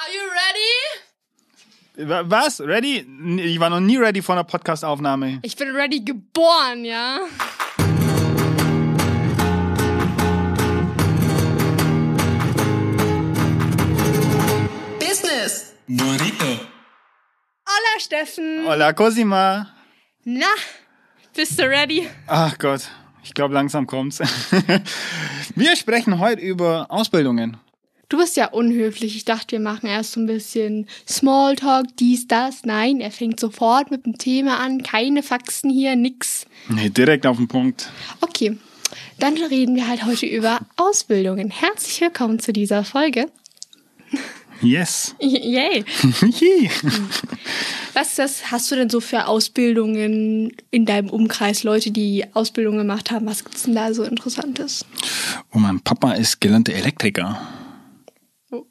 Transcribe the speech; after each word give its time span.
Are 0.00 0.08
you 0.12 0.30
ready? 0.32 2.08
Wa- 2.08 2.22
Was? 2.30 2.60
Ready? 2.60 3.04
Ich 3.40 3.60
war 3.60 3.70
noch 3.70 3.80
nie 3.80 3.98
ready 3.98 4.22
vor 4.22 4.34
einer 4.34 4.44
Podcast-Aufnahme. 4.44 5.40
Ich 5.42 5.56
bin 5.56 5.70
ready 5.76 6.00
geboren, 6.00 6.84
ja? 6.84 7.20
Business. 14.98 15.74
Burrito. 15.88 16.44
Hola, 17.66 17.98
Steffen. 18.00 18.64
Hola, 18.66 18.92
Cosima. 18.92 19.66
Na, 20.24 20.46
bist 21.34 21.58
du 21.58 21.64
ready? 21.68 22.08
Ach 22.26 22.56
Gott, 22.58 22.88
ich 23.22 23.34
glaube, 23.34 23.54
langsam 23.54 23.86
kommt's. 23.86 24.18
Wir 25.54 25.76
sprechen 25.76 26.18
heute 26.18 26.40
über 26.42 26.86
Ausbildungen. 26.90 27.56
Du 28.10 28.16
bist 28.16 28.36
ja 28.36 28.48
unhöflich. 28.48 29.14
Ich 29.14 29.24
dachte, 29.24 29.52
wir 29.52 29.60
machen 29.60 29.86
erst 29.86 30.12
so 30.12 30.20
ein 30.20 30.26
bisschen 30.26 30.88
Smalltalk, 31.08 31.86
dies, 32.00 32.26
das. 32.26 32.64
Nein, 32.64 33.00
er 33.00 33.12
fängt 33.12 33.38
sofort 33.38 33.92
mit 33.92 34.04
dem 34.04 34.18
Thema 34.18 34.58
an. 34.58 34.82
Keine 34.82 35.22
Faxen 35.22 35.70
hier, 35.70 35.94
nix. 35.94 36.44
Nee, 36.68 36.90
direkt 36.90 37.24
auf 37.24 37.36
den 37.36 37.46
Punkt. 37.46 37.88
Okay, 38.20 38.58
dann 39.20 39.34
reden 39.34 39.76
wir 39.76 39.86
halt 39.86 40.04
heute 40.04 40.26
über 40.26 40.58
Ausbildungen. 40.74 41.50
Herzlich 41.50 42.00
willkommen 42.00 42.40
zu 42.40 42.52
dieser 42.52 42.82
Folge. 42.82 43.30
Yes. 44.60 45.14
Yay. 45.20 45.84
Was 47.94 48.16
das, 48.16 48.50
hast 48.50 48.72
du 48.72 48.74
denn 48.74 48.90
so 48.90 48.98
für 48.98 49.28
Ausbildungen 49.28 50.52
in 50.72 50.84
deinem 50.84 51.10
Umkreis, 51.10 51.62
Leute, 51.62 51.92
die 51.92 52.24
Ausbildung 52.34 52.76
gemacht 52.76 53.12
haben? 53.12 53.26
Was 53.26 53.44
gibt's 53.44 53.62
denn 53.62 53.76
da 53.76 53.94
so 53.94 54.02
Interessantes? 54.02 54.84
Und 55.50 55.62
mein 55.62 55.78
Papa 55.78 56.14
ist 56.14 56.40
gelernter 56.40 56.72
Elektriker. 56.72 57.40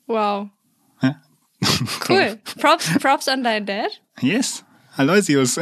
Wow. 0.07 0.49
Ja? 1.01 1.21
Cool. 2.07 2.39
Props, 2.59 2.89
Props 2.99 3.27
an 3.27 3.43
deinen 3.43 3.65
Dad. 3.65 4.01
Yes. 4.21 4.63
Aloysius. 4.95 5.59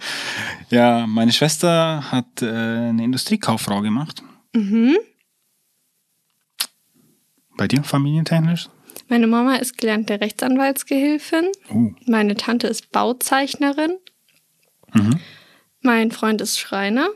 ja, 0.70 1.06
meine 1.06 1.32
Schwester 1.32 2.10
hat 2.10 2.40
äh, 2.40 2.46
eine 2.46 3.04
Industriekauffrau 3.04 3.80
gemacht. 3.82 4.22
Mhm. 4.54 4.96
Bei 7.56 7.68
dir, 7.68 7.84
familientechnisch? 7.84 8.68
Meine 9.08 9.26
Mama 9.26 9.56
ist 9.56 9.76
gelernte 9.76 10.20
Rechtsanwaltsgehilfin. 10.20 11.50
Oh. 11.70 11.92
Meine 12.06 12.36
Tante 12.36 12.66
ist 12.68 12.90
Bauzeichnerin. 12.90 13.98
Mein 15.80 16.10
Freund 16.12 16.40
ist 16.40 16.58
Schreiner. 16.58 17.08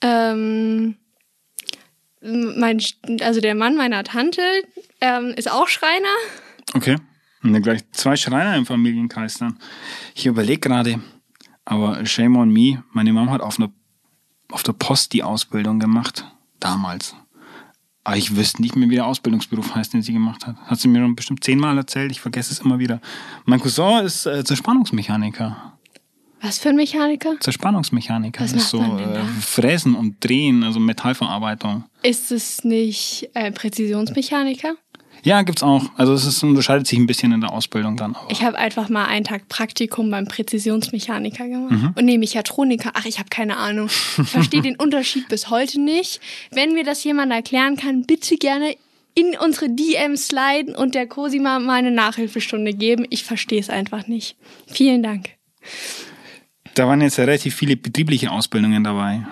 Ähm, 0.00 0.96
mein, 2.22 2.82
also 3.20 3.40
der 3.40 3.54
Mann 3.54 3.76
meiner 3.76 4.04
Tante 4.04 4.42
ähm, 5.00 5.34
ist 5.36 5.50
auch 5.50 5.68
Schreiner. 5.68 6.14
Okay. 6.74 6.96
Und 7.42 7.52
dann 7.52 7.62
gleich 7.62 7.82
zwei 7.92 8.16
Schreiner 8.16 8.56
im 8.56 8.66
Familienkreis 8.66 9.38
dann. 9.38 9.58
Ich 10.14 10.26
überlege 10.26 10.60
gerade, 10.60 11.00
aber 11.64 12.04
shame 12.04 12.36
on 12.36 12.50
me, 12.50 12.82
meine 12.92 13.12
Mama 13.12 13.32
hat 13.32 13.40
auf, 13.40 13.58
einer, 13.58 13.70
auf 14.50 14.62
der 14.62 14.72
Post 14.72 15.12
die 15.12 15.22
Ausbildung 15.22 15.78
gemacht. 15.78 16.24
Damals. 16.58 17.14
Aber 18.02 18.16
ich 18.16 18.34
wüsste 18.34 18.62
nicht 18.62 18.74
mehr, 18.74 18.88
wie 18.88 18.94
der 18.94 19.06
Ausbildungsberuf 19.06 19.74
heißt, 19.74 19.92
den 19.92 20.02
sie 20.02 20.14
gemacht 20.14 20.46
hat. 20.46 20.56
Hat 20.62 20.80
sie 20.80 20.88
mir 20.88 21.00
schon 21.00 21.14
bestimmt 21.14 21.44
zehnmal 21.44 21.76
erzählt, 21.76 22.10
ich 22.10 22.20
vergesse 22.20 22.52
es 22.52 22.60
immer 22.60 22.78
wieder. 22.78 23.00
Mein 23.44 23.60
Cousin 23.60 24.04
ist 24.04 24.26
äh, 24.26 24.42
Zerspannungsmechaniker. 24.44 25.78
Was 26.40 26.58
für 26.58 26.70
ein 26.70 26.76
Mechaniker? 26.76 27.38
Zerspannungsmechaniker. 27.40 28.44
Was 28.44 28.52
das 28.52 28.62
ist 28.62 28.70
so 28.70 28.80
äh? 28.80 29.24
Fräsen 29.40 29.94
und 29.94 30.24
Drehen, 30.24 30.62
also 30.62 30.78
Metallverarbeitung. 30.80 31.84
Ist 32.02 32.30
es 32.30 32.64
nicht 32.64 33.28
äh, 33.34 33.50
Präzisionsmechaniker? 33.50 34.76
Ja, 35.22 35.42
gibt's 35.42 35.62
auch. 35.62 35.84
Also 35.96 36.12
es 36.12 36.24
ist, 36.24 36.42
unterscheidet 36.42 36.86
sich 36.86 36.98
ein 36.98 37.06
bisschen 37.06 37.32
in 37.32 37.40
der 37.40 37.52
Ausbildung 37.52 37.96
dann. 37.96 38.14
Aber 38.14 38.30
Ich 38.30 38.42
habe 38.42 38.58
einfach 38.58 38.88
mal 38.88 39.06
einen 39.06 39.24
Tag 39.24 39.48
Praktikum 39.48 40.10
beim 40.10 40.26
Präzisionsmechaniker 40.26 41.48
gemacht. 41.48 41.72
Mhm. 41.72 41.92
Und 41.96 42.04
nee, 42.04 42.18
Mechatroniker. 42.18 42.90
Ach, 42.94 43.04
ich 43.04 43.18
habe 43.18 43.28
keine 43.28 43.56
Ahnung. 43.56 43.88
Ich 44.18 44.28
verstehe 44.28 44.62
den 44.62 44.76
Unterschied 44.76 45.28
bis 45.28 45.50
heute 45.50 45.80
nicht. 45.80 46.20
Wenn 46.50 46.74
mir 46.74 46.84
das 46.84 47.04
jemand 47.04 47.32
erklären 47.32 47.76
kann, 47.76 48.04
bitte 48.04 48.36
gerne 48.36 48.76
in 49.14 49.36
unsere 49.38 49.68
DMs 49.68 50.28
sliden 50.28 50.76
und 50.76 50.94
der 50.94 51.06
Cosima 51.06 51.58
mal 51.58 51.74
eine 51.74 51.90
Nachhilfestunde 51.90 52.72
geben. 52.72 53.04
Ich 53.10 53.24
verstehe 53.24 53.60
es 53.60 53.68
einfach 53.68 54.06
nicht. 54.06 54.36
Vielen 54.66 55.02
Dank. 55.02 55.30
Da 56.74 56.86
waren 56.86 57.00
jetzt 57.00 57.18
relativ 57.18 57.56
viele 57.56 57.76
betriebliche 57.76 58.30
Ausbildungen 58.30 58.84
dabei. 58.84 59.26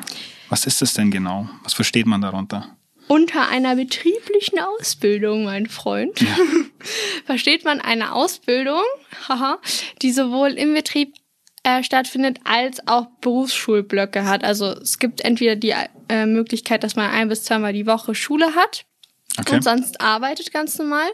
Was 0.49 0.67
ist 0.67 0.83
das 0.83 0.95
denn 0.95 1.13
genau? 1.13 1.49
Was 1.63 1.75
versteht 1.75 2.07
man 2.07 2.21
darunter? 2.21 2.77
Unter 3.09 3.49
einer 3.49 3.77
betrieblichen 3.77 4.59
Ausbildung, 4.59 5.45
mein 5.45 5.67
Freund, 5.67 6.19
versteht 7.25 7.65
man 7.65 7.81
eine 7.81 8.13
Ausbildung, 8.13 8.83
haha, 9.29 9.59
die 10.03 10.13
sowohl 10.13 10.51
im 10.53 10.75
Betrieb 10.75 11.15
äh, 11.63 11.83
stattfindet 11.83 12.39
als 12.45 12.87
auch 12.89 13.07
Berufsschulblöcke 13.21 14.25
hat. 14.25 14.45
Also 14.45 14.67
es 14.67 14.99
gibt 14.99 15.21
entweder 15.21 15.57
die 15.57 15.75
äh, 16.09 16.27
Möglichkeit, 16.27 16.83
dass 16.85 16.97
man 16.97 17.11
ein 17.11 17.29
bis 17.29 17.45
zweimal 17.45 17.73
die 17.73 17.87
Woche 17.87 18.15
Schule 18.15 18.55
hat 18.55 18.87
Okay. 19.39 19.57
und 19.57 19.65
sonst 19.65 20.01
arbeitet 20.01 20.53
ganz 20.53 20.79
normal 20.79 21.09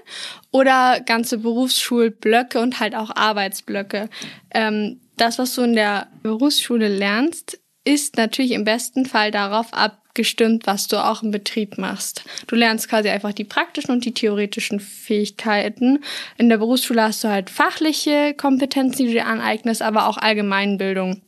oder 0.52 1.00
ganze 1.00 1.38
Berufsschulblöcke 1.38 2.60
und 2.60 2.78
halt 2.78 2.94
auch 2.94 3.10
Arbeitsblöcke. 3.14 4.08
Ähm, 4.52 5.00
das, 5.16 5.38
was 5.38 5.54
du 5.54 5.62
in 5.62 5.74
der 5.74 6.08
Berufsschule 6.22 6.88
lernst, 6.88 7.58
ist 7.84 8.16
natürlich 8.16 8.52
im 8.52 8.64
besten 8.64 9.06
Fall 9.06 9.32
darauf 9.32 9.68
abgestimmt, 10.12 10.66
was 10.66 10.88
du 10.88 11.02
auch 11.02 11.22
im 11.22 11.30
Betrieb 11.30 11.78
machst. 11.78 12.24
Du 12.46 12.54
lernst 12.54 12.90
quasi 12.90 13.08
einfach 13.08 13.32
die 13.32 13.44
praktischen 13.44 13.92
und 13.92 14.04
die 14.04 14.12
theoretischen 14.12 14.78
Fähigkeiten. 14.78 16.04
In 16.36 16.50
der 16.50 16.58
Berufsschule 16.58 17.02
hast 17.02 17.24
du 17.24 17.28
halt 17.28 17.48
fachliche 17.48 18.34
Kompetenzen, 18.34 18.98
die 18.98 19.06
du 19.06 19.12
dir 19.12 19.26
aneignest, 19.26 19.80
aber 19.80 20.06
auch 20.06 20.18
Allgemeinbildung. 20.18 21.22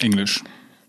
Englisch. 0.00 0.42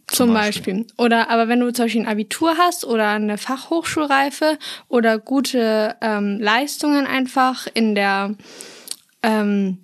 Zum 0.08 0.34
Beispiel. 0.34 0.86
Oder 0.98 1.30
aber 1.30 1.50
wenn 1.50 1.60
du 1.60 1.74
zum 1.74 1.86
Beispiel 1.86 2.02
ein 2.02 2.08
Abitur 2.08 2.56
hast 2.58 2.86
oder 2.86 3.10
eine 3.10 3.38
Fachhochschulreife 3.38 4.58
oder 4.88 5.18
gute 5.18 5.98
ähm, 6.00 6.40
Leistungen 6.40 7.06
einfach 7.06 7.68
in 7.74 7.94
der 7.96 8.36
ähm, 9.22 9.80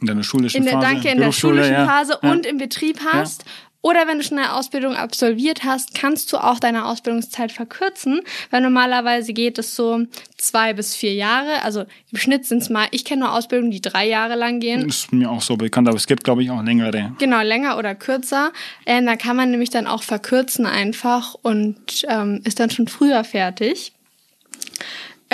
In 0.00 0.06
deiner 0.06 0.22
schulischen 0.22 0.58
in 0.58 0.64
der 0.64 0.74
Phase. 0.74 0.86
danke 0.86 1.08
in 1.08 1.18
der 1.18 1.32
schulischen 1.32 1.72
ja. 1.72 1.86
Phase 1.86 2.18
ja. 2.22 2.30
und 2.30 2.44
im 2.44 2.58
Betrieb 2.58 3.00
hast. 3.04 3.44
Oder 3.82 4.06
wenn 4.06 4.18
du 4.18 4.24
schon 4.24 4.38
eine 4.38 4.54
Ausbildung 4.54 4.94
absolviert 4.94 5.64
hast, 5.64 5.92
kannst 5.92 6.32
du 6.32 6.38
auch 6.38 6.60
deine 6.60 6.86
Ausbildungszeit 6.86 7.50
verkürzen, 7.50 8.20
weil 8.50 8.60
normalerweise 8.60 9.32
geht 9.32 9.58
es 9.58 9.74
so 9.74 10.06
zwei 10.36 10.72
bis 10.72 10.94
vier 10.94 11.14
Jahre. 11.14 11.62
Also 11.62 11.84
im 12.12 12.18
Schnitt 12.18 12.46
sind 12.46 12.62
es 12.62 12.70
mal, 12.70 12.86
ich 12.92 13.04
kenne 13.04 13.22
nur 13.24 13.32
Ausbildungen, 13.34 13.72
die 13.72 13.80
drei 13.80 14.06
Jahre 14.06 14.36
lang 14.36 14.60
gehen. 14.60 14.88
Ist 14.88 15.12
mir 15.12 15.28
auch 15.28 15.42
so 15.42 15.56
bekannt, 15.56 15.88
aber 15.88 15.96
es 15.96 16.06
gibt, 16.06 16.22
glaube 16.22 16.44
ich, 16.44 16.50
auch 16.50 16.62
längere. 16.62 17.12
Genau, 17.18 17.42
länger 17.42 17.76
oder 17.76 17.96
kürzer. 17.96 18.52
Ähm, 18.86 19.04
da 19.06 19.16
kann 19.16 19.36
man 19.36 19.50
nämlich 19.50 19.70
dann 19.70 19.88
auch 19.88 20.04
verkürzen 20.04 20.64
einfach 20.64 21.34
und 21.42 22.06
ähm, 22.08 22.40
ist 22.44 22.60
dann 22.60 22.70
schon 22.70 22.86
früher 22.86 23.24
fertig. 23.24 23.92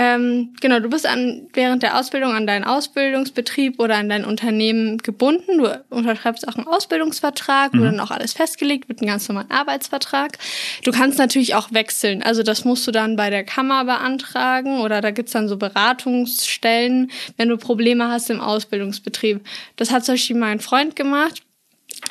Ähm, 0.00 0.54
genau, 0.60 0.78
du 0.78 0.88
bist 0.88 1.09
an, 1.09 1.48
während 1.54 1.82
der 1.82 1.98
Ausbildung 1.98 2.31
an 2.31 2.47
deinen 2.47 2.62
Ausbildungsbetrieb 2.62 3.81
oder 3.81 3.97
an 3.97 4.09
dein 4.09 4.25
Unternehmen 4.25 4.98
gebunden. 4.98 5.59
Du 5.59 5.84
unterschreibst 5.91 6.47
auch 6.47 6.54
einen 6.54 6.69
Ausbildungsvertrag, 6.69 7.72
wo 7.75 7.82
dann 7.82 7.98
auch 7.98 8.12
alles 8.12 8.32
festgelegt 8.32 8.88
wird, 8.88 9.00
einen 9.00 9.08
ganz 9.08 9.28
normalen 9.28 9.50
Arbeitsvertrag. 9.50 10.38
Du 10.84 10.92
kannst 10.92 11.19
natürlich 11.19 11.56
auch 11.56 11.72
wechseln. 11.72 12.22
Also 12.22 12.44
das 12.44 12.64
musst 12.64 12.87
du 12.87 12.92
dann 12.92 13.16
bei 13.16 13.28
der 13.28 13.42
Kammer 13.42 13.84
beantragen 13.84 14.82
oder 14.82 15.00
da 15.00 15.10
gibt's 15.10 15.32
dann 15.32 15.48
so 15.48 15.56
Beratungsstellen, 15.56 17.10
wenn 17.37 17.48
du 17.48 17.56
Probleme 17.56 18.06
hast 18.06 18.31
im 18.31 18.41
Ausbildungsbetrieb. 18.41 19.41
Das 19.75 19.91
hat 19.91 20.04
zum 20.04 20.14
Beispiel 20.14 20.37
mein 20.37 20.60
Freund 20.60 20.94
gemacht. 20.94 21.42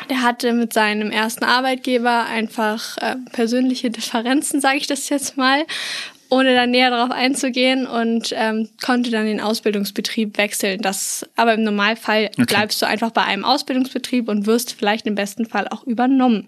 Der 0.09 0.23
hatte 0.23 0.51
mit 0.51 0.73
seinem 0.73 1.09
ersten 1.09 1.45
Arbeitgeber 1.45 2.25
einfach 2.25 2.97
äh, 2.97 3.15
persönliche 3.31 3.89
Differenzen, 3.89 4.59
sage 4.59 4.77
ich 4.77 4.87
das 4.87 5.07
jetzt 5.07 5.37
mal, 5.37 5.63
ohne 6.29 6.53
da 6.53 6.67
näher 6.67 6.89
darauf 6.89 7.11
einzugehen 7.11 7.87
und 7.87 8.33
ähm, 8.35 8.69
konnte 8.83 9.11
dann 9.11 9.25
den 9.25 9.41
Ausbildungsbetrieb 9.41 10.37
wechseln. 10.37 10.81
Das, 10.81 11.27
aber 11.35 11.53
im 11.53 11.63
Normalfall 11.63 12.31
bleibst 12.35 12.81
du 12.81 12.87
einfach 12.87 13.11
bei 13.11 13.23
einem 13.23 13.45
Ausbildungsbetrieb 13.45 14.27
und 14.27 14.45
wirst 14.45 14.73
vielleicht 14.73 15.07
im 15.07 15.15
besten 15.15 15.45
Fall 15.45 15.67
auch 15.67 15.83
übernommen. 15.83 16.47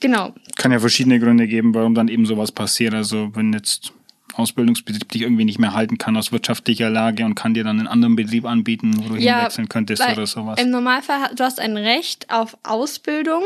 Genau. 0.00 0.34
Kann 0.56 0.72
ja 0.72 0.80
verschiedene 0.80 1.20
Gründe 1.20 1.46
geben, 1.46 1.74
warum 1.74 1.94
dann 1.94 2.08
eben 2.08 2.26
sowas 2.26 2.52
passiert. 2.52 2.94
Also 2.94 3.34
wenn 3.34 3.52
jetzt 3.52 3.92
Ausbildungsbetrieb 4.34 5.08
dich 5.10 5.22
irgendwie 5.22 5.44
nicht 5.44 5.58
mehr 5.58 5.74
halten 5.74 5.98
kann 5.98 6.16
aus 6.16 6.32
wirtschaftlicher 6.32 6.88
Lage 6.88 7.24
und 7.24 7.34
kann 7.34 7.54
dir 7.54 7.64
dann 7.64 7.78
einen 7.78 7.88
anderen 7.88 8.16
Betrieb 8.16 8.44
anbieten, 8.44 8.94
wo 8.96 9.08
du 9.08 9.16
hinwechseln 9.16 9.68
könntest 9.68 10.02
oder 10.02 10.26
sowas. 10.26 10.60
Im 10.60 10.70
Normalfall, 10.70 11.30
du 11.34 11.44
hast 11.44 11.60
ein 11.60 11.76
Recht 11.76 12.30
auf 12.30 12.56
Ausbildung. 12.62 13.44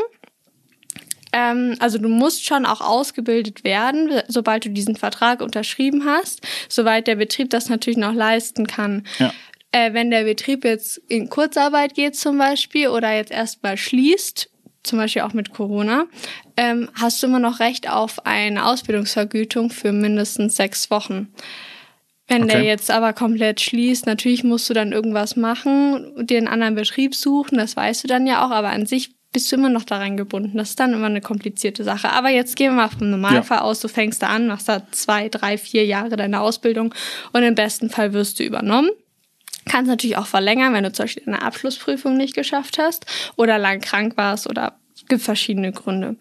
Ähm, 1.35 1.75
also 1.79 1.97
du 1.97 2.07
musst 2.07 2.45
schon 2.45 2.65
auch 2.65 2.79
ausgebildet 2.79 3.65
werden, 3.65 4.21
sobald 4.29 4.63
du 4.63 4.69
diesen 4.69 4.95
Vertrag 4.95 5.41
unterschrieben 5.41 6.05
hast, 6.05 6.41
soweit 6.69 7.07
der 7.07 7.17
Betrieb 7.17 7.49
das 7.49 7.67
natürlich 7.67 7.97
noch 7.97 8.13
leisten 8.13 8.65
kann. 8.65 9.05
Ja. 9.19 9.33
Äh, 9.73 9.93
wenn 9.93 10.11
der 10.11 10.23
Betrieb 10.23 10.63
jetzt 10.63 11.01
in 11.09 11.29
Kurzarbeit 11.29 11.93
geht 11.93 12.15
zum 12.15 12.37
Beispiel 12.37 12.87
oder 12.87 13.13
jetzt 13.13 13.31
erstmal 13.31 13.75
schließt, 13.75 14.49
zum 14.83 14.97
Beispiel 14.97 15.23
auch 15.23 15.33
mit 15.33 15.51
Corona, 15.51 16.05
ähm, 16.55 16.89
hast 16.93 17.21
du 17.21 17.27
immer 17.27 17.39
noch 17.39 17.59
Recht 17.59 17.89
auf 17.89 18.25
eine 18.25 18.65
Ausbildungsvergütung 18.65 19.71
für 19.71 19.91
mindestens 19.91 20.55
sechs 20.55 20.89
Wochen. 20.89 21.33
Wenn 22.27 22.43
Okay. 22.43 22.53
der 22.53 22.63
jetzt 22.63 22.89
aber 22.89 23.11
komplett 23.11 23.59
schließt, 23.59 24.05
natürlich 24.05 24.45
musst 24.45 24.69
du 24.69 24.73
dann 24.73 24.93
irgendwas 24.93 25.35
machen, 25.35 26.25
dir 26.25 26.37
einen 26.37 26.47
anderen 26.47 26.75
Betrieb 26.75 27.13
suchen, 27.13 27.57
das 27.57 27.75
weißt 27.75 28.05
du 28.05 28.07
dann 28.07 28.25
ja 28.25 28.45
auch, 28.45 28.51
aber 28.51 28.69
an 28.69 28.85
sich 28.85 29.11
bist 29.35 29.51
du 29.51 29.57
immer 29.57 29.67
noch 29.67 29.83
daran 29.83 30.15
gebunden. 30.15 30.57
Das 30.57 30.69
ist 30.69 30.79
dann 30.79 30.93
immer 30.93 31.07
eine 31.07 31.19
komplizierte 31.19 31.83
Sache. 31.83 32.09
Aber 32.09 32.29
jetzt 32.29 32.55
gehen 32.55 32.71
wir 32.71 32.83
mal 32.83 32.89
vom 32.89 33.09
Normalfall 33.09 33.59
aus, 33.59 33.81
du 33.81 33.89
fängst 33.89 34.23
da 34.23 34.27
an, 34.27 34.47
machst 34.47 34.69
da 34.69 34.81
zwei, 34.91 35.27
drei, 35.27 35.57
vier 35.57 35.85
Jahre 35.85 36.15
deine 36.15 36.39
Ausbildung 36.39 36.95
und 37.33 37.43
im 37.43 37.53
besten 37.53 37.89
Fall 37.89 38.13
wirst 38.13 38.39
du 38.39 38.45
übernommen. 38.45 38.89
Kannst 39.65 39.89
natürlich 39.89 40.15
auch 40.15 40.25
verlängern, 40.25 40.71
wenn 40.71 40.85
du 40.85 40.93
zum 40.93 41.03
Beispiel 41.03 41.23
eine 41.27 41.41
Abschlussprüfung 41.41 42.15
nicht 42.15 42.33
geschafft 42.33 42.77
hast 42.77 43.07
oder 43.35 43.57
lang 43.57 43.81
krank 43.81 44.15
warst 44.15 44.49
oder 44.49 44.79
es 44.95 45.05
gibt 45.05 45.21
verschiedene 45.21 45.73
Gründe. 45.73 46.15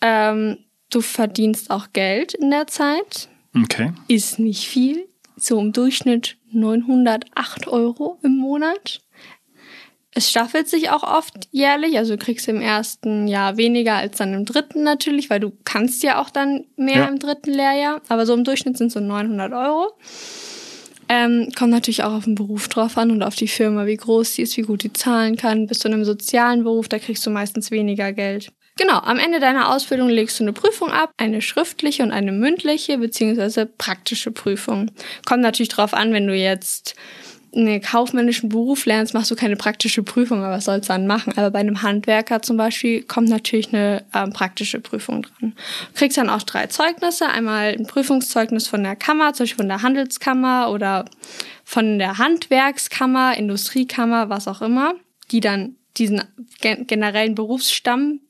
Ähm, 0.00 0.58
du 0.90 1.02
verdienst 1.02 1.70
auch 1.70 1.92
Geld 1.92 2.34
in 2.34 2.50
der 2.50 2.66
Zeit 2.66 3.28
Okay. 3.54 3.92
ist 4.08 4.40
nicht 4.40 4.66
viel. 4.66 5.06
So 5.36 5.60
im 5.60 5.72
Durchschnitt 5.72 6.38
908 6.50 7.68
Euro 7.68 8.18
im 8.24 8.36
Monat. 8.36 9.00
Es 10.18 10.30
staffelt 10.30 10.66
sich 10.66 10.88
auch 10.88 11.02
oft 11.02 11.34
jährlich, 11.50 11.98
also 11.98 12.16
du 12.16 12.24
kriegst 12.24 12.48
im 12.48 12.62
ersten 12.62 13.28
Jahr 13.28 13.58
weniger 13.58 13.96
als 13.96 14.16
dann 14.16 14.32
im 14.32 14.46
dritten 14.46 14.82
natürlich, 14.82 15.28
weil 15.28 15.40
du 15.40 15.52
kannst 15.64 16.02
ja 16.02 16.22
auch 16.22 16.30
dann 16.30 16.64
mehr 16.76 16.96
Ja. 17.00 17.04
im 17.08 17.18
dritten 17.18 17.52
Lehrjahr, 17.52 18.00
aber 18.08 18.24
so 18.24 18.32
im 18.32 18.42
Durchschnitt 18.42 18.78
sind 18.78 18.86
es 18.86 18.94
so 18.94 19.00
900 19.00 19.52
Euro. 19.52 19.92
Ähm, 21.10 21.50
kommt 21.56 21.70
natürlich 21.70 22.02
auch 22.02 22.14
auf 22.14 22.24
den 22.24 22.34
Beruf 22.34 22.68
drauf 22.68 22.96
an 22.96 23.10
und 23.10 23.22
auf 23.22 23.34
die 23.36 23.46
Firma, 23.46 23.84
wie 23.84 23.96
groß 23.96 24.32
die 24.34 24.42
ist, 24.42 24.56
wie 24.56 24.62
gut 24.62 24.82
die 24.82 24.92
zahlen 24.94 25.36
kann. 25.36 25.66
Bist 25.66 25.84
du 25.84 25.88
in 25.88 25.94
einem 25.94 26.04
sozialen 26.06 26.64
Beruf, 26.64 26.88
da 26.88 26.98
kriegst 26.98 27.24
du 27.26 27.30
meistens 27.30 27.70
weniger 27.70 28.12
Geld. 28.14 28.48
Genau, 28.78 28.98
am 28.98 29.18
Ende 29.18 29.38
deiner 29.38 29.70
Ausbildung 29.74 30.08
legst 30.08 30.40
du 30.40 30.44
eine 30.44 30.52
Prüfung 30.54 30.90
ab, 30.90 31.10
eine 31.18 31.42
schriftliche 31.42 32.02
und 32.02 32.10
eine 32.10 32.32
mündliche 32.32 32.96
beziehungsweise 32.98 33.66
praktische 33.66 34.30
Prüfung. 34.32 34.90
Kommt 35.26 35.42
natürlich 35.42 35.68
drauf 35.68 35.92
an, 35.92 36.12
wenn 36.12 36.26
du 36.26 36.34
jetzt 36.34 36.94
einen 37.56 37.80
kaufmännischen 37.80 38.48
Beruf 38.48 38.86
lernst, 38.86 39.14
machst 39.14 39.30
du 39.30 39.36
keine 39.36 39.56
praktische 39.56 40.02
Prüfung, 40.02 40.38
aber 40.44 40.56
was 40.56 40.66
sollst 40.66 40.88
du 40.88 40.92
dann 40.92 41.06
machen? 41.06 41.32
Aber 41.36 41.50
bei 41.50 41.60
einem 41.60 41.82
Handwerker 41.82 42.42
zum 42.42 42.56
Beispiel 42.56 43.02
kommt 43.02 43.28
natürlich 43.28 43.72
eine 43.72 44.04
ähm, 44.14 44.32
praktische 44.32 44.80
Prüfung 44.80 45.22
dran. 45.22 45.54
Du 45.92 45.98
kriegst 45.98 46.18
dann 46.18 46.28
auch 46.28 46.42
drei 46.42 46.66
Zeugnisse. 46.66 47.28
Einmal 47.28 47.74
ein 47.78 47.86
Prüfungszeugnis 47.86 48.68
von 48.68 48.82
der 48.82 48.96
Kammer, 48.96 49.32
zum 49.32 49.44
Beispiel 49.44 49.58
von 49.58 49.68
der 49.68 49.82
Handelskammer 49.82 50.70
oder 50.70 51.06
von 51.64 51.98
der 51.98 52.18
Handwerkskammer, 52.18 53.36
Industriekammer, 53.36 54.28
was 54.28 54.48
auch 54.48 54.62
immer, 54.62 54.94
die 55.30 55.40
dann 55.40 55.76
diesen 55.96 56.22
gen 56.60 56.86
generellen 56.86 57.34
Berufsstamm 57.34 58.20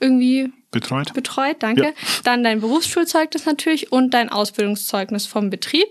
irgendwie 0.00 0.52
Betreut? 0.70 1.14
betreut, 1.14 1.56
danke. 1.60 1.82
Ja. 1.82 1.92
Dann 2.24 2.42
dein 2.42 2.60
Berufsschulzeugnis 2.60 3.46
natürlich 3.46 3.92
und 3.92 4.12
dein 4.12 4.28
Ausbildungszeugnis 4.28 5.26
vom 5.26 5.50
Betrieb. 5.50 5.86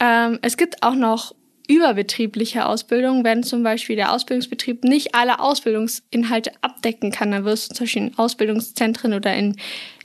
Ähm, 0.00 0.38
es 0.42 0.56
gibt 0.56 0.82
auch 0.82 0.94
noch 0.94 1.34
überbetriebliche 1.70 2.64
Ausbildung, 2.64 3.24
wenn 3.24 3.42
zum 3.42 3.62
Beispiel 3.62 3.94
der 3.94 4.12
Ausbildungsbetrieb 4.12 4.84
nicht 4.84 5.14
alle 5.14 5.38
Ausbildungsinhalte 5.38 6.50
abdecken 6.62 7.10
kann. 7.12 7.30
Dann 7.30 7.44
wirst 7.44 7.70
du 7.70 7.74
zum 7.74 7.84
Beispiel 7.84 8.02
in 8.04 8.18
Ausbildungszentren 8.18 9.12
oder 9.12 9.36
in 9.36 9.56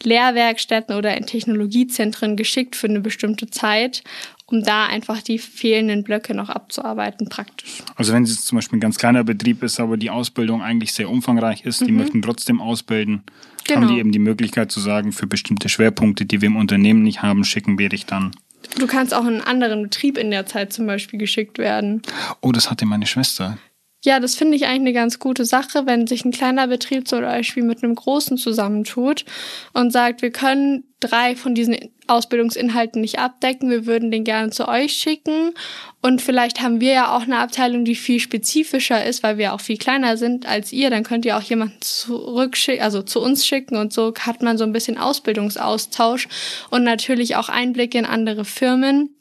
Lehrwerkstätten 0.03 0.95
oder 0.95 1.15
in 1.15 1.25
Technologiezentren 1.25 2.35
geschickt 2.35 2.75
für 2.75 2.87
eine 2.87 2.99
bestimmte 2.99 3.49
Zeit, 3.49 4.03
um 4.45 4.61
da 4.61 4.87
einfach 4.87 5.21
die 5.21 5.39
fehlenden 5.39 6.03
Blöcke 6.03 6.33
noch 6.33 6.49
abzuarbeiten, 6.49 7.29
praktisch. 7.29 7.81
Also 7.95 8.11
wenn 8.11 8.23
es 8.23 8.43
zum 8.43 8.57
Beispiel 8.57 8.77
ein 8.77 8.81
ganz 8.81 8.97
kleiner 8.97 9.23
Betrieb 9.23 9.63
ist, 9.63 9.79
aber 9.79 9.95
die 9.95 10.09
Ausbildung 10.09 10.61
eigentlich 10.61 10.91
sehr 10.91 11.09
umfangreich 11.09 11.63
ist, 11.65 11.87
die 11.87 11.93
möchten 11.93 12.21
trotzdem 12.21 12.59
ausbilden, 12.59 13.23
haben 13.23 13.23
Mhm. 13.23 13.81
Genau. 13.81 13.87
die 13.93 13.99
eben 13.99 14.11
die 14.11 14.19
Möglichkeit 14.19 14.69
zu 14.73 14.81
sagen, 14.81 15.13
für 15.13 15.27
bestimmte 15.27 15.69
Schwerpunkte, 15.69 16.25
die 16.25 16.41
wir 16.41 16.47
im 16.47 16.57
Unternehmen 16.57 17.03
nicht 17.03 17.21
haben, 17.21 17.45
schicken 17.45 17.79
wir 17.79 17.87
dich 17.87 18.05
dann. 18.05 18.31
Du 18.77 18.87
kannst 18.87 19.13
auch 19.13 19.21
in 19.21 19.27
einen 19.27 19.41
anderen 19.41 19.83
Betrieb 19.83 20.17
in 20.17 20.31
der 20.31 20.45
Zeit 20.45 20.73
zum 20.73 20.87
Beispiel 20.87 21.19
geschickt 21.19 21.57
werden. 21.57 22.01
Oh, 22.41 22.51
das 22.51 22.69
hatte 22.69 22.85
meine 22.85 23.05
Schwester. 23.05 23.57
Ja, 24.05 24.19
das 24.19 24.35
finde 24.35 24.57
ich 24.57 24.65
eigentlich 24.65 24.81
eine 24.81 24.93
ganz 24.93 25.17
gute 25.17 25.45
Sache, 25.45 25.85
wenn 25.85 26.07
sich 26.07 26.25
ein 26.25 26.31
kleiner 26.31 26.67
Betrieb 26.67 27.07
zum 27.07 27.21
Beispiel 27.21 27.63
mit 27.63 27.83
einem 27.83 27.95
großen 27.95 28.37
zusammentut 28.37 29.23
und 29.71 29.91
sagt, 29.91 30.21
wir 30.21 30.31
können 30.31 30.83
drei 30.99 31.37
von 31.37 31.55
diesen 31.55 31.77
Ausbildungsinhalten 32.07 32.99
nicht 32.99 33.19
abdecken, 33.19 33.69
wir 33.69 33.85
würden 33.85 34.11
den 34.11 34.25
gerne 34.25 34.49
zu 34.49 34.67
euch 34.67 34.91
schicken 34.91 35.53
und 36.01 36.21
vielleicht 36.21 36.61
haben 36.61 36.81
wir 36.81 36.91
ja 36.91 37.15
auch 37.15 37.21
eine 37.21 37.37
Abteilung, 37.37 37.85
die 37.85 37.95
viel 37.95 38.19
spezifischer 38.19 39.05
ist, 39.05 39.23
weil 39.23 39.37
wir 39.37 39.53
auch 39.53 39.61
viel 39.61 39.77
kleiner 39.77 40.17
sind 40.17 40.45
als 40.45 40.73
ihr, 40.73 40.89
dann 40.89 41.03
könnt 41.03 41.23
ihr 41.23 41.37
auch 41.37 41.41
jemanden 41.41 41.79
zurückschicken, 41.79 42.83
also 42.83 43.03
zu 43.03 43.21
uns 43.21 43.45
schicken 43.45 43.77
und 43.77 43.93
so 43.93 44.13
hat 44.19 44.41
man 44.41 44.57
so 44.57 44.65
ein 44.65 44.73
bisschen 44.73 44.97
Ausbildungsaustausch 44.97 46.27
und 46.71 46.83
natürlich 46.83 47.37
auch 47.37 47.47
Einblicke 47.47 47.99
in 47.99 48.05
andere 48.05 48.43
Firmen 48.43 49.15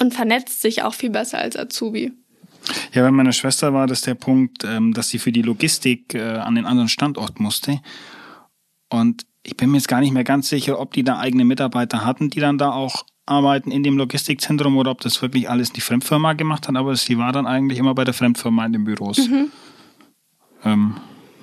und 0.00 0.14
vernetzt 0.14 0.62
sich 0.62 0.82
auch 0.82 0.94
viel 0.94 1.10
besser 1.10 1.38
als 1.38 1.56
Azubi. 1.56 2.12
Ja, 2.92 3.02
bei 3.02 3.10
meiner 3.10 3.32
Schwester 3.32 3.72
war 3.72 3.86
das 3.86 4.02
der 4.02 4.14
Punkt, 4.14 4.64
ähm, 4.64 4.92
dass 4.92 5.08
sie 5.10 5.18
für 5.18 5.32
die 5.32 5.42
Logistik 5.42 6.14
äh, 6.14 6.22
an 6.22 6.54
den 6.54 6.66
anderen 6.66 6.88
Standort 6.88 7.40
musste. 7.40 7.80
Und 8.88 9.26
ich 9.42 9.56
bin 9.56 9.70
mir 9.70 9.76
jetzt 9.76 9.88
gar 9.88 10.00
nicht 10.00 10.12
mehr 10.12 10.24
ganz 10.24 10.48
sicher, 10.48 10.80
ob 10.80 10.92
die 10.92 11.04
da 11.04 11.18
eigene 11.18 11.44
Mitarbeiter 11.44 12.04
hatten, 12.04 12.30
die 12.30 12.40
dann 12.40 12.58
da 12.58 12.72
auch 12.72 13.04
arbeiten 13.26 13.70
in 13.70 13.82
dem 13.82 13.98
Logistikzentrum 13.98 14.76
oder 14.76 14.92
ob 14.92 15.00
das 15.00 15.20
wirklich 15.20 15.50
alles 15.50 15.72
die 15.72 15.80
Fremdfirma 15.80 16.32
gemacht 16.34 16.68
hat. 16.68 16.76
Aber 16.76 16.94
sie 16.96 17.18
war 17.18 17.32
dann 17.32 17.46
eigentlich 17.46 17.78
immer 17.78 17.94
bei 17.94 18.04
der 18.04 18.14
Fremdfirma 18.14 18.64
in 18.66 18.72
den 18.72 18.84
Büros. 18.84 19.28
Ähm, 20.64 20.96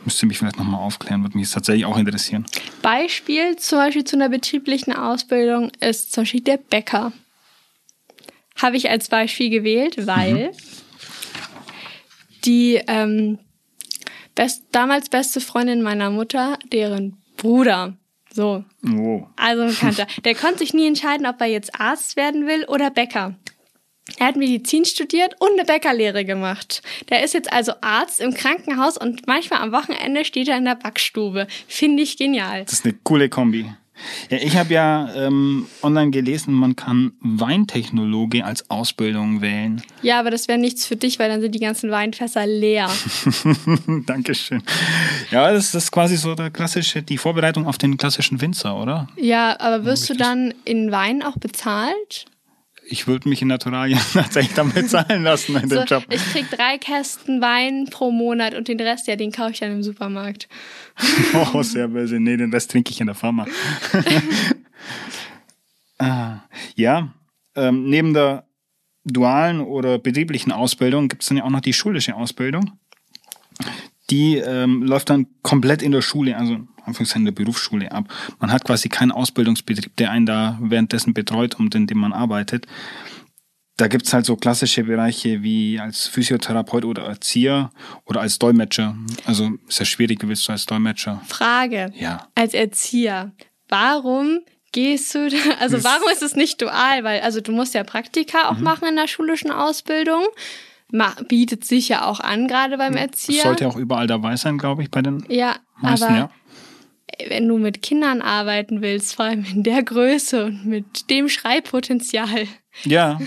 müsste 0.05 0.25
mich 0.25 0.37
vielleicht 0.37 0.57
nochmal 0.57 0.81
aufklären, 0.81 1.23
würde 1.23 1.37
mich 1.37 1.47
jetzt 1.47 1.53
tatsächlich 1.53 1.85
auch 1.85 1.97
interessieren. 1.97 2.45
Beispiel 2.81 3.55
zum 3.57 3.79
Beispiel 3.79 4.03
zu 4.03 4.15
einer 4.15 4.29
betrieblichen 4.29 4.93
Ausbildung 4.93 5.71
ist 5.79 6.13
zum 6.13 6.23
Beispiel 6.23 6.41
der 6.41 6.57
Bäcker. 6.57 7.11
Habe 8.61 8.77
ich 8.77 8.89
als 8.89 9.09
Beispiel 9.09 9.49
gewählt, 9.49 10.05
weil 10.05 10.51
die 12.45 12.81
ähm, 12.87 13.39
best, 14.35 14.63
damals 14.71 15.09
beste 15.09 15.41
Freundin 15.41 15.81
meiner 15.81 16.09
Mutter, 16.09 16.57
deren 16.71 17.17
Bruder, 17.37 17.97
so, 18.33 18.63
Oh. 18.87 19.27
also 19.35 19.61
ein 19.63 19.69
Bekannter, 19.69 20.07
der 20.23 20.35
konnte 20.35 20.59
sich 20.59 20.73
nie 20.73 20.87
entscheiden, 20.87 21.25
ob 21.25 21.39
er 21.41 21.47
jetzt 21.47 21.79
Arzt 21.79 22.15
werden 22.15 22.47
will 22.47 22.65
oder 22.65 22.89
Bäcker. 22.89 23.35
Er 24.17 24.27
hat 24.27 24.35
Medizin 24.35 24.83
studiert 24.83 25.35
und 25.39 25.51
eine 25.53 25.63
Bäckerlehre 25.63 26.25
gemacht. 26.25 26.81
Der 27.09 27.23
ist 27.23 27.33
jetzt 27.33 27.53
also 27.53 27.71
Arzt 27.79 28.19
im 28.19 28.33
Krankenhaus 28.33 28.97
und 28.97 29.27
manchmal 29.27 29.61
am 29.61 29.71
Wochenende 29.71 30.25
steht 30.25 30.49
er 30.49 30.57
in 30.57 30.65
der 30.65 30.75
Backstube. 30.75 31.47
Finde 31.69 32.03
ich 32.03 32.17
genial. 32.17 32.65
Das 32.65 32.73
ist 32.73 32.85
eine 32.85 32.95
coole 33.03 33.29
Kombi. 33.29 33.65
Ja, 34.29 34.37
ich 34.37 34.57
habe 34.57 34.73
ja 34.73 35.13
ähm, 35.15 35.67
online 35.81 36.11
gelesen, 36.11 36.53
man 36.53 36.75
kann 36.75 37.13
Weintechnologe 37.21 38.43
als 38.43 38.69
Ausbildung 38.69 39.41
wählen. 39.41 39.81
Ja, 40.01 40.19
aber 40.19 40.31
das 40.31 40.47
wäre 40.47 40.57
nichts 40.57 40.85
für 40.85 40.95
dich, 40.95 41.19
weil 41.19 41.29
dann 41.29 41.41
sind 41.41 41.53
die 41.53 41.59
ganzen 41.59 41.91
Weinfässer 41.91 42.45
leer. 42.47 42.89
Dankeschön. 44.05 44.63
Ja, 45.31 45.51
das 45.51 45.73
ist 45.73 45.91
quasi 45.91 46.17
so 46.17 46.35
der 46.35 46.49
klassische, 46.49 47.01
die 47.03 47.17
Vorbereitung 47.17 47.67
auf 47.67 47.77
den 47.77 47.97
klassischen 47.97 48.41
Winzer, 48.41 48.75
oder? 48.75 49.07
Ja, 49.15 49.59
aber 49.59 49.85
wirst 49.85 50.09
du 50.09 50.15
dann 50.15 50.53
in 50.65 50.91
Wein 50.91 51.21
auch 51.21 51.37
bezahlt? 51.37 52.25
Ich 52.93 53.07
würde 53.07 53.27
mich 53.27 53.41
in 53.41 53.47
Naturalien 53.47 53.99
tatsächlich 54.13 54.53
damit 54.53 54.87
zahlen 54.87 55.23
lassen 55.23 55.55
in 55.55 55.67
So, 55.67 55.77
dem 55.77 55.85
Job. 55.87 56.03
ich 56.11 56.23
krieg 56.31 56.47
drei 56.51 56.77
Kästen 56.77 57.41
Wein 57.41 57.87
pro 57.89 58.11
Monat 58.11 58.53
und 58.53 58.67
den 58.67 58.79
Rest, 58.79 59.07
ja, 59.07 59.15
den 59.15 59.31
kaufe 59.31 59.53
ich 59.53 59.59
dann 59.61 59.71
im 59.71 59.81
Supermarkt. 59.81 60.47
Oh, 61.55 61.63
sehr 61.63 61.87
böse. 61.87 62.19
Nee, 62.19 62.37
den 62.37 62.53
Rest 62.53 62.69
trinke 62.69 62.91
ich 62.91 63.01
in 63.01 63.07
der 63.07 63.15
Firma. 63.15 63.47
ah, 65.97 66.41
ja, 66.75 67.11
ähm, 67.55 67.89
neben 67.89 68.13
der 68.13 68.45
dualen 69.05 69.61
oder 69.61 69.97
betrieblichen 69.97 70.51
Ausbildung 70.51 71.07
gibt 71.07 71.23
es 71.23 71.29
dann 71.29 71.37
ja 71.37 71.45
auch 71.45 71.49
noch 71.49 71.61
die 71.61 71.73
schulische 71.73 72.15
Ausbildung. 72.15 72.73
Die 74.11 74.37
ähm, 74.37 74.83
läuft 74.83 75.09
dann 75.09 75.25
komplett 75.41 75.81
in 75.81 75.93
der 75.93 76.03
Schule, 76.03 76.37
also 76.37 76.59
anfangs 76.85 77.15
in 77.15 77.25
der 77.25 77.31
Berufsschule 77.31 77.91
ab. 77.91 78.05
Man 78.39 78.51
hat 78.51 78.63
quasi 78.65 78.89
keinen 78.89 79.11
Ausbildungsbetrieb, 79.11 79.95
der 79.97 80.11
einen 80.11 80.25
da 80.25 80.57
währenddessen 80.61 81.13
betreut 81.13 81.55
und 81.55 81.75
in 81.75 81.87
dem 81.87 81.97
man 81.99 82.13
arbeitet. 82.13 82.67
Da 83.77 83.87
gibt's 83.87 84.13
halt 84.13 84.25
so 84.25 84.35
klassische 84.35 84.83
Bereiche 84.83 85.41
wie 85.41 85.79
als 85.79 86.07
Physiotherapeut 86.07 86.85
oder 86.85 87.03
Erzieher 87.05 87.71
oder 88.05 88.21
als 88.21 88.37
Dolmetscher. 88.37 88.95
Also 89.25 89.49
ist 89.67 89.79
ja 89.79 89.85
schwierig, 89.85 90.21
wie 90.21 90.27
willst 90.27 90.47
du 90.47 90.51
als 90.51 90.67
Dolmetscher? 90.67 91.21
Frage. 91.27 91.91
Ja. 91.95 92.27
Als 92.35 92.53
Erzieher, 92.53 93.31
warum 93.69 94.41
gehst 94.73 95.15
du 95.15 95.27
da, 95.29 95.37
also 95.59 95.83
warum 95.83 96.07
ist 96.11 96.21
es 96.21 96.35
nicht 96.35 96.61
dual? 96.61 97.03
Weil, 97.03 97.21
also 97.21 97.41
du 97.41 97.51
musst 97.51 97.73
ja 97.73 97.83
Praktika 97.83 98.37
Mhm. 98.39 98.45
auch 98.57 98.59
machen 98.59 98.87
in 98.87 98.95
der 98.95 99.07
schulischen 99.07 99.49
Ausbildung. 99.51 100.23
Bietet 101.27 101.65
sich 101.65 101.89
ja 101.89 102.05
auch 102.05 102.19
an, 102.19 102.47
gerade 102.47 102.77
beim 102.77 102.95
Erzieher. 102.95 103.41
Sollte 103.41 103.67
auch 103.67 103.77
überall 103.77 104.05
dabei 104.05 104.35
sein, 104.35 104.59
glaube 104.59 104.83
ich, 104.83 104.91
bei 104.91 105.01
den 105.01 105.25
ja, 105.27 105.55
meisten, 105.81 106.05
aber 106.05 106.15
ja. 106.15 106.29
Wenn 107.27 107.47
du 107.47 107.57
mit 107.57 107.81
Kindern 107.81 108.21
arbeiten 108.21 108.81
willst, 108.81 109.15
vor 109.15 109.25
allem 109.25 109.45
in 109.45 109.63
der 109.63 109.83
Größe 109.83 110.45
und 110.45 110.65
mit 110.65 111.09
dem 111.09 111.29
Schreibpotenzial, 111.29 112.47
Ja, 112.83 113.19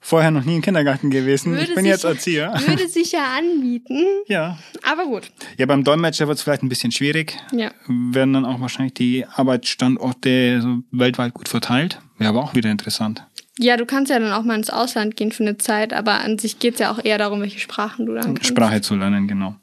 vorher 0.00 0.30
noch 0.30 0.44
nie 0.44 0.56
im 0.56 0.62
Kindergarten 0.62 1.10
gewesen. 1.10 1.52
würde 1.52 1.64
ich 1.64 1.74
bin 1.74 1.84
sich, 1.84 1.92
jetzt 1.92 2.04
Erzieher. 2.04 2.54
würde 2.66 2.88
sich 2.88 3.12
ja 3.12 3.24
anbieten. 3.36 4.04
Ja. 4.26 4.58
Aber 4.82 5.04
gut. 5.04 5.30
Ja, 5.58 5.66
beim 5.66 5.84
Dolmetscher 5.84 6.26
wird 6.28 6.38
es 6.38 6.42
vielleicht 6.44 6.62
ein 6.62 6.68
bisschen 6.68 6.92
schwierig. 6.92 7.36
Ja. 7.52 7.70
Werden 7.86 8.32
dann 8.32 8.44
auch 8.44 8.60
wahrscheinlich 8.60 8.94
die 8.94 9.26
Arbeitsstandorte 9.26 10.60
so 10.62 10.78
weltweit 10.90 11.34
gut 11.34 11.48
verteilt. 11.48 12.00
Wäre 12.18 12.30
aber 12.30 12.42
auch 12.42 12.54
wieder 12.54 12.70
interessant. 12.70 13.24
Ja, 13.60 13.76
du 13.76 13.86
kannst 13.86 14.08
ja 14.10 14.20
dann 14.20 14.32
auch 14.32 14.44
mal 14.44 14.54
ins 14.56 14.70
Ausland 14.70 15.16
gehen 15.16 15.32
für 15.32 15.42
eine 15.42 15.58
Zeit, 15.58 15.92
aber 15.92 16.20
an 16.20 16.38
sich 16.38 16.60
geht 16.60 16.74
es 16.74 16.80
ja 16.80 16.92
auch 16.92 17.04
eher 17.04 17.18
darum, 17.18 17.40
welche 17.40 17.58
Sprachen 17.58 18.06
du 18.06 18.14
dann 18.14 18.34
kannst. 18.34 18.46
Sprache 18.46 18.80
zu 18.82 18.94
lernen, 18.94 19.26
genau. 19.26 19.56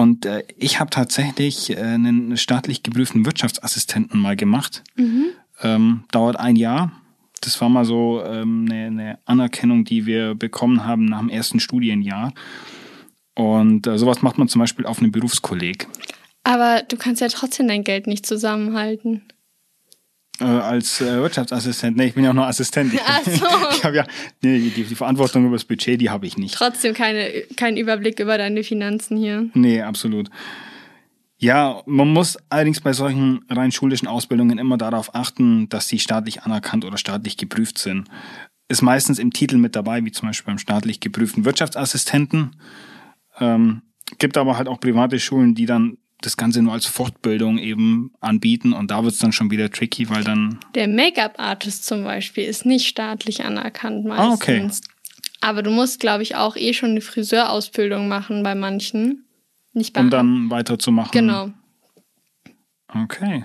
Und 0.00 0.24
äh, 0.24 0.44
ich 0.56 0.80
habe 0.80 0.88
tatsächlich 0.88 1.76
äh, 1.76 1.76
einen 1.76 2.38
staatlich 2.38 2.82
geprüften 2.82 3.26
Wirtschaftsassistenten 3.26 4.18
mal 4.18 4.34
gemacht. 4.34 4.82
Mhm. 4.96 5.26
Ähm, 5.60 6.04
dauert 6.10 6.36
ein 6.36 6.56
Jahr. 6.56 6.90
Das 7.42 7.60
war 7.60 7.68
mal 7.68 7.84
so 7.84 8.22
ähm, 8.24 8.66
eine, 8.70 8.86
eine 8.86 9.18
Anerkennung, 9.26 9.84
die 9.84 10.06
wir 10.06 10.34
bekommen 10.34 10.86
haben 10.86 11.04
nach 11.04 11.18
dem 11.18 11.28
ersten 11.28 11.60
Studienjahr. 11.60 12.32
Und 13.34 13.86
äh, 13.86 13.98
sowas 13.98 14.22
macht 14.22 14.38
man 14.38 14.48
zum 14.48 14.60
Beispiel 14.60 14.86
auf 14.86 15.00
einem 15.00 15.12
Berufskolleg. 15.12 15.86
Aber 16.44 16.82
du 16.88 16.96
kannst 16.96 17.20
ja 17.20 17.28
trotzdem 17.28 17.68
dein 17.68 17.84
Geld 17.84 18.06
nicht 18.06 18.24
zusammenhalten. 18.24 19.20
Äh, 20.40 20.44
als 20.44 21.00
äh, 21.00 21.20
Wirtschaftsassistent. 21.20 21.96
Nee, 21.96 22.06
ich 22.06 22.14
bin 22.14 22.24
ja 22.24 22.30
auch 22.30 22.34
nur 22.34 22.46
Assistent. 22.46 22.94
Ich, 22.94 23.00
Ach 23.04 23.22
so. 23.24 23.46
ich 23.72 23.84
habe 23.84 23.96
ja 23.96 24.06
nee, 24.40 24.58
die, 24.58 24.84
die 24.84 24.94
Verantwortung 24.94 25.46
über 25.46 25.56
das 25.56 25.64
Budget, 25.64 26.00
die 26.00 26.08
habe 26.08 26.26
ich 26.26 26.38
nicht. 26.38 26.54
Trotzdem 26.54 26.94
keine, 26.94 27.28
keinen 27.56 27.76
Überblick 27.76 28.18
über 28.20 28.38
deine 28.38 28.64
Finanzen 28.64 29.18
hier. 29.18 29.50
Nee, 29.52 29.82
absolut. 29.82 30.30
Ja, 31.36 31.82
man 31.86 32.12
muss 32.12 32.38
allerdings 32.48 32.80
bei 32.80 32.92
solchen 32.92 33.44
rein 33.48 33.72
schulischen 33.72 34.08
Ausbildungen 34.08 34.58
immer 34.58 34.78
darauf 34.78 35.14
achten, 35.14 35.68
dass 35.68 35.88
sie 35.88 35.98
staatlich 35.98 36.42
anerkannt 36.42 36.84
oder 36.84 36.96
staatlich 36.96 37.36
geprüft 37.36 37.78
sind. 37.78 38.08
Ist 38.68 38.82
meistens 38.82 39.18
im 39.18 39.32
Titel 39.32 39.56
mit 39.56 39.74
dabei, 39.76 40.04
wie 40.04 40.12
zum 40.12 40.28
Beispiel 40.28 40.52
beim 40.52 40.58
staatlich 40.58 41.00
geprüften 41.00 41.44
Wirtschaftsassistenten. 41.44 42.56
Ähm, 43.38 43.82
gibt 44.18 44.36
aber 44.36 44.56
halt 44.56 44.68
auch 44.68 44.80
private 44.80 45.18
Schulen, 45.18 45.54
die 45.54 45.66
dann 45.66 45.96
das 46.22 46.36
Ganze 46.36 46.62
nur 46.62 46.72
als 46.72 46.86
Fortbildung 46.86 47.58
eben 47.58 48.12
anbieten 48.20 48.72
und 48.72 48.90
da 48.90 49.02
wird 49.02 49.14
es 49.14 49.18
dann 49.20 49.32
schon 49.32 49.50
wieder 49.50 49.70
tricky, 49.70 50.08
weil 50.10 50.24
dann. 50.24 50.58
Der 50.74 50.88
Make-up-Artist 50.88 51.86
zum 51.86 52.04
Beispiel 52.04 52.44
ist 52.44 52.66
nicht 52.66 52.86
staatlich 52.86 53.44
anerkannt 53.44 54.04
meistens. 54.04 54.30
Ah, 54.30 54.34
okay. 54.34 54.70
Aber 55.40 55.62
du 55.62 55.70
musst, 55.70 56.00
glaube 56.00 56.22
ich, 56.22 56.36
auch 56.36 56.56
eh 56.56 56.74
schon 56.74 56.90
eine 56.90 57.00
Friseurausbildung 57.00 58.08
machen 58.08 58.42
bei 58.42 58.54
manchen. 58.54 59.24
Nicht 59.72 59.94
bei 59.94 60.00
um 60.00 60.10
dann 60.10 60.50
weiterzumachen. 60.50 61.12
Genau. 61.12 61.50
Okay. 62.88 63.44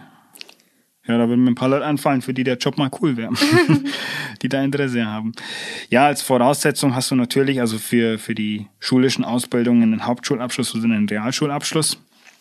Ja, 1.07 1.19
da 1.19 1.29
würden 1.29 1.43
mir 1.43 1.51
ein 1.51 1.55
paar 1.55 1.69
Leute 1.69 1.85
einfallen, 1.85 2.23
für 2.23 2.33
die 2.33 2.43
der 2.43 2.57
Job 2.57 2.79
mal 2.79 2.89
cool 2.99 3.15
wäre, 3.15 3.31
die 4.41 4.49
da 4.49 4.63
Interesse 4.63 5.05
haben. 5.05 5.33
Ja, 5.89 6.07
als 6.07 6.23
Voraussetzung 6.23 6.95
hast 6.95 7.11
du 7.11 7.15
natürlich 7.15 7.61
also 7.61 7.77
für, 7.77 8.17
für 8.17 8.33
die 8.33 8.67
schulischen 8.79 9.23
Ausbildungen 9.23 9.83
einen 9.83 10.05
Hauptschulabschluss 10.05 10.73
oder 10.73 10.85
einen 10.85 11.07
Realschulabschluss. 11.07 11.99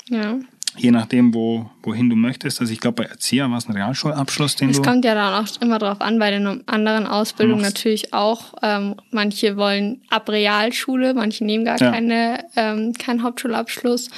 Ja. 0.09 0.39
Je 0.77 0.91
nachdem, 0.91 1.33
wo, 1.33 1.71
wohin 1.85 2.11
du 2.11 2.17
möchtest. 2.17 2.61
Also 2.61 2.73
ich 2.73 2.81
glaube, 2.81 3.03
bei 3.05 3.09
Erzieher 3.09 3.49
war 3.49 3.59
es 3.59 3.69
ein 3.69 3.73
Realschulabschluss, 3.75 4.57
den 4.57 4.71
Es 4.71 4.77
du. 4.79 4.83
kommt 4.83 5.05
ja 5.05 5.15
dann 5.15 5.45
auch 5.45 5.61
immer 5.61 5.79
drauf 5.79 6.01
an, 6.01 6.19
bei 6.19 6.33
den 6.33 6.67
anderen 6.67 7.07
Ausbildungen 7.07 7.61
Machst. 7.63 7.77
natürlich 7.77 8.13
auch. 8.13 8.55
Ähm, 8.61 8.97
manche 9.13 9.57
wollen 9.57 10.03
ab 10.11 10.29
Realschule, 10.29 11.15
manche 11.15 11.45
nehmen 11.45 11.65
gar 11.65 11.81
Ja. 11.81 11.93
keine, 11.93 12.45
ähm, 12.57 12.93
keinen 12.95 13.23
Hauptschulabschluss. 13.23 14.11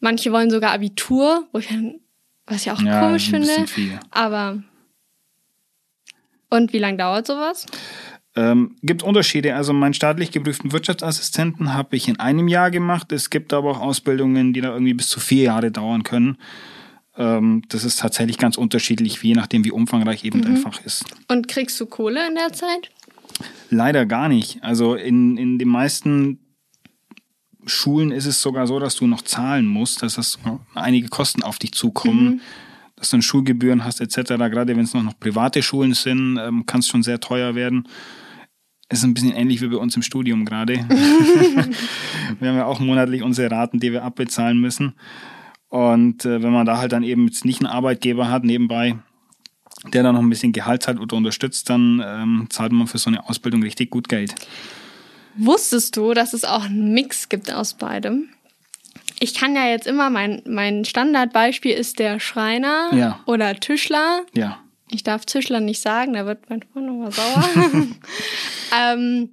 Manche 0.00 0.32
wollen 0.32 0.50
sogar 0.50 0.72
Abitur, 0.72 1.48
wo 1.52 1.58
ich 1.60 1.68
dann, 1.68 1.94
was 2.46 2.62
ich 2.66 2.70
auch 2.72 2.82
Ja, 2.82 3.00
komisch 3.00 3.30
finde. 3.30 3.66
viel. 3.66 3.98
Aber 4.10 4.62
und 6.50 6.72
wie 6.74 6.78
lange 6.78 6.98
dauert 6.98 7.26
sowas? 7.26 7.64
Ähm, 8.36 8.76
gibt 8.82 9.02
Unterschiede. 9.02 9.56
Also 9.56 9.72
meinen 9.72 9.94
staatlich 9.94 10.30
geprüften 10.30 10.72
Wirtschaftsassistenten 10.72 11.74
habe 11.74 11.96
ich 11.96 12.08
in 12.08 12.20
einem 12.20 12.46
Jahr 12.46 12.70
gemacht. 12.70 13.10
Es 13.12 13.30
gibt 13.30 13.52
aber 13.52 13.70
auch 13.70 13.80
Ausbildungen, 13.80 14.52
die 14.52 14.60
da 14.60 14.72
irgendwie 14.72 14.94
bis 14.94 15.08
zu 15.08 15.18
vier 15.18 15.44
Jahre 15.44 15.70
dauern 15.70 16.04
können. 16.04 16.38
Ähm, 17.16 17.62
das 17.68 17.84
ist 17.84 17.98
tatsächlich 17.98 18.38
ganz 18.38 18.56
unterschiedlich, 18.56 19.20
je 19.22 19.34
nachdem, 19.34 19.64
wie 19.64 19.72
umfangreich 19.72 20.24
eben 20.24 20.42
dein 20.42 20.56
Fach 20.56 20.80
ist. 20.84 21.04
Und 21.28 21.48
kriegst 21.48 21.80
du 21.80 21.86
Kohle 21.86 22.26
in 22.28 22.36
der 22.36 22.52
Zeit? 22.52 22.90
Leider 23.68 24.06
gar 24.06 24.28
nicht. 24.28 24.62
Also 24.62 24.94
in, 24.94 25.36
in 25.36 25.58
den 25.58 25.68
meisten 25.68 26.38
Schulen 27.66 28.10
ist 28.10 28.26
es 28.26 28.40
sogar 28.40 28.66
so, 28.66 28.78
dass 28.78 28.96
du 28.96 29.06
noch 29.06 29.22
zahlen 29.22 29.66
musst, 29.66 30.02
dass 30.02 30.14
das 30.14 30.38
einige 30.74 31.08
Kosten 31.08 31.42
auf 31.42 31.58
dich 31.58 31.72
zukommen, 31.72 32.40
dass 33.00 33.10
du 33.10 33.16
dann 33.16 33.22
Schulgebühren 33.22 33.82
hast 33.84 34.00
etc. 34.00 34.34
Gerade 34.34 34.76
wenn 34.76 34.84
es 34.84 34.92
noch, 34.92 35.02
noch 35.02 35.18
private 35.18 35.62
Schulen 35.62 35.94
sind, 35.94 36.38
ähm, 36.38 36.66
kann 36.66 36.80
es 36.80 36.88
schon 36.88 37.02
sehr 37.02 37.18
teuer 37.18 37.54
werden. 37.54 37.88
Ist 38.90 39.04
ein 39.04 39.14
bisschen 39.14 39.32
ähnlich 39.32 39.62
wie 39.62 39.68
bei 39.68 39.78
uns 39.78 39.96
im 39.96 40.02
Studium 40.02 40.44
gerade. 40.44 40.74
wir 42.38 42.48
haben 42.48 42.56
ja 42.56 42.66
auch 42.66 42.78
monatlich 42.78 43.22
unsere 43.22 43.50
Raten, 43.50 43.80
die 43.80 43.92
wir 43.92 44.04
abbezahlen 44.04 44.60
müssen. 44.60 44.94
Und 45.68 46.26
äh, 46.26 46.42
wenn 46.42 46.52
man 46.52 46.66
da 46.66 46.76
halt 46.76 46.92
dann 46.92 47.02
eben 47.02 47.26
jetzt 47.26 47.44
nicht 47.44 47.60
einen 47.60 47.72
Arbeitgeber 47.72 48.28
hat 48.28 48.44
nebenbei, 48.44 48.98
der 49.94 50.02
dann 50.02 50.14
noch 50.14 50.22
ein 50.22 50.28
bisschen 50.28 50.52
Gehalt 50.52 50.86
hat 50.86 50.98
oder 50.98 51.16
unterstützt, 51.16 51.70
dann 51.70 52.02
ähm, 52.04 52.46
zahlt 52.50 52.72
man 52.72 52.86
für 52.86 52.98
so 52.98 53.08
eine 53.08 53.26
Ausbildung 53.28 53.62
richtig 53.62 53.90
gut 53.90 54.10
Geld. 54.10 54.34
Wusstest 55.36 55.96
du, 55.96 56.12
dass 56.12 56.34
es 56.34 56.44
auch 56.44 56.64
einen 56.64 56.92
Mix 56.92 57.30
gibt 57.30 57.50
aus 57.50 57.74
beidem? 57.74 58.28
Ich 59.20 59.34
kann 59.34 59.54
ja 59.54 59.68
jetzt 59.68 59.86
immer, 59.86 60.10
mein, 60.10 60.42
mein 60.46 60.84
Standardbeispiel 60.84 61.72
ist 61.72 61.98
der 61.98 62.18
Schreiner 62.20 62.90
Ja. 62.94 63.20
oder 63.26 63.54
Tischler. 63.54 64.22
Ja. 64.34 64.58
Ich 64.90 65.02
darf 65.04 65.24
Tischler 65.26 65.60
nicht 65.60 65.80
sagen, 65.80 66.14
da 66.14 66.26
wird 66.26 66.48
mein 66.50 66.62
Freund 66.62 66.86
nochmal 66.86 67.12
sauer. 67.12 67.44
ähm, 68.76 69.30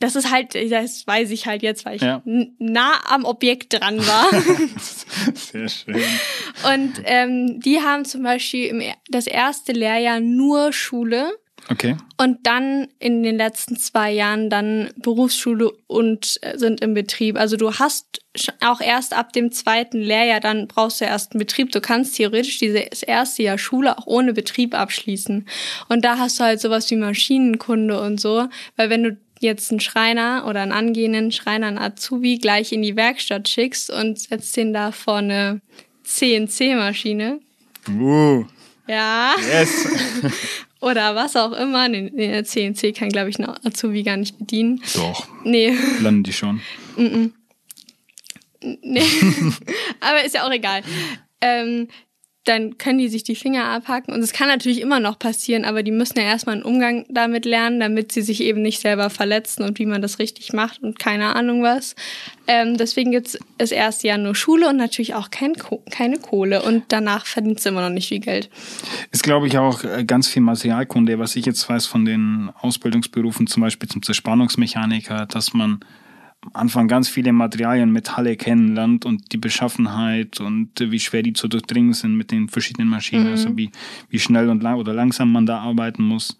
das 0.00 0.16
ist 0.16 0.30
halt, 0.32 0.54
das 0.70 1.06
weiß 1.06 1.30
ich 1.30 1.46
halt 1.46 1.62
jetzt, 1.62 1.84
weil 1.84 1.96
ich 1.96 2.02
Ja. 2.02 2.20
nah 2.58 3.00
am 3.08 3.24
Objekt 3.24 3.72
dran 3.80 3.98
war. 4.04 4.26
Sehr 5.34 5.68
schön. 5.68 6.02
Und 6.74 7.00
ähm, 7.04 7.60
die 7.60 7.80
haben 7.80 8.04
zum 8.04 8.22
Beispiel 8.24 8.66
im, 8.66 8.80
er- 8.80 8.96
das 9.08 9.26
erste 9.28 9.72
Lehrjahr 9.72 10.20
nur 10.20 10.72
Schule 10.72 11.30
Okay. 11.70 11.96
und 12.16 12.46
dann 12.46 12.88
in 12.98 13.22
den 13.22 13.36
letzten 13.36 13.76
zwei 13.76 14.10
Jahren 14.10 14.48
dann 14.48 14.90
Berufsschule 14.96 15.70
und 15.86 16.38
äh, 16.42 16.56
sind 16.56 16.80
im 16.80 16.94
Betrieb. 16.94 17.38
Also 17.38 17.56
du 17.56 17.74
hast 17.74 18.22
auch 18.60 18.80
erst 18.80 19.14
ab 19.14 19.32
dem 19.32 19.52
zweiten 19.52 19.98
Lehrjahr, 19.98 20.40
dann 20.40 20.66
brauchst 20.66 21.00
du 21.00 21.04
erst 21.04 21.32
einen 21.32 21.40
Betrieb. 21.40 21.72
Du 21.72 21.80
kannst 21.80 22.16
theoretisch 22.16 22.58
dieses 22.58 23.02
erste 23.02 23.42
Jahr 23.42 23.58
Schule 23.58 23.98
auch 23.98 24.06
ohne 24.06 24.32
Betrieb 24.32 24.74
abschließen. 24.74 25.46
Und 25.88 26.04
da 26.04 26.18
hast 26.18 26.40
du 26.40 26.44
halt 26.44 26.60
sowas 26.60 26.90
wie 26.90 26.96
Maschinenkunde 26.96 28.00
und 28.00 28.20
so. 28.20 28.48
Weil 28.76 28.90
wenn 28.90 29.02
du 29.02 29.16
jetzt 29.40 29.70
einen 29.70 29.80
Schreiner 29.80 30.46
oder 30.48 30.62
einen 30.62 30.72
angehenden 30.72 31.32
Schreiner, 31.32 31.66
einen 31.66 31.78
Azubi 31.78 32.38
gleich 32.38 32.72
in 32.72 32.82
die 32.82 32.96
Werkstatt 32.96 33.48
schickst 33.48 33.90
und 33.90 34.18
setzt 34.18 34.56
den 34.56 34.72
da 34.72 34.90
vor 34.92 35.16
eine 35.16 35.60
CNC-Maschine, 36.04 37.40
Uh, 37.88 38.44
ja, 38.88 39.34
yes. 39.38 39.86
oder 40.80 41.14
was 41.14 41.36
auch 41.36 41.52
immer. 41.52 41.88
Den, 41.88 42.16
den 42.16 42.44
CNC 42.44 42.94
kann, 42.96 43.10
glaube 43.10 43.30
ich, 43.30 43.38
ein 43.38 43.48
Azubi 43.64 44.02
gar 44.02 44.16
nicht 44.16 44.38
bedienen. 44.38 44.82
Doch, 44.94 45.26
Nee, 45.44 45.72
landen 46.00 46.24
die 46.24 46.32
schon. 46.32 46.60
nee. 46.96 47.30
Aber 50.00 50.24
ist 50.24 50.34
ja 50.34 50.46
auch 50.46 50.52
egal. 50.52 50.82
Ähm, 51.40 51.88
dann 52.48 52.78
können 52.78 52.98
die 52.98 53.08
sich 53.08 53.24
die 53.24 53.34
Finger 53.34 53.66
abhacken. 53.66 54.14
Und 54.14 54.20
es 54.20 54.32
kann 54.32 54.48
natürlich 54.48 54.80
immer 54.80 55.00
noch 55.00 55.18
passieren, 55.18 55.64
aber 55.64 55.82
die 55.82 55.90
müssen 55.90 56.18
ja 56.18 56.24
erstmal 56.24 56.54
einen 56.54 56.64
Umgang 56.64 57.04
damit 57.10 57.44
lernen, 57.44 57.78
damit 57.78 58.10
sie 58.12 58.22
sich 58.22 58.42
eben 58.42 58.62
nicht 58.62 58.80
selber 58.80 59.10
verletzen 59.10 59.62
und 59.62 59.78
wie 59.78 59.86
man 59.86 60.00
das 60.00 60.18
richtig 60.18 60.52
macht 60.54 60.82
und 60.82 60.98
keine 60.98 61.36
Ahnung 61.36 61.62
was. 61.62 61.94
Ähm, 62.46 62.78
deswegen 62.78 63.12
gibt's 63.12 63.38
das 63.58 63.70
erste 63.70 64.08
Jahr 64.08 64.16
nur 64.16 64.34
Schule 64.34 64.68
und 64.68 64.76
natürlich 64.76 65.14
auch 65.14 65.30
kein 65.30 65.54
Ko 65.54 65.82
keine 65.90 66.18
Kohle. 66.18 66.62
Und 66.62 66.84
danach 66.88 67.26
verdient 67.26 67.64
immer 67.66 67.82
noch 67.82 67.90
nicht 67.90 68.08
viel 68.08 68.20
Geld. 68.20 68.48
Ist, 69.10 69.22
glaube 69.22 69.46
ich, 69.46 69.58
auch 69.58 69.84
äh, 69.84 70.04
ganz 70.04 70.28
viel 70.28 70.42
Materialkunde, 70.42 71.18
was 71.18 71.36
ich 71.36 71.44
jetzt 71.44 71.68
weiß 71.68 71.86
von 71.86 72.06
den 72.06 72.50
Ausbildungsberufen, 72.60 73.46
zum 73.46 73.62
Beispiel 73.62 73.88
zum 73.88 74.02
Zerspannungsmechaniker, 74.02 75.26
dass 75.26 75.52
man 75.52 75.80
Anfang 76.54 76.88
ganz 76.88 77.08
viele 77.08 77.32
Materialien, 77.32 77.90
Metalle 77.90 78.36
kennenlernt 78.36 79.04
und 79.04 79.32
die 79.32 79.38
Beschaffenheit 79.38 80.40
und 80.40 80.80
äh, 80.80 80.90
wie 80.90 81.00
schwer 81.00 81.22
die 81.22 81.32
zu 81.32 81.48
durchdringen 81.48 81.92
sind 81.92 82.16
mit 82.16 82.30
den 82.30 82.48
verschiedenen 82.48 82.88
Maschinen, 82.88 83.28
also 83.28 83.56
wie, 83.56 83.70
wie 84.08 84.18
schnell 84.18 84.48
und 84.48 84.62
lang 84.62 84.76
oder 84.76 84.92
langsam 84.94 85.32
man 85.32 85.46
da 85.46 85.58
arbeiten 85.58 86.02
muss. 86.02 86.38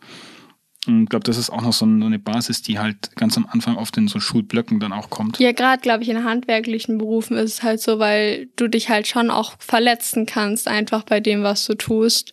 Und 0.89 1.03
ich 1.05 1.09
glaube, 1.11 1.25
das 1.25 1.37
ist 1.37 1.51
auch 1.51 1.61
noch 1.61 1.73
so 1.73 1.85
eine 1.85 2.19
Basis, 2.19 2.63
die 2.63 2.79
halt 2.79 3.15
ganz 3.17 3.37
am 3.37 3.47
Anfang 3.51 3.77
oft 3.77 3.97
in 3.97 4.09
so 4.09 4.21
Schulblöcken 4.21 4.81
dann 4.81 4.93
auch 4.93 5.11
kommt. 5.11 5.39
Ja, 5.39 5.53
gerade 5.53 5.83
glaube 5.83 6.03
ich 6.03 6.09
in 6.09 6.25
handwerklichen 6.25 6.99
Berufen 6.99 7.37
ist 7.37 7.55
es 7.55 7.63
halt 7.63 7.81
so, 7.81 7.99
weil 7.99 8.49
du 8.57 8.69
dich 8.69 8.89
halt 8.89 9.07
schon 9.07 9.31
auch 9.31 9.55
verletzen 9.59 10.25
kannst, 10.25 10.67
einfach 10.67 11.03
bei 11.03 11.21
dem, 11.21 11.43
was 11.43 11.67
du 11.67 11.75
tust 11.75 12.33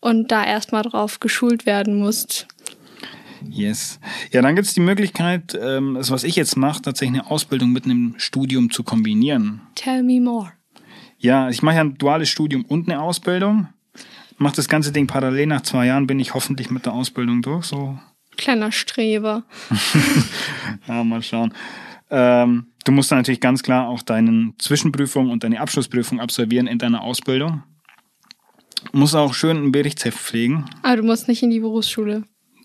und 0.00 0.30
da 0.30 0.44
erstmal 0.44 0.82
drauf 0.82 1.20
geschult 1.20 1.66
werden 1.66 1.94
musst. 1.94 2.46
Yes. 3.50 4.00
Ja, 4.32 4.42
dann 4.42 4.54
gibt 4.54 4.66
es 4.66 4.74
die 4.74 4.80
Möglichkeit, 4.80 5.58
ähm, 5.60 5.94
das, 5.94 6.10
was 6.10 6.24
ich 6.24 6.36
jetzt 6.36 6.56
mache, 6.56 6.82
tatsächlich 6.82 7.20
eine 7.20 7.30
Ausbildung 7.30 7.72
mit 7.72 7.84
einem 7.84 8.14
Studium 8.16 8.70
zu 8.70 8.82
kombinieren. 8.82 9.60
Tell 9.74 10.02
me 10.02 10.20
more. 10.20 10.52
Ja, 11.18 11.48
ich 11.48 11.62
mache 11.62 11.76
ja 11.76 11.80
ein 11.82 11.96
duales 11.96 12.28
Studium 12.28 12.64
und 12.64 12.88
eine 12.88 13.00
Ausbildung. 13.00 13.68
Mache 14.36 14.56
das 14.56 14.68
ganze 14.68 14.92
Ding 14.92 15.06
parallel. 15.06 15.46
Nach 15.46 15.62
zwei 15.62 15.86
Jahren 15.86 16.06
bin 16.06 16.18
ich 16.18 16.34
hoffentlich 16.34 16.70
mit 16.70 16.86
der 16.86 16.92
Ausbildung 16.92 17.40
durch. 17.40 17.66
So, 17.66 17.98
Kleiner 18.36 18.72
Streber. 18.72 19.44
ja, 20.88 21.04
mal 21.04 21.22
schauen. 21.22 21.54
Ähm, 22.10 22.66
du 22.84 22.92
musst 22.92 23.10
dann 23.10 23.18
natürlich 23.18 23.40
ganz 23.40 23.62
klar 23.62 23.88
auch 23.88 24.02
deine 24.02 24.52
Zwischenprüfung 24.58 25.30
und 25.30 25.44
deine 25.44 25.60
Abschlussprüfung 25.60 26.20
absolvieren 26.20 26.66
in 26.66 26.78
deiner 26.78 27.02
Ausbildung. 27.02 27.62
Musst 28.92 29.14
auch 29.14 29.34
schön 29.34 29.56
ein 29.56 29.72
Berichtsheft 29.72 30.18
pflegen. 30.18 30.66
Aber 30.82 30.96
du 30.96 31.02
musst 31.04 31.28
nicht 31.28 31.42
in 31.42 31.50
die 31.50 31.60
Berufsschule. 31.60 32.24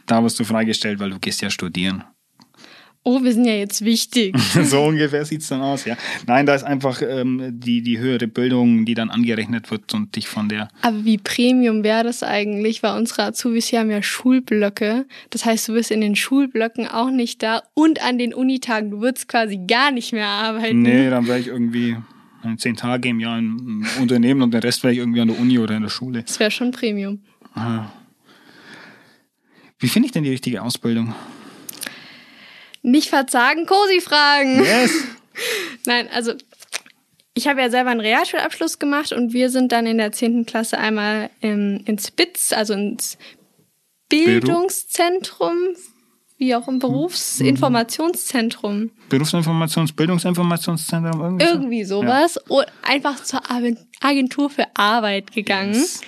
Da 0.10 0.24
wirst 0.24 0.40
du 0.40 0.44
freigestellt, 0.44 1.00
weil 1.00 1.12
du 1.12 1.20
gehst 1.20 1.42
ja 1.42 1.50
studieren. 1.50 2.04
Oh, 3.04 3.24
wir 3.24 3.32
sind 3.32 3.46
ja 3.46 3.54
jetzt 3.54 3.86
wichtig. 3.86 4.36
so 4.64 4.84
ungefähr 4.84 5.24
sieht's 5.24 5.48
dann 5.48 5.62
aus, 5.62 5.86
ja. 5.86 5.96
Nein, 6.28 6.46
da 6.46 6.54
ist 6.54 6.64
einfach 6.64 7.02
ähm, 7.02 7.42
die, 7.54 7.82
die 7.82 7.98
höhere 7.98 8.28
Bildung, 8.28 8.86
die 8.86 8.94
dann 8.94 9.10
angerechnet 9.10 9.72
wird 9.72 9.94
und 9.94 10.16
dich 10.16 10.28
von 10.28 10.50
der. 10.50 10.68
Aber 10.82 11.06
wie 11.06 11.18
Premium 11.18 11.84
wäre 11.84 12.04
das 12.04 12.24
eigentlich? 12.24 12.84
Weil 12.84 12.98
unsere 12.98 13.24
Azubis 13.24 13.68
hier 13.68 13.80
haben 13.80 13.90
ja 13.90 14.04
Schulblöcke. 14.04 15.06
Das 15.30 15.46
heißt, 15.46 15.70
du 15.70 15.74
bist 15.74 15.92
in 15.92 16.02
den 16.02 16.18
Schulblöcken 16.18 16.88
auch 16.88 17.10
nicht 17.10 17.42
da 17.42 17.64
und 17.74 18.04
an 18.04 18.18
den 18.18 18.34
Unitagen. 18.34 18.92
Du 18.92 19.00
würdest 19.00 19.30
quasi 19.30 19.58
gar 19.66 19.92
nicht 19.92 20.12
mehr 20.12 20.28
arbeiten. 20.28 20.82
Nee, 20.82 21.10
dann 21.10 21.26
wäre 21.26 21.40
ich 21.40 21.48
irgendwie 21.48 21.96
zehn 22.58 22.76
Tage 22.76 23.10
im 23.10 23.20
Jahr 23.22 23.40
im 23.40 23.88
Unternehmen 24.02 24.42
und 24.42 24.54
den 24.54 24.62
Rest 24.62 24.84
wäre 24.84 24.94
ich 24.94 25.00
irgendwie 25.00 25.22
an 25.22 25.30
der 25.30 25.40
Uni 25.40 25.58
oder 25.58 25.76
in 25.76 25.84
der 25.84 25.90
Schule. 25.90 26.24
Das 26.24 26.40
wäre 26.40 26.52
schon 26.52 26.72
Premium. 26.72 27.22
Aha. 27.54 27.92
Wie 29.80 29.88
finde 29.88 30.08
ich 30.08 30.12
denn 30.12 30.24
die 30.24 30.30
richtige 30.30 30.62
Ausbildung? 30.62 31.16
Nicht 32.82 33.10
verzagen, 33.10 33.66
Cosi 33.66 34.02
fragen. 34.02 34.64
Yes. 34.64 34.92
Nein, 35.86 36.10
also 36.14 36.34
ich 37.34 37.48
habe 37.48 37.62
ja 37.62 37.70
selber 37.70 37.92
einen 37.92 38.02
Realschulabschluss 38.02 38.80
gemacht 38.80 39.14
und 39.14 39.32
wir 39.34 39.50
sind 39.50 39.72
dann 39.72 39.86
in 39.86 39.98
der 39.98 40.12
10. 40.12 40.46
Klasse 40.46 40.78
einmal 40.78 41.30
im, 41.40 41.82
ins 41.86 42.12
BITS, 42.12 42.52
also 42.52 42.74
ins 42.74 43.18
Bildungszentrum, 44.10 45.54
wie 46.38 46.54
auch 46.56 46.68
im 46.68 46.80
Berufsinformationszentrum. 46.80 48.92
Berufsinformations-, 49.10 49.96
Bildungsinformationszentrum, 49.96 51.22
irgendwie, 51.22 51.46
irgendwie 51.46 51.86
sowas. 51.86 52.36
Ja. 52.36 52.42
Und 52.48 52.66
einfach 52.82 53.24
zur 53.24 53.40
Agentur 54.02 54.50
für 54.50 54.66
Arbeit 54.74 55.32
gegangen. 55.32 55.76
Yes. 55.76 56.02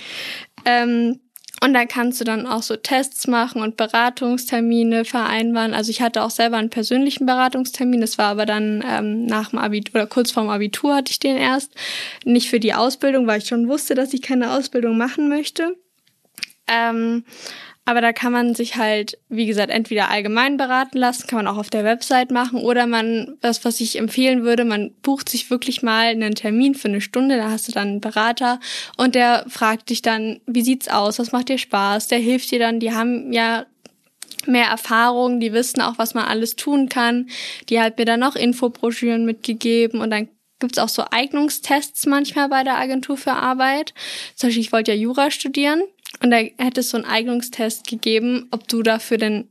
Ähm, 0.66 1.22
und 1.64 1.74
da 1.74 1.86
kannst 1.86 2.20
du 2.20 2.24
dann 2.24 2.48
auch 2.48 2.64
so 2.64 2.76
Tests 2.76 3.28
machen 3.28 3.62
und 3.62 3.78
Beratungstermine 3.78 5.06
vereinbaren. 5.06 5.76
Also 5.76 5.92
ich 5.92 6.02
hatte 6.02 6.24
auch 6.24 6.32
selber 6.32 6.58
einen 6.58 6.72
persönlichen 6.72 7.28
Beratungstermin. 7.28 8.02
Das 8.02 8.18
war 8.18 8.30
aber 8.30 8.48
dann 8.48 8.84
ähm, 8.88 9.28
nach 9.28 9.52
dem 9.52 9.60
Abitur 9.60 9.94
oder 9.94 10.08
kurz 10.08 10.32
vorm 10.32 10.50
Abitur 10.50 10.96
hatte 10.96 11.12
ich 11.12 11.20
den 11.20 11.38
erst. 11.38 11.76
Nicht 12.26 12.50
für 12.50 12.60
die 12.60 12.74
Ausbildung, 12.74 13.28
weil 13.28 13.42
ich 13.42 13.48
schon 13.48 13.68
wusste, 13.68 13.94
dass 13.94 14.12
ich 14.12 14.24
keine 14.24 14.54
Ausbildung 14.54 14.98
machen 14.98 15.30
möchte. 15.30 15.78
Ähm, 16.68 17.26
aber 17.86 18.02
da 18.02 18.14
kann 18.14 18.32
man 18.32 18.54
sich 18.54 18.76
halt, 18.76 19.18
wie 19.28 19.48
gesagt, 19.48 19.72
entweder 19.72 20.10
allgemein 20.10 20.58
beraten 20.58 20.98
lassen, 20.98 21.28
kann 21.28 21.38
man 21.38 21.48
auch 21.48 21.58
auf 21.58 21.70
der 21.70 21.84
Website 21.84 22.32
machen, 22.32 22.60
oder 22.60 22.86
man, 22.86 23.38
das, 23.42 23.66
was 23.66 23.82
ich 23.82 23.98
empfehlen 23.98 24.44
würde, 24.44 24.66
man 24.66 24.92
bucht 25.02 25.30
sich 25.30 25.50
wirklich 25.50 25.82
mal 25.82 26.08
einen 26.08 26.36
Termin 26.36 26.76
für 26.76 26.90
eine 26.90 27.02
Stunde, 27.02 27.38
da 27.38 27.50
hast 27.50 27.68
du 27.68 27.72
dann 27.72 27.88
einen 27.88 28.02
Berater 28.02 28.60
und 28.98 29.16
der 29.16 29.46
fragt 29.50 29.90
dich 29.90 30.02
dann, 30.02 30.40
wie 30.46 30.62
sieht's 30.62 30.90
aus, 30.90 31.18
was 31.18 31.32
macht 31.32 31.50
dir 31.50 31.58
Spaß, 31.58 32.08
der 32.08 32.20
hilft 32.20 32.52
dir 32.52 32.60
dann, 32.60 32.80
die 32.80 32.94
haben 32.94 33.34
ja 33.34 33.66
mehr 34.48 34.68
Erfahrung, 34.68 35.40
die 35.40 35.54
wissen 35.54 35.82
auch, 35.82 35.98
was 35.98 36.14
man 36.14 36.26
alles 36.26 36.56
tun 36.56 36.90
kann. 36.90 37.30
Die 37.70 37.80
hat 37.80 38.00
mir 38.00 38.06
dann 38.06 38.24
auch 38.24 38.36
Infobroschüren 38.36 39.26
mitgegeben 39.26 40.02
und 40.02 40.10
dann 40.10 40.30
gibt's 40.60 40.80
auch 40.80 40.90
so 40.90 41.04
Eignungstests 41.12 42.06
manchmal 42.06 42.50
bei 42.50 42.64
der 42.64 42.78
Agentur 42.78 43.18
für 43.18 43.34
Arbeit. 43.34 43.94
Zum 44.36 44.48
Beispiel, 44.48 44.62
ich 44.64 44.72
wollte 44.72 44.94
ja 44.94 44.98
Jura 44.98 45.32
studieren 45.32 45.84
und 46.22 46.32
da 46.32 46.38
hätte 46.38 46.82
es 46.82 46.90
so 46.90 46.98
einen 46.98 47.06
Eignungstest 47.06 47.88
gegeben, 47.88 48.48
ob 48.52 48.68
du 48.68 48.84
dafür 48.84 49.18
denn 49.18 49.48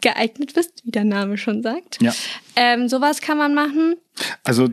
geeignet 0.00 0.54
bist, 0.54 0.84
wie 0.84 0.90
der 0.90 1.04
Name 1.04 1.38
schon 1.38 1.62
sagt. 1.62 2.00
Ja. 2.02 2.12
Ähm, 2.56 2.88
sowas 2.88 3.20
kann 3.20 3.38
man 3.38 3.54
machen. 3.54 3.96
Also 4.42 4.68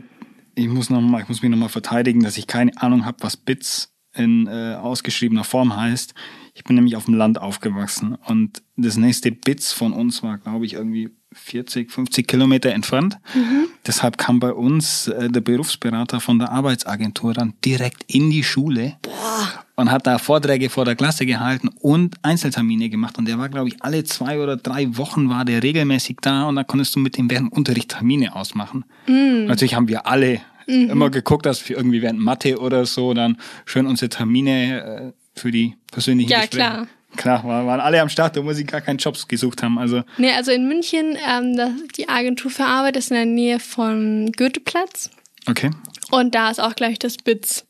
ich 0.54 0.68
muss 0.68 0.90
noch 0.90 1.00
mal, 1.00 1.22
ich 1.22 1.28
muss 1.28 1.42
mich 1.42 1.50
nochmal 1.50 1.70
verteidigen, 1.70 2.22
dass 2.22 2.36
ich 2.36 2.46
keine 2.46 2.72
Ahnung 2.76 3.06
habe, 3.06 3.18
was 3.20 3.36
Bits 3.36 3.92
in 4.14 4.46
äh, 4.46 4.74
ausgeschriebener 4.74 5.44
Form 5.44 5.76
heißt. 5.76 6.14
Ich 6.54 6.64
bin 6.64 6.76
nämlich 6.76 6.96
auf 6.96 7.06
dem 7.06 7.14
Land 7.14 7.40
aufgewachsen 7.40 8.14
und 8.26 8.62
das 8.76 8.96
nächste 8.96 9.32
Bits 9.32 9.72
von 9.72 9.92
uns 9.92 10.22
war, 10.22 10.38
glaube 10.38 10.66
ich, 10.66 10.74
irgendwie 10.74 11.10
40, 11.34 11.90
50 11.90 12.26
Kilometer 12.26 12.70
entfernt. 12.70 13.18
Mhm. 13.34 13.68
Deshalb 13.86 14.18
kam 14.18 14.38
bei 14.38 14.52
uns 14.52 15.08
äh, 15.08 15.30
der 15.30 15.40
Berufsberater 15.40 16.20
von 16.20 16.38
der 16.38 16.50
Arbeitsagentur 16.50 17.32
dann 17.32 17.54
direkt 17.64 18.04
in 18.06 18.30
die 18.30 18.44
Schule 18.44 18.96
Boah. 19.02 19.64
und 19.76 19.90
hat 19.90 20.06
da 20.06 20.18
Vorträge 20.18 20.68
vor 20.68 20.84
der 20.84 20.94
Klasse 20.94 21.24
gehalten 21.24 21.68
und 21.80 22.16
Einzeltermine 22.22 22.90
gemacht. 22.90 23.18
Und 23.18 23.28
der 23.28 23.38
war, 23.38 23.48
glaube 23.48 23.68
ich, 23.68 23.82
alle 23.82 24.04
zwei 24.04 24.38
oder 24.38 24.56
drei 24.56 24.96
Wochen 24.96 25.30
war 25.30 25.44
der 25.44 25.62
regelmäßig 25.62 26.18
da 26.20 26.48
und 26.48 26.56
da 26.56 26.64
konntest 26.64 26.94
du 26.94 27.00
mit 27.00 27.16
dem 27.16 27.30
während 27.30 27.52
Unterricht 27.52 27.90
Termine 27.92 28.36
ausmachen. 28.36 28.84
Mhm. 29.06 29.46
Natürlich 29.46 29.74
haben 29.74 29.88
wir 29.88 30.06
alle 30.06 30.40
mhm. 30.66 30.90
immer 30.90 31.10
geguckt, 31.10 31.46
dass 31.46 31.68
wir 31.68 31.76
irgendwie 31.76 32.02
während 32.02 32.20
Mathe 32.20 32.58
oder 32.58 32.86
so 32.86 33.14
dann 33.14 33.36
schön 33.64 33.86
unsere 33.86 34.08
Termine 34.08 35.12
äh, 35.14 35.38
für 35.38 35.50
die 35.50 35.76
persönlichen 35.90 36.30
ja, 36.30 36.40
Gespräche. 36.40 36.64
Klar. 36.64 36.86
Klar, 37.16 37.44
waren 37.44 37.80
alle 37.80 38.00
am 38.00 38.08
Start, 38.08 38.36
da 38.36 38.42
muss 38.42 38.58
ich 38.58 38.66
gar 38.66 38.80
keinen 38.80 38.96
Jobs 38.96 39.28
gesucht 39.28 39.62
haben. 39.62 39.78
Also. 39.78 40.02
Nee, 40.16 40.32
also 40.32 40.50
in 40.50 40.66
München, 40.66 41.16
ähm, 41.28 41.58
die 41.94 42.08
Agentur 42.08 42.50
für 42.50 42.64
Arbeit 42.64 42.96
ist 42.96 43.10
in 43.10 43.16
der 43.16 43.26
Nähe 43.26 43.60
von 43.60 44.32
Goetheplatz. 44.32 45.10
Okay. 45.46 45.70
Und 46.10 46.34
da 46.34 46.50
ist 46.50 46.60
auch 46.60 46.74
gleich 46.74 46.98
das 46.98 47.18
BITS. 47.18 47.66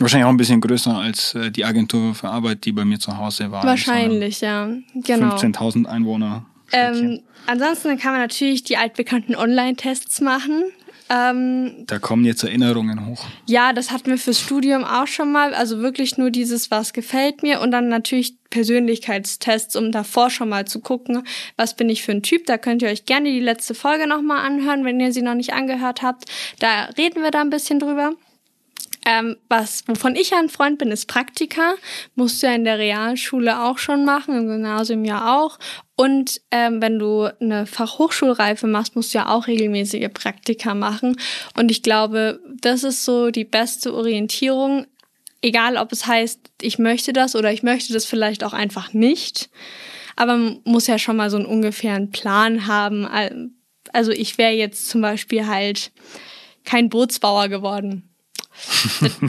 Wahrscheinlich 0.00 0.26
auch 0.26 0.30
ein 0.30 0.36
bisschen 0.36 0.60
größer 0.60 0.96
als 0.96 1.34
äh, 1.34 1.50
die 1.50 1.64
Agentur 1.64 2.14
für 2.14 2.28
Arbeit, 2.28 2.64
die 2.64 2.72
bei 2.72 2.84
mir 2.84 2.98
zu 2.98 3.16
Hause 3.16 3.50
war. 3.50 3.64
Wahrscheinlich, 3.64 4.40
ja. 4.40 4.70
Genau. 4.94 5.36
15.000 5.36 5.86
Einwohner. 5.86 6.46
Ähm, 6.72 7.20
ansonsten 7.46 7.98
kann 7.98 8.12
man 8.12 8.20
natürlich 8.20 8.62
die 8.62 8.76
altbekannten 8.76 9.34
Online-Tests 9.34 10.20
machen. 10.20 10.64
Ähm, 11.10 11.84
da 11.86 11.98
kommen 11.98 12.24
jetzt 12.24 12.42
Erinnerungen 12.44 13.06
hoch. 13.06 13.24
Ja, 13.46 13.72
das 13.72 13.90
hatten 13.90 14.10
wir 14.10 14.18
fürs 14.18 14.40
Studium 14.40 14.84
auch 14.84 15.06
schon 15.06 15.32
mal. 15.32 15.54
Also 15.54 15.78
wirklich 15.78 16.18
nur 16.18 16.30
dieses, 16.30 16.70
was 16.70 16.92
gefällt 16.92 17.42
mir 17.42 17.60
und 17.60 17.70
dann 17.70 17.88
natürlich 17.88 18.36
Persönlichkeitstests, 18.50 19.76
um 19.76 19.92
davor 19.92 20.30
schon 20.30 20.48
mal 20.48 20.66
zu 20.66 20.80
gucken, 20.80 21.22
was 21.56 21.74
bin 21.76 21.88
ich 21.88 22.02
für 22.02 22.12
ein 22.12 22.22
Typ. 22.22 22.46
Da 22.46 22.58
könnt 22.58 22.82
ihr 22.82 22.88
euch 22.88 23.06
gerne 23.06 23.30
die 23.30 23.40
letzte 23.40 23.74
Folge 23.74 24.06
nochmal 24.06 24.44
anhören, 24.44 24.84
wenn 24.84 25.00
ihr 25.00 25.12
sie 25.12 25.22
noch 25.22 25.34
nicht 25.34 25.52
angehört 25.52 26.02
habt. 26.02 26.24
Da 26.58 26.84
reden 26.96 27.22
wir 27.22 27.30
da 27.30 27.40
ein 27.40 27.50
bisschen 27.50 27.78
drüber. 27.78 28.12
Ähm, 29.10 29.38
was, 29.48 29.88
wovon 29.88 30.16
ich 30.16 30.34
ein 30.34 30.50
Freund 30.50 30.78
bin, 30.78 30.90
ist 30.90 31.06
Praktika. 31.06 31.76
Musst 32.14 32.42
du 32.42 32.46
ja 32.46 32.54
in 32.54 32.64
der 32.64 32.78
Realschule 32.78 33.62
auch 33.62 33.78
schon 33.78 34.04
machen, 34.04 34.36
im 34.36 34.48
Gymnasium 34.48 35.02
ja 35.06 35.34
auch. 35.38 35.58
Und 35.96 36.42
ähm, 36.50 36.82
wenn 36.82 36.98
du 36.98 37.30
eine 37.40 37.64
Fachhochschulreife 37.64 38.66
machst, 38.66 38.96
musst 38.96 39.14
du 39.14 39.18
ja 39.18 39.30
auch 39.30 39.46
regelmäßige 39.46 40.10
Praktika 40.12 40.74
machen. 40.74 41.16
Und 41.56 41.70
ich 41.70 41.82
glaube, 41.82 42.40
das 42.60 42.84
ist 42.84 43.06
so 43.06 43.30
die 43.30 43.46
beste 43.46 43.94
Orientierung. 43.94 44.86
Egal, 45.40 45.78
ob 45.78 45.90
es 45.92 46.06
heißt, 46.06 46.40
ich 46.60 46.78
möchte 46.78 47.14
das 47.14 47.34
oder 47.34 47.50
ich 47.50 47.62
möchte 47.62 47.94
das 47.94 48.04
vielleicht 48.04 48.44
auch 48.44 48.52
einfach 48.52 48.92
nicht. 48.92 49.48
Aber 50.16 50.36
man 50.36 50.60
muss 50.64 50.86
ja 50.86 50.98
schon 50.98 51.16
mal 51.16 51.30
so 51.30 51.38
einen 51.38 51.46
ungefähren 51.46 52.10
Plan 52.10 52.66
haben. 52.66 53.56
Also 53.90 54.12
ich 54.12 54.36
wäre 54.36 54.52
jetzt 54.52 54.90
zum 54.90 55.00
Beispiel 55.00 55.46
halt 55.46 55.92
kein 56.66 56.90
Bootsbauer 56.90 57.48
geworden 57.48 58.07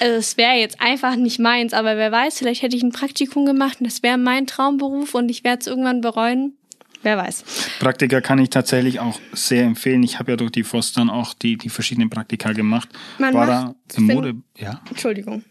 also 0.00 0.14
es 0.16 0.36
wäre 0.36 0.54
jetzt 0.54 0.80
einfach 0.80 1.16
nicht 1.16 1.38
meins, 1.38 1.72
aber 1.72 1.96
wer 1.96 2.12
weiß, 2.12 2.38
vielleicht 2.38 2.62
hätte 2.62 2.76
ich 2.76 2.82
ein 2.82 2.92
Praktikum 2.92 3.46
gemacht 3.46 3.80
und 3.80 3.86
das 3.86 4.02
wäre 4.02 4.18
mein 4.18 4.46
Traumberuf 4.46 5.14
und 5.14 5.28
ich 5.28 5.44
werde 5.44 5.60
es 5.60 5.66
irgendwann 5.66 6.00
bereuen. 6.00 6.56
Wer 7.02 7.16
weiß. 7.16 7.44
Praktika 7.78 8.20
kann 8.20 8.38
ich 8.38 8.50
tatsächlich 8.50 9.00
auch 9.00 9.18
sehr 9.32 9.64
empfehlen. 9.64 10.02
Ich 10.02 10.18
habe 10.18 10.32
ja 10.32 10.36
durch 10.36 10.52
die 10.52 10.64
FOS 10.64 10.92
dann 10.92 11.08
auch 11.08 11.32
die, 11.32 11.56
die 11.56 11.70
verschiedenen 11.70 12.10
Praktika 12.10 12.52
gemacht. 12.52 12.90
Man 13.18 13.32
war 13.32 13.46
macht, 13.46 13.74
da 13.88 13.96
im 13.96 14.04
Mode, 14.04 14.34
ja. 14.58 14.82
Entschuldigung. 14.90 15.42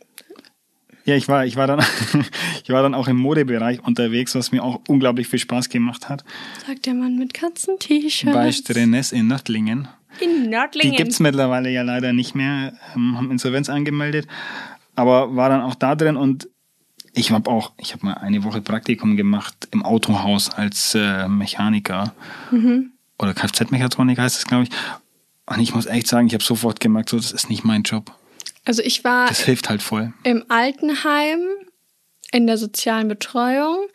Ja, 1.06 1.16
ich 1.16 1.28
war, 1.28 1.48
ich 1.48 1.56
war 1.56 1.66
dann, 1.66 1.84
ich 2.64 2.70
war 2.70 2.84
dann 2.84 2.94
auch 2.94 3.08
im 3.08 3.18
Modebereich 3.18 3.84
unterwegs, 3.84 4.36
was 4.36 4.52
mir 4.52 4.64
auch 4.64 4.82
unglaublich 4.88 5.28
viel 5.28 5.40
Spaß 5.40 5.70
gemacht 5.70 6.08
hat. 6.08 6.24
Sagt 6.68 6.86
der 6.86 6.94
Mann 6.94 7.18
mit 7.18 7.34
Katzen-T-Shirts. 7.34 8.36
Bei 8.36 8.52
Strenes 8.52 9.12
in 9.12 9.26
Nördlingen. 9.28 9.88
In 10.20 10.50
Nördlingen. 10.50 10.92
Die 10.92 10.98
gibt 10.98 11.12
es 11.12 11.20
mittlerweile 11.20 11.70
ja 11.70 11.82
leider 11.82 12.14
nicht 12.14 12.36
mehr, 12.36 12.74
ähm, 12.96 13.18
haben 13.18 13.32
Insolvenz 13.32 13.70
angemeldet, 13.70 14.28
aber 14.96 15.36
war 15.36 15.50
dann 15.50 15.62
auch 15.62 15.76
da 15.76 15.96
drin 15.96 16.18
und 16.18 16.50
ich 17.14 17.32
habe 17.32 17.50
auch, 17.50 17.72
ich 17.78 17.94
habe 17.94 18.06
mal 18.06 18.14
eine 18.14 18.44
Woche 18.44 18.62
Praktikum 18.62 19.18
gemacht 19.18 19.68
im 19.72 19.84
Autohaus 19.84 20.50
als 20.50 20.96
äh, 20.96 21.28
Mechaniker 21.28 22.14
mhm. 22.52 22.92
oder 23.18 23.34
Kfz-Mechatronik 23.34 24.18
heißt 24.18 24.38
es, 24.38 24.46
glaube 24.46 24.64
ich. 24.64 24.70
Und 25.46 25.60
ich 25.60 25.74
muss 25.74 25.88
echt 25.88 26.08
sagen, 26.08 26.28
ich 26.28 26.34
habe 26.34 26.44
sofort 26.44 26.80
gemerkt, 26.80 27.10
so, 27.10 27.18
das 27.18 27.32
ist 27.32 27.50
nicht 27.50 27.64
mein 27.64 27.82
Job. 27.84 28.16
Also 28.66 28.84
ich 28.84 29.04
war. 29.04 29.28
Das 29.28 29.42
hilft 29.42 29.70
halt 29.70 29.82
voll. 29.82 30.14
Im 30.24 30.44
Altenheim, 30.48 31.40
in 32.32 32.46
der 32.46 32.58
sozialen 32.58 33.08
Betreuung. 33.08 33.88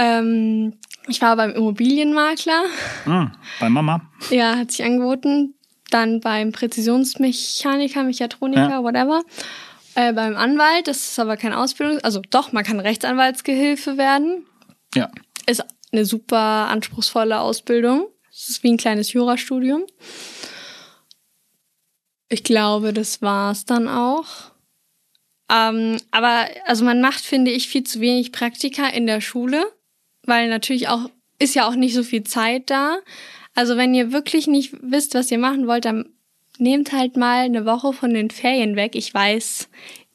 Ähm, 0.00 0.78
ich 1.08 1.20
war 1.20 1.36
beim 1.36 1.50
Immobilienmakler. 1.50 2.64
Ah, 3.04 3.30
bei 3.60 3.68
Mama. 3.68 4.00
Ja, 4.30 4.56
hat 4.56 4.70
sich 4.70 4.82
angeboten. 4.82 5.54
Dann 5.90 6.20
beim 6.20 6.52
Präzisionsmechaniker, 6.52 8.04
Mechatroniker, 8.04 8.70
ja. 8.70 8.82
whatever. 8.82 9.22
Äh, 9.94 10.14
beim 10.14 10.36
Anwalt, 10.36 10.88
das 10.88 10.98
ist 10.98 11.18
aber 11.18 11.36
keine 11.36 11.58
Ausbildung. 11.58 11.98
Also 11.98 12.22
doch, 12.30 12.52
man 12.52 12.64
kann 12.64 12.80
Rechtsanwaltsgehilfe 12.80 13.98
werden. 13.98 14.46
Ja. 14.94 15.10
Ist 15.46 15.64
eine 15.92 16.06
super 16.06 16.38
anspruchsvolle 16.38 17.38
Ausbildung. 17.40 18.06
Es 18.30 18.48
ist 18.48 18.62
wie 18.62 18.72
ein 18.72 18.78
kleines 18.78 19.12
Jurastudium. 19.12 19.82
Ich 22.28 22.44
glaube, 22.44 22.94
das 22.94 23.20
war's 23.20 23.66
dann 23.66 23.88
auch. 23.88 24.52
Ähm, 25.50 25.98
aber 26.12 26.46
also 26.64 26.84
man 26.84 27.00
macht, 27.00 27.20
finde 27.20 27.50
ich, 27.50 27.68
viel 27.68 27.82
zu 27.82 28.00
wenig 28.00 28.32
Praktika 28.32 28.86
in 28.88 29.06
der 29.06 29.20
Schule. 29.20 29.66
Weil 30.24 30.48
natürlich 30.48 30.88
auch, 30.88 31.10
ist 31.38 31.54
ja 31.54 31.68
auch 31.68 31.74
nicht 31.74 31.94
so 31.94 32.02
viel 32.02 32.24
Zeit 32.24 32.70
da. 32.70 32.98
Also 33.54 33.76
wenn 33.76 33.94
ihr 33.94 34.12
wirklich 34.12 34.46
nicht 34.46 34.74
wisst, 34.80 35.14
was 35.14 35.30
ihr 35.30 35.38
machen 35.38 35.66
wollt, 35.66 35.84
dann 35.84 36.06
nehmt 36.58 36.92
halt 36.92 37.16
mal 37.16 37.44
eine 37.44 37.64
Woche 37.64 37.92
von 37.92 38.14
den 38.14 38.30
Ferien 38.30 38.76
weg. 38.76 38.94
Ich 38.94 39.12
weiß, 39.12 39.68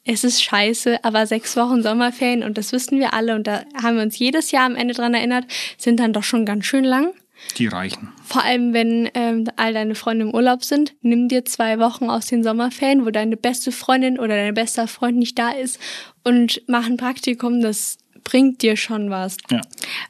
es 0.04 0.24
ist 0.24 0.42
scheiße, 0.42 1.04
aber 1.04 1.26
sechs 1.26 1.56
Wochen 1.56 1.82
Sommerferien 1.82 2.44
und 2.44 2.56
das 2.56 2.72
wissen 2.72 2.98
wir 3.00 3.12
alle 3.12 3.34
und 3.34 3.46
da 3.46 3.64
haben 3.82 3.96
wir 3.96 4.02
uns 4.02 4.18
jedes 4.18 4.52
Jahr 4.52 4.64
am 4.64 4.76
Ende 4.76 4.94
dran 4.94 5.14
erinnert, 5.14 5.46
sind 5.76 5.98
dann 5.98 6.12
doch 6.12 6.22
schon 6.22 6.46
ganz 6.46 6.64
schön 6.64 6.84
lang. 6.84 7.12
Die 7.58 7.66
reichen. 7.66 8.12
Vor 8.24 8.44
allem, 8.44 8.72
wenn 8.72 9.10
ähm, 9.14 9.44
all 9.56 9.74
deine 9.74 9.94
Freunde 9.94 10.26
im 10.26 10.34
Urlaub 10.34 10.64
sind, 10.64 10.94
nimm 11.02 11.28
dir 11.28 11.44
zwei 11.44 11.78
Wochen 11.78 12.08
aus 12.08 12.26
den 12.26 12.42
Sommerferien, 12.42 13.04
wo 13.04 13.10
deine 13.10 13.36
beste 13.36 13.72
Freundin 13.72 14.18
oder 14.18 14.36
dein 14.36 14.54
bester 14.54 14.88
Freund 14.88 15.18
nicht 15.18 15.38
da 15.38 15.50
ist 15.50 15.78
und 16.24 16.62
mach 16.66 16.86
ein 16.86 16.96
Praktikum, 16.96 17.60
das 17.60 17.98
bringt 18.26 18.60
dir 18.60 18.76
schon 18.76 19.08
was. 19.08 19.36
Ja. 19.50 19.60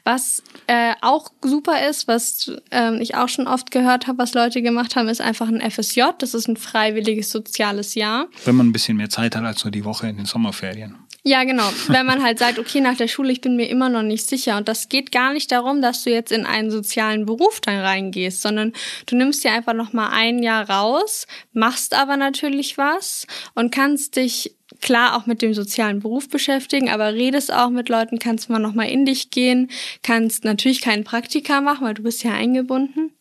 Was 0.03 0.41
äh, 0.65 0.95
auch 1.01 1.29
super 1.43 1.87
ist, 1.87 2.07
was 2.07 2.51
ähm, 2.71 2.99
ich 2.99 3.13
auch 3.13 3.29
schon 3.29 3.47
oft 3.47 3.69
gehört 3.69 4.07
habe, 4.07 4.17
was 4.17 4.33
Leute 4.33 4.63
gemacht 4.63 4.95
haben, 4.95 5.07
ist 5.07 5.21
einfach 5.21 5.47
ein 5.47 5.61
FSJ. 5.61 6.01
Das 6.17 6.33
ist 6.33 6.47
ein 6.47 6.57
freiwilliges 6.57 7.29
soziales 7.29 7.93
Jahr. 7.93 8.27
Wenn 8.43 8.55
man 8.55 8.69
ein 8.69 8.73
bisschen 8.73 8.97
mehr 8.97 9.11
Zeit 9.11 9.35
hat 9.35 9.45
als 9.45 9.63
nur 9.63 9.71
die 9.71 9.85
Woche 9.85 10.07
in 10.07 10.17
den 10.17 10.25
Sommerferien. 10.25 10.95
Ja, 11.23 11.43
genau. 11.43 11.69
Wenn 11.89 12.05
man 12.05 12.23
halt 12.23 12.39
sagt, 12.39 12.57
okay, 12.57 12.79
nach 12.79 12.95
der 12.95 13.09
Schule, 13.09 13.33
ich 13.33 13.41
bin 13.41 13.57
mir 13.57 13.69
immer 13.69 13.89
noch 13.89 14.01
nicht 14.01 14.27
sicher. 14.27 14.57
Und 14.57 14.67
das 14.67 14.87
geht 14.89 15.11
gar 15.11 15.33
nicht 15.33 15.51
darum, 15.51 15.81
dass 15.81 16.03
du 16.03 16.09
jetzt 16.09 16.31
in 16.31 16.45
einen 16.45 16.71
sozialen 16.71 17.25
Beruf 17.25 17.59
dann 17.59 17.79
reingehst, 17.79 18.41
sondern 18.41 18.73
du 19.05 19.15
nimmst 19.17 19.43
dir 19.43 19.51
einfach 19.51 19.73
noch 19.73 19.93
mal 19.93 20.09
ein 20.09 20.41
Jahr 20.41 20.69
raus, 20.69 21.27
machst 21.51 21.93
aber 21.93 22.17
natürlich 22.17 22.77
was 22.77 23.27
und 23.55 23.71
kannst 23.71 24.15
dich 24.15 24.56
klar 24.81 25.15
auch 25.15 25.25
mit 25.25 25.41
dem 25.41 25.53
sozialen 25.53 25.99
Beruf 25.99 26.29
beschäftigen, 26.29 26.89
aber 26.89 27.13
redest 27.13 27.53
auch 27.53 27.69
mit 27.69 27.89
Leuten, 27.89 28.19
kannst 28.19 28.49
mal 28.49 28.59
noch 28.59 28.73
mal 28.73 28.89
in 28.89 29.05
dich 29.05 29.29
gehen, 29.29 29.69
kannst 30.03 30.43
natürlich 30.43 30.81
keinen 30.81 31.03
Praktika 31.03 31.61
machen, 31.61 31.85
weil 31.85 31.93
du 31.93 32.03
bist 32.03 32.23
ja 32.23 32.33
eingebunden. 32.33 33.11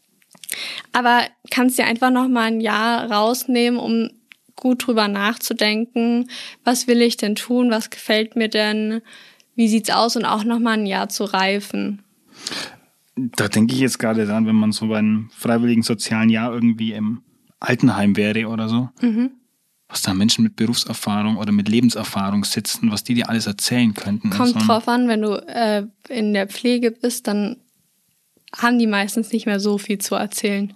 Aber 0.92 1.22
kannst 1.50 1.78
dir 1.78 1.86
einfach 1.86 2.10
noch 2.10 2.28
mal 2.28 2.44
ein 2.44 2.60
Jahr 2.60 3.10
rausnehmen, 3.10 3.78
um 3.78 4.10
gut 4.54 4.86
drüber 4.86 5.08
nachzudenken, 5.08 6.30
was 6.64 6.86
will 6.86 7.02
ich 7.02 7.16
denn 7.16 7.34
tun, 7.34 7.70
was 7.70 7.90
gefällt 7.90 8.36
mir 8.36 8.48
denn, 8.48 9.02
wie 9.54 9.68
sieht's 9.68 9.90
aus 9.90 10.16
und 10.16 10.24
auch 10.24 10.44
noch 10.44 10.58
mal 10.58 10.78
ein 10.78 10.86
Jahr 10.86 11.08
zu 11.08 11.24
reifen. 11.24 12.02
Da 13.16 13.48
denke 13.48 13.74
ich 13.74 13.80
jetzt 13.80 13.98
gerade 13.98 14.26
dran, 14.26 14.46
wenn 14.46 14.56
man 14.56 14.72
so 14.72 14.88
bei 14.88 14.98
einem 14.98 15.30
freiwilligen 15.34 15.82
sozialen 15.82 16.28
Jahr 16.28 16.52
irgendwie 16.52 16.92
im 16.92 17.22
Altenheim 17.60 18.16
wäre 18.16 18.48
oder 18.48 18.68
so. 18.68 18.90
Mhm. 19.00 19.30
Was 19.88 20.02
da 20.02 20.14
Menschen 20.14 20.42
mit 20.42 20.56
Berufserfahrung 20.56 21.36
oder 21.36 21.52
mit 21.52 21.68
Lebenserfahrung 21.68 22.44
sitzen, 22.44 22.90
was 22.90 23.04
die 23.04 23.14
dir 23.14 23.28
alles 23.28 23.46
erzählen 23.46 23.94
könnten. 23.94 24.30
Kommt 24.30 24.60
so 24.60 24.66
drauf 24.66 24.88
an, 24.88 25.06
wenn 25.08 25.22
du 25.22 25.34
äh, 25.46 25.86
in 26.08 26.34
der 26.34 26.48
Pflege 26.48 26.90
bist, 26.90 27.28
dann 27.28 27.56
haben 28.56 28.78
die 28.78 28.86
meistens 28.88 29.32
nicht 29.32 29.46
mehr 29.46 29.60
so 29.60 29.78
viel 29.78 29.98
zu 29.98 30.14
erzählen. 30.16 30.72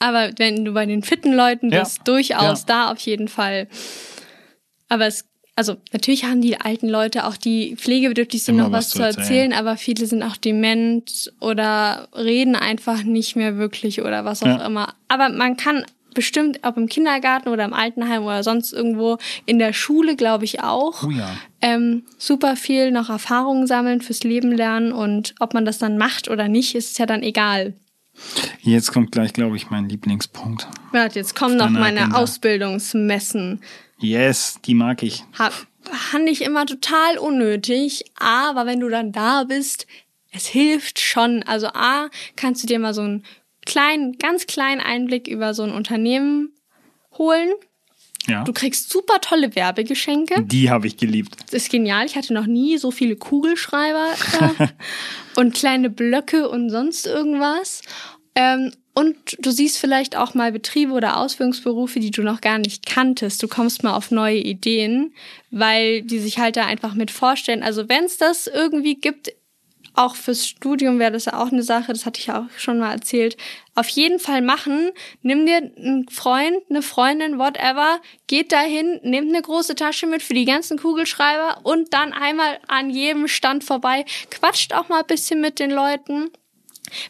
Aber 0.00 0.32
wenn 0.38 0.64
du 0.64 0.72
bei 0.72 0.86
den 0.86 1.02
fitten 1.04 1.32
Leuten 1.32 1.70
Ja. 1.70 1.80
bist, 1.84 2.00
durchaus 2.08 2.60
Ja. 2.60 2.66
da 2.66 2.90
auf 2.90 2.98
jeden 2.98 3.28
Fall. 3.28 3.68
Aber 4.88 5.06
es, 5.06 5.24
also 5.54 5.76
natürlich 5.92 6.24
haben 6.24 6.40
die 6.40 6.60
alten 6.60 6.88
Leute 6.88 7.26
auch 7.26 7.36
die 7.36 7.76
pflegebedürftig 7.76 8.42
sind 8.42 8.56
Immer 8.56 8.64
noch 8.64 8.72
was, 8.72 8.86
was 8.86 8.90
zu 8.90 8.96
zu 8.98 9.02
erzählen, 9.04 9.22
erzählen. 9.28 9.52
aber 9.52 9.76
viele 9.76 10.06
sind 10.06 10.22
auch 10.24 10.36
dement 10.36 11.32
oder 11.40 12.08
reden 12.16 12.56
einfach 12.56 13.04
nicht 13.04 13.36
mehr 13.36 13.56
wirklich 13.56 14.02
oder 14.02 14.24
was 14.24 14.42
auch 14.42 14.46
Ja. 14.48 14.66
immer. 14.66 14.94
Aber 15.06 15.28
man 15.28 15.56
kann 15.56 15.84
bestimmt, 16.14 16.60
ob 16.62 16.76
im 16.76 16.88
Kindergarten 16.88 17.48
oder 17.48 17.64
im 17.64 17.72
Altenheim 17.72 18.24
oder 18.24 18.42
sonst 18.42 18.72
irgendwo, 18.72 19.18
in 19.46 19.58
der 19.58 19.72
Schule 19.72 20.16
glaube 20.16 20.44
ich 20.44 20.60
auch, 20.60 21.02
Oh 21.04 21.10
ja. 21.10 21.30
ähm, 21.60 22.04
super 22.18 22.56
viel 22.56 22.90
noch 22.90 23.08
Erfahrungen 23.10 23.66
sammeln, 23.66 24.00
fürs 24.00 24.22
Leben 24.24 24.52
lernen 24.52 24.92
und 24.92 25.34
ob 25.40 25.54
man 25.54 25.64
das 25.64 25.78
dann 25.78 25.98
macht 25.98 26.28
oder 26.28 26.48
nicht, 26.48 26.74
ist 26.74 26.98
ja 26.98 27.06
dann 27.06 27.22
egal. 27.22 27.74
Jetzt 28.60 28.92
kommt 28.92 29.10
gleich, 29.12 29.32
glaube 29.32 29.56
ich, 29.56 29.70
mein 29.70 29.88
Lieblingspunkt. 29.88 30.68
Warte, 30.92 31.18
jetzt 31.18 31.34
kommen 31.34 31.56
noch 31.56 31.70
meine 31.70 32.00
Agenda. 32.02 32.18
Ausbildungsmessen. 32.18 33.60
Yes, 33.98 34.58
die 34.64 34.74
mag 34.74 35.02
ich. 35.02 35.24
Hab, 35.38 35.52
fand 35.82 36.28
ich 36.28 36.42
immer 36.42 36.66
total 36.66 37.18
unnötig, 37.18 38.04
aber 38.18 38.66
wenn 38.66 38.80
du 38.80 38.88
dann 38.88 39.12
da 39.12 39.44
bist, 39.44 39.86
es 40.30 40.46
hilft 40.46 40.98
schon. 41.00 41.42
Also 41.44 41.68
A, 41.68 42.08
kannst 42.36 42.62
du 42.62 42.66
dir 42.66 42.78
mal 42.78 42.94
so 42.94 43.02
einen 43.02 43.24
kleinen, 43.66 44.18
ganz 44.18 44.46
kleinen 44.46 44.80
Einblick 44.80 45.28
über 45.28 45.54
so 45.54 45.62
ein 45.62 45.72
Unternehmen 45.72 46.54
holen. 47.16 47.50
Ja. 48.28 48.44
Du 48.44 48.52
kriegst 48.52 48.90
super 48.90 49.20
tolle 49.20 49.54
Werbegeschenke. 49.56 50.42
Die 50.42 50.70
habe 50.70 50.86
ich 50.86 50.96
geliebt. 50.96 51.36
Das 51.46 51.54
ist 51.54 51.70
genial. 51.70 52.06
Ich 52.06 52.16
hatte 52.16 52.32
noch 52.32 52.46
nie 52.46 52.78
so 52.78 52.90
viele 52.90 53.16
Kugelschreiber 53.16 54.10
äh, 54.40 54.68
und 55.40 55.54
kleine 55.54 55.90
Blöcke 55.90 56.48
und 56.48 56.70
sonst 56.70 57.06
irgendwas. 57.06 57.82
Ähm, 58.34 58.72
und 58.94 59.16
du 59.40 59.50
siehst 59.50 59.78
vielleicht 59.78 60.16
auch 60.16 60.34
mal 60.34 60.52
Betriebe 60.52 60.92
oder 60.92 61.16
Ausführungsberufe, 61.16 61.98
die 61.98 62.10
du 62.10 62.22
noch 62.22 62.42
gar 62.42 62.58
nicht 62.58 62.84
kanntest. 62.84 63.42
Du 63.42 63.48
kommst 63.48 63.82
mal 63.82 63.94
auf 63.94 64.10
neue 64.10 64.38
Ideen, 64.38 65.14
weil 65.50 66.02
die 66.02 66.18
sich 66.18 66.38
halt 66.38 66.56
da 66.56 66.66
einfach 66.66 66.94
mit 66.94 67.10
vorstellen. 67.10 67.62
Also 67.62 67.88
wenn 67.88 68.04
es 68.04 68.18
das 68.18 68.46
irgendwie 68.46 68.96
gibt, 68.96 69.32
auch 69.94 70.16
fürs 70.16 70.46
Studium 70.46 70.98
wäre 70.98 71.12
das 71.12 71.26
ja 71.26 71.40
auch 71.40 71.52
eine 71.52 71.62
Sache, 71.62 71.92
das 71.92 72.06
hatte 72.06 72.20
ich 72.20 72.26
ja 72.26 72.40
auch 72.40 72.58
schon 72.58 72.78
mal 72.78 72.92
erzählt. 72.92 73.36
Auf 73.74 73.88
jeden 73.88 74.18
Fall 74.18 74.42
machen. 74.42 74.90
Nimm 75.22 75.46
dir 75.46 75.56
einen 75.56 76.08
Freund, 76.08 76.58
eine 76.68 76.82
Freundin, 76.82 77.38
whatever, 77.38 78.00
geht 78.26 78.52
dahin, 78.52 79.00
nehmt 79.02 79.28
eine 79.28 79.42
große 79.42 79.74
Tasche 79.74 80.06
mit 80.06 80.22
für 80.22 80.34
die 80.34 80.44
ganzen 80.44 80.78
Kugelschreiber 80.78 81.60
und 81.62 81.92
dann 81.94 82.12
einmal 82.12 82.58
an 82.68 82.90
jedem 82.90 83.28
Stand 83.28 83.64
vorbei. 83.64 84.04
Quatscht 84.30 84.74
auch 84.74 84.88
mal 84.88 85.00
ein 85.00 85.06
bisschen 85.06 85.40
mit 85.40 85.58
den 85.58 85.70
Leuten. 85.70 86.30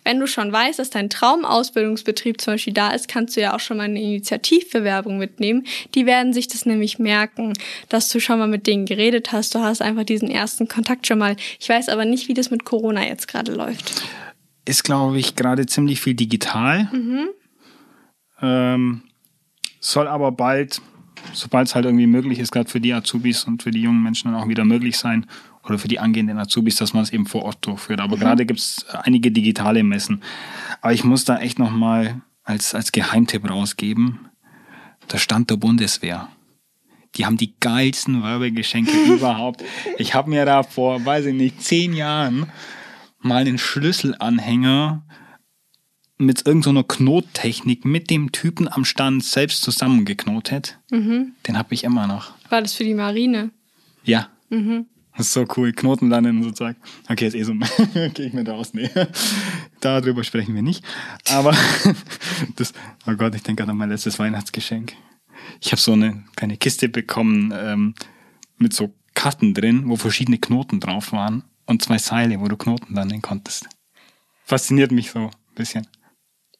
Wenn 0.04 0.20
du 0.20 0.26
schon 0.26 0.52
weißt, 0.52 0.78
dass 0.78 0.90
dein 0.90 1.10
Traumausbildungsbetrieb 1.10 2.40
zum 2.40 2.54
Beispiel 2.54 2.72
da 2.72 2.90
ist, 2.90 3.08
kannst 3.08 3.36
du 3.36 3.40
ja 3.40 3.54
auch 3.54 3.60
schon 3.60 3.76
mal 3.76 3.84
eine 3.84 4.00
Initiativbewerbung 4.00 5.18
mitnehmen. 5.18 5.64
Die 5.94 6.06
werden 6.06 6.32
sich 6.32 6.48
das 6.48 6.66
nämlich 6.66 6.98
merken, 6.98 7.52
dass 7.88 8.08
du 8.08 8.20
schon 8.20 8.38
mal 8.38 8.48
mit 8.48 8.66
denen 8.66 8.86
geredet 8.86 9.32
hast. 9.32 9.54
Du 9.54 9.60
hast 9.60 9.82
einfach 9.82 10.04
diesen 10.04 10.30
ersten 10.30 10.68
Kontakt 10.68 11.06
schon 11.06 11.18
mal. 11.18 11.36
Ich 11.58 11.68
weiß 11.68 11.88
aber 11.88 12.04
nicht, 12.04 12.28
wie 12.28 12.34
das 12.34 12.50
mit 12.50 12.64
Corona 12.64 13.06
jetzt 13.06 13.28
gerade 13.28 13.52
läuft. 13.52 14.02
Ist, 14.64 14.84
glaube 14.84 15.18
ich, 15.18 15.34
gerade 15.34 15.66
ziemlich 15.66 16.00
viel 16.00 16.14
digital. 16.14 16.88
Ähm, 18.40 19.02
soll 19.80 20.06
aber 20.06 20.32
bald, 20.32 20.80
sobald 21.32 21.68
es 21.68 21.74
halt 21.74 21.84
irgendwie 21.84 22.06
möglich 22.06 22.38
ist, 22.38 22.52
gerade 22.52 22.70
für 22.70 22.80
die 22.80 22.92
Azubis 22.92 23.44
und 23.44 23.62
für 23.62 23.70
die 23.70 23.82
jungen 23.82 24.02
Menschen 24.02 24.30
dann 24.30 24.40
auch 24.40 24.48
wieder 24.48 24.64
möglich 24.64 24.96
sein, 24.98 25.26
oder 25.64 25.78
für 25.78 25.88
die 25.88 25.98
angehenden 25.98 26.38
Azubis, 26.38 26.76
dass 26.76 26.92
man 26.92 27.02
es 27.02 27.12
eben 27.12 27.26
vor 27.26 27.42
Ort 27.42 27.64
durchführt. 27.64 28.00
Aber 28.00 28.16
gerade 28.16 28.46
gibt 28.46 28.60
es 28.60 28.84
einige 28.88 29.30
digitale 29.30 29.82
Messen. 29.82 30.22
Aber 30.80 30.92
ich 30.92 31.04
muss 31.04 31.24
da 31.24 31.38
echt 31.38 31.58
nochmal 31.58 32.20
als, 32.42 32.74
als 32.74 32.92
Geheimtipp 32.92 33.48
rausgeben, 33.48 34.28
der 35.12 35.18
Stand 35.18 35.50
der 35.50 35.56
Bundeswehr. 35.56 36.28
Die 37.14 37.26
haben 37.26 37.36
die 37.36 37.54
geilsten 37.60 38.22
Werbegeschenke 38.22 38.92
überhaupt. 39.14 39.62
Ich 39.98 40.14
habe 40.14 40.30
mir 40.30 40.44
da 40.44 40.62
vor, 40.62 41.04
weiß 41.04 41.26
ich 41.26 41.34
nicht, 41.34 41.62
zehn 41.62 41.92
Jahren 41.92 42.46
mal 43.20 43.42
einen 43.42 43.58
Schlüsselanhänger 43.58 45.04
mit 46.18 46.46
irgendeiner 46.46 46.84
Knottechnik 46.84 47.84
mit 47.84 48.10
dem 48.10 48.32
Typen 48.32 48.68
am 48.68 48.84
Stand 48.84 49.24
selbst 49.24 49.62
zusammengeknotet. 49.62 50.78
Den 51.46 51.58
habe 51.58 51.74
ich 51.74 51.84
immer 51.84 52.06
noch. 52.06 52.32
War 52.48 52.62
das 52.62 52.74
für 52.74 52.84
die 52.84 52.94
Marine? 52.94 53.50
Ja. 54.04 54.28
Das 55.16 55.26
ist 55.26 55.32
so 55.34 55.44
cool. 55.56 55.72
Knoten 55.72 56.08
lernen 56.08 56.42
sozusagen. 56.42 56.76
Okay, 57.08 57.26
ist 57.26 57.34
eh 57.34 57.42
so. 57.42 57.52
Gehe 58.14 58.26
ich 58.26 58.32
mir 58.32 58.44
da 58.44 58.52
raus. 58.54 58.72
Nee. 58.72 58.88
Darüber 59.80 60.24
sprechen 60.24 60.54
wir 60.54 60.62
nicht. 60.62 60.84
Aber 61.28 61.54
das, 62.56 62.72
oh 63.06 63.12
Gott, 63.14 63.34
ich 63.34 63.42
denke 63.42 63.60
gerade 63.62 63.72
an 63.72 63.76
mein 63.78 63.90
letztes 63.90 64.18
Weihnachtsgeschenk. 64.18 64.94
Ich 65.60 65.72
habe 65.72 65.80
so 65.80 65.92
eine 65.92 66.24
kleine 66.36 66.56
Kiste 66.56 66.88
bekommen 66.88 67.52
ähm, 67.54 67.94
mit 68.56 68.72
so 68.72 68.94
Karten 69.14 69.52
drin, 69.54 69.82
wo 69.88 69.96
verschiedene 69.96 70.38
Knoten 70.38 70.80
drauf 70.80 71.12
waren 71.12 71.44
und 71.66 71.82
zwei 71.82 71.98
Seile, 71.98 72.40
wo 72.40 72.48
du 72.48 72.56
Knoten 72.56 72.94
lernen 72.94 73.20
konntest. 73.20 73.66
Fasziniert 74.44 74.92
mich 74.92 75.10
so 75.10 75.18
ein 75.26 75.30
bisschen. 75.54 75.86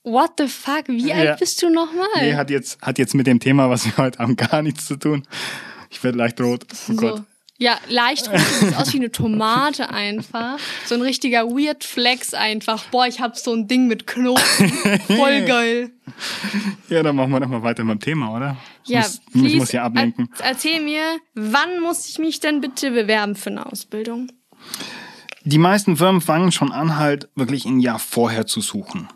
What 0.05 0.33
the 0.39 0.49
fuck? 0.49 0.89
Wie 0.89 1.09
Ja. 1.09 1.15
alt 1.15 1.39
bist 1.39 1.63
du 1.63 1.71
nochmal? 1.71 2.07
Nee, 2.21 2.35
hat 2.35 2.51
jetzt, 2.51 2.83
hat 2.83 2.99
jetzt 2.99 3.15
mit 3.15 3.27
dem 3.27 3.39
Thema, 3.41 3.71
was 3.71 3.87
wir 3.87 3.97
heute 3.97 4.19
haben, 4.19 4.37
gar 4.37 4.61
nichts 4.61 4.87
zu 4.87 4.97
tun. 4.97 5.27
Ich 5.91 6.03
werde 6.03 6.19
leicht 6.19 6.41
rot. 6.41 6.67
Oh 6.71 6.93
so. 6.93 6.97
Gott. 6.97 7.23
Ja, 7.63 7.79
leicht 7.89 8.29
rot, 8.29 8.41
sieht 8.61 8.77
aus 8.77 8.93
wie 8.93 8.97
eine 8.99 9.13
Tomate 9.13 9.91
einfach. 9.91 10.59
So 10.85 10.97
ein 10.97 11.01
richtiger 11.03 11.47
Weird 11.49 11.85
Flex 11.85 12.35
einfach. 12.35 12.83
Boah, 12.91 13.07
ich 13.07 13.21
hab 13.21 13.37
so 13.39 13.53
ein 13.55 13.69
Ding 13.69 13.87
mit 13.87 14.07
Knoten. 14.09 14.41
Voll 15.07 15.43
geil. 15.47 15.91
Ja, 16.89 17.03
dann 17.05 17.15
machen 17.15 17.31
wir 17.31 17.39
doch 17.41 17.47
mal 17.49 17.63
weiter 17.63 17.85
mit 17.85 18.01
dem 18.01 18.01
Thema, 18.01 18.35
oder? 18.37 18.57
Ich 18.85 18.91
Ja, 18.91 19.01
muss, 19.01 19.21
ich 19.27 19.33
please, 19.33 19.57
muss 19.59 19.71
hier 19.71 19.85
ablenken. 19.85 20.29
er- 20.41 20.47
Erzähl 20.47 20.83
mir, 20.83 21.03
wann 21.35 21.81
muss 21.81 22.09
ich 22.09 22.19
mich 22.19 22.41
denn 22.41 22.61
bitte 22.61 22.91
bewerben 22.91 23.37
für 23.37 23.51
eine 23.51 23.65
Ausbildung? 23.65 24.33
Die 25.45 25.59
meisten 25.59 25.97
Firmen 25.97 26.21
fangen 26.21 26.51
schon 26.53 26.73
an, 26.73 26.97
halt 26.99 27.29
wirklich 27.37 27.65
ein 27.65 27.79
Jahr 27.81 27.99
vorher 28.01 28.47
zu 28.47 28.61
suchen. 28.61 29.09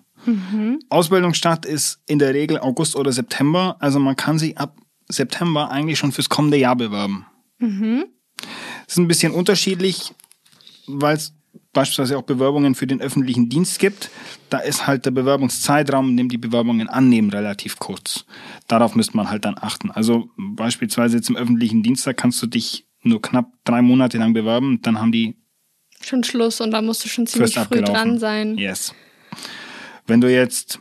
Ausbildungsstart 0.89 1.67
ist 1.67 2.01
in 2.07 2.19
der 2.19 2.35
Regel 2.35 2.59
August 2.59 2.97
oder 2.97 3.13
September, 3.13 3.77
also 3.81 3.99
man 4.01 4.17
kann 4.17 4.39
sich 4.39 4.59
ab 4.59 4.77
September 5.09 5.71
eigentlich 5.71 5.99
schon 5.99 6.11
fürs 6.13 6.29
kommende 6.29 6.57
Jahr 6.57 6.75
bewerben. 6.77 7.27
Ist 8.87 8.99
ein 8.99 9.09
bisschen 9.09 9.33
unterschiedlich, 9.33 10.13
weil 10.87 11.17
es 11.17 11.33
beispielsweise 11.73 12.17
auch 12.17 12.23
Bewerbungen 12.23 12.75
für 12.75 12.87
den 12.87 13.01
öffentlichen 13.01 13.49
Dienst 13.49 13.79
gibt, 13.79 14.11
da 14.49 14.59
ist 14.59 14.87
halt 14.87 15.05
der 15.05 15.11
Bewerbungszeitraum, 15.11 16.11
in 16.11 16.17
dem 16.17 16.29
die 16.29 16.39
Bewerbungen 16.39 16.89
annehmen, 16.89 17.31
relativ 17.31 17.79
kurz. 17.79 18.25
Darauf 18.67 18.95
müsste 18.95 19.17
man 19.17 19.29
halt 19.29 19.45
dann 19.45 19.57
achten. 19.61 19.91
Also 19.91 20.31
beispielsweise 20.37 21.21
im 21.29 21.37
öffentlichen 21.37 21.83
Dienst, 21.83 22.07
da 22.07 22.15
kannst 22.15 22.43
du 22.43 22.47
dich 22.47 22.87
nur 23.03 23.21
knapp 23.21 23.53
drei 23.65 23.83
Monate 23.83 24.19
lang 24.19 24.33
bewerben, 24.33 24.81
dann 24.83 24.99
haben 24.99 25.13
die 25.13 25.37
schon 26.01 26.25
Schluss 26.25 26.61
und 26.61 26.71
da 26.71 26.83
musst 26.83 27.05
du 27.05 27.09
schon 27.09 27.27
ziemlich 27.27 27.55
früh 27.55 27.83
dran 27.83 28.19
sein. 28.19 28.57
Yes. 28.59 28.95
Wenn 30.07 30.21
du 30.21 30.33
jetzt 30.33 30.81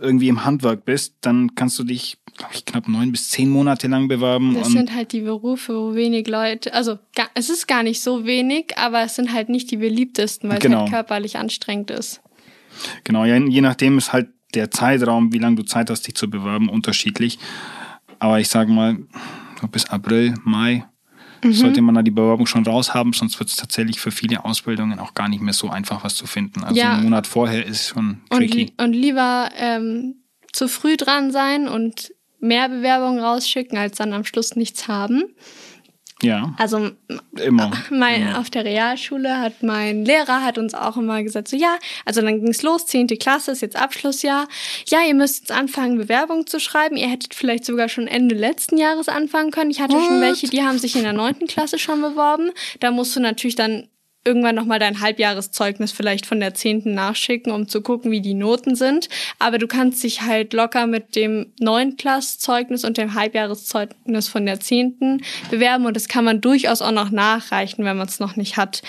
irgendwie 0.00 0.28
im 0.28 0.44
Handwerk 0.44 0.84
bist, 0.84 1.16
dann 1.20 1.54
kannst 1.54 1.78
du 1.78 1.84
dich, 1.84 2.18
glaube 2.42 2.56
ich, 2.56 2.64
knapp 2.64 2.88
neun 2.88 3.12
bis 3.12 3.28
zehn 3.28 3.48
Monate 3.48 3.86
lang 3.86 4.08
bewerben. 4.08 4.54
Das 4.54 4.68
sind 4.68 4.92
halt 4.92 5.12
die 5.12 5.20
Berufe, 5.20 5.74
wo 5.74 5.94
wenig 5.94 6.26
Leute, 6.26 6.74
also 6.74 6.98
es 7.34 7.50
ist 7.50 7.68
gar 7.68 7.84
nicht 7.84 8.02
so 8.02 8.26
wenig, 8.26 8.76
aber 8.76 9.02
es 9.02 9.14
sind 9.14 9.32
halt 9.32 9.48
nicht 9.48 9.70
die 9.70 9.76
beliebtesten, 9.76 10.50
weil 10.50 10.58
genau. 10.58 10.78
es 10.78 10.82
halt 10.82 10.90
körperlich 10.90 11.36
anstrengend 11.36 11.92
ist. 11.92 12.20
Genau, 13.04 13.24
ja, 13.24 13.36
je 13.36 13.60
nachdem 13.60 13.96
ist 13.98 14.12
halt 14.12 14.28
der 14.54 14.72
Zeitraum, 14.72 15.32
wie 15.32 15.38
lange 15.38 15.56
du 15.56 15.62
Zeit 15.62 15.88
hast, 15.88 16.06
dich 16.06 16.16
zu 16.16 16.28
bewerben, 16.28 16.68
unterschiedlich. 16.68 17.38
Aber 18.18 18.40
ich 18.40 18.48
sage 18.48 18.72
mal, 18.72 18.98
bis 19.70 19.86
April, 19.86 20.34
Mai 20.42 20.84
mhm. 21.44 21.52
sollte 21.52 21.80
man 21.80 21.94
da 21.94 22.02
die 22.02 22.10
Bewerbung 22.10 22.46
schon 22.46 22.66
raus 22.66 22.92
haben, 22.92 23.12
sonst 23.12 23.38
wird 23.38 23.50
es 23.50 23.56
tatsächlich 23.56 24.00
für 24.00 24.10
viele 24.10 24.44
Ausbildungen 24.44 24.98
auch 24.98 25.14
gar 25.14 25.28
nicht 25.28 25.42
mehr 25.42 25.54
so 25.54 25.70
einfach, 25.70 26.02
was 26.02 26.16
zu 26.16 26.26
finden. 26.26 26.64
Also 26.64 26.80
ja. 26.80 26.94
einen 26.94 27.04
Monat 27.04 27.28
vorher 27.28 27.64
ist 27.64 27.88
schon 27.88 28.20
tricky. 28.30 28.72
Und, 28.78 28.86
und 28.86 28.92
lieber 28.94 29.50
ähm, 29.56 30.16
zu 30.52 30.68
früh 30.68 30.96
dran 30.96 31.30
sein 31.30 31.68
und 31.68 32.12
mehr 32.42 32.68
Bewerbungen 32.68 33.20
rausschicken, 33.20 33.78
als 33.78 33.96
dann 33.96 34.12
am 34.12 34.24
Schluss 34.24 34.56
nichts 34.56 34.88
haben. 34.88 35.24
Ja. 36.22 36.54
Also 36.56 36.90
immer, 37.36 37.72
mein, 37.90 38.22
immer. 38.22 38.38
auf 38.38 38.48
der 38.48 38.64
Realschule 38.64 39.40
hat 39.40 39.62
mein 39.62 40.04
Lehrer 40.04 40.44
hat 40.44 40.56
uns 40.56 40.72
auch 40.72 40.96
immer 40.96 41.22
gesagt, 41.22 41.48
so 41.48 41.56
ja, 41.56 41.76
also 42.04 42.20
dann 42.20 42.40
ging 42.40 42.50
es 42.50 42.62
los, 42.62 42.86
zehnte 42.86 43.16
Klasse 43.16 43.50
ist 43.50 43.60
jetzt 43.60 43.76
Abschlussjahr. 43.76 44.46
Ja, 44.86 45.00
ihr 45.06 45.14
müsst 45.14 45.40
jetzt 45.40 45.52
anfangen, 45.52 45.98
Bewerbungen 45.98 46.46
zu 46.46 46.60
schreiben. 46.60 46.96
Ihr 46.96 47.08
hättet 47.08 47.34
vielleicht 47.34 47.64
sogar 47.64 47.88
schon 47.88 48.06
Ende 48.06 48.36
letzten 48.36 48.78
Jahres 48.78 49.08
anfangen 49.08 49.50
können. 49.50 49.72
Ich 49.72 49.80
hatte 49.80 49.96
What? 49.96 50.04
schon 50.04 50.20
welche, 50.20 50.48
die 50.48 50.62
haben 50.62 50.78
sich 50.78 50.94
in 50.94 51.02
der 51.02 51.12
neunten 51.12 51.48
Klasse 51.48 51.78
schon 51.78 52.00
beworben. 52.00 52.52
Da 52.78 52.92
musst 52.92 53.16
du 53.16 53.20
natürlich 53.20 53.56
dann 53.56 53.88
irgendwann 54.24 54.54
nochmal 54.54 54.78
dein 54.78 55.00
Halbjahreszeugnis 55.00 55.92
vielleicht 55.92 56.26
von 56.26 56.40
der 56.40 56.54
zehnten 56.54 56.94
nachschicken, 56.94 57.52
um 57.52 57.68
zu 57.68 57.80
gucken, 57.80 58.10
wie 58.10 58.20
die 58.20 58.34
Noten 58.34 58.76
sind. 58.76 59.08
Aber 59.38 59.58
du 59.58 59.66
kannst 59.66 60.02
dich 60.04 60.22
halt 60.22 60.52
locker 60.52 60.86
mit 60.86 61.16
dem 61.16 61.52
Neunklassezeugnis 61.60 62.84
und 62.84 62.98
dem 62.98 63.14
Halbjahreszeugnis 63.14 64.28
von 64.28 64.46
der 64.46 64.60
zehnten 64.60 65.22
bewerben 65.50 65.86
und 65.86 65.96
das 65.96 66.08
kann 66.08 66.24
man 66.24 66.40
durchaus 66.40 66.82
auch 66.82 66.92
noch 66.92 67.10
nachreichen, 67.10 67.84
wenn 67.84 67.96
man 67.96 68.06
es 68.06 68.20
noch 68.20 68.36
nicht 68.36 68.56
hat. 68.56 68.82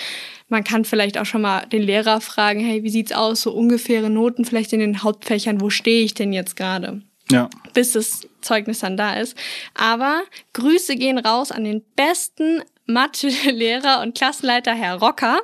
Man 0.48 0.62
kann 0.62 0.84
vielleicht 0.84 1.18
auch 1.18 1.26
schon 1.26 1.42
mal 1.42 1.66
den 1.66 1.82
Lehrer 1.82 2.20
fragen, 2.20 2.60
hey, 2.60 2.82
wie 2.82 2.90
sieht's 2.90 3.12
aus, 3.12 3.42
so 3.42 3.52
ungefähre 3.52 4.10
Noten 4.10 4.44
vielleicht 4.44 4.72
in 4.72 4.80
den 4.80 5.02
Hauptfächern, 5.02 5.60
wo 5.60 5.70
stehe 5.70 6.04
ich 6.04 6.14
denn 6.14 6.32
jetzt 6.32 6.56
gerade? 6.56 7.02
Ja. 7.30 7.48
Bis 7.72 7.92
das 7.92 8.28
Zeugnis 8.42 8.80
dann 8.80 8.96
da 8.96 9.14
ist. 9.14 9.36
Aber 9.74 10.22
Grüße 10.52 10.96
gehen 10.96 11.18
raus 11.18 11.50
an 11.50 11.64
den 11.64 11.82
besten 11.96 12.62
Mathelehrer 12.86 14.02
und 14.02 14.14
Klassenleiter 14.16 14.74
Herr 14.74 14.96
Rocker. 14.96 15.40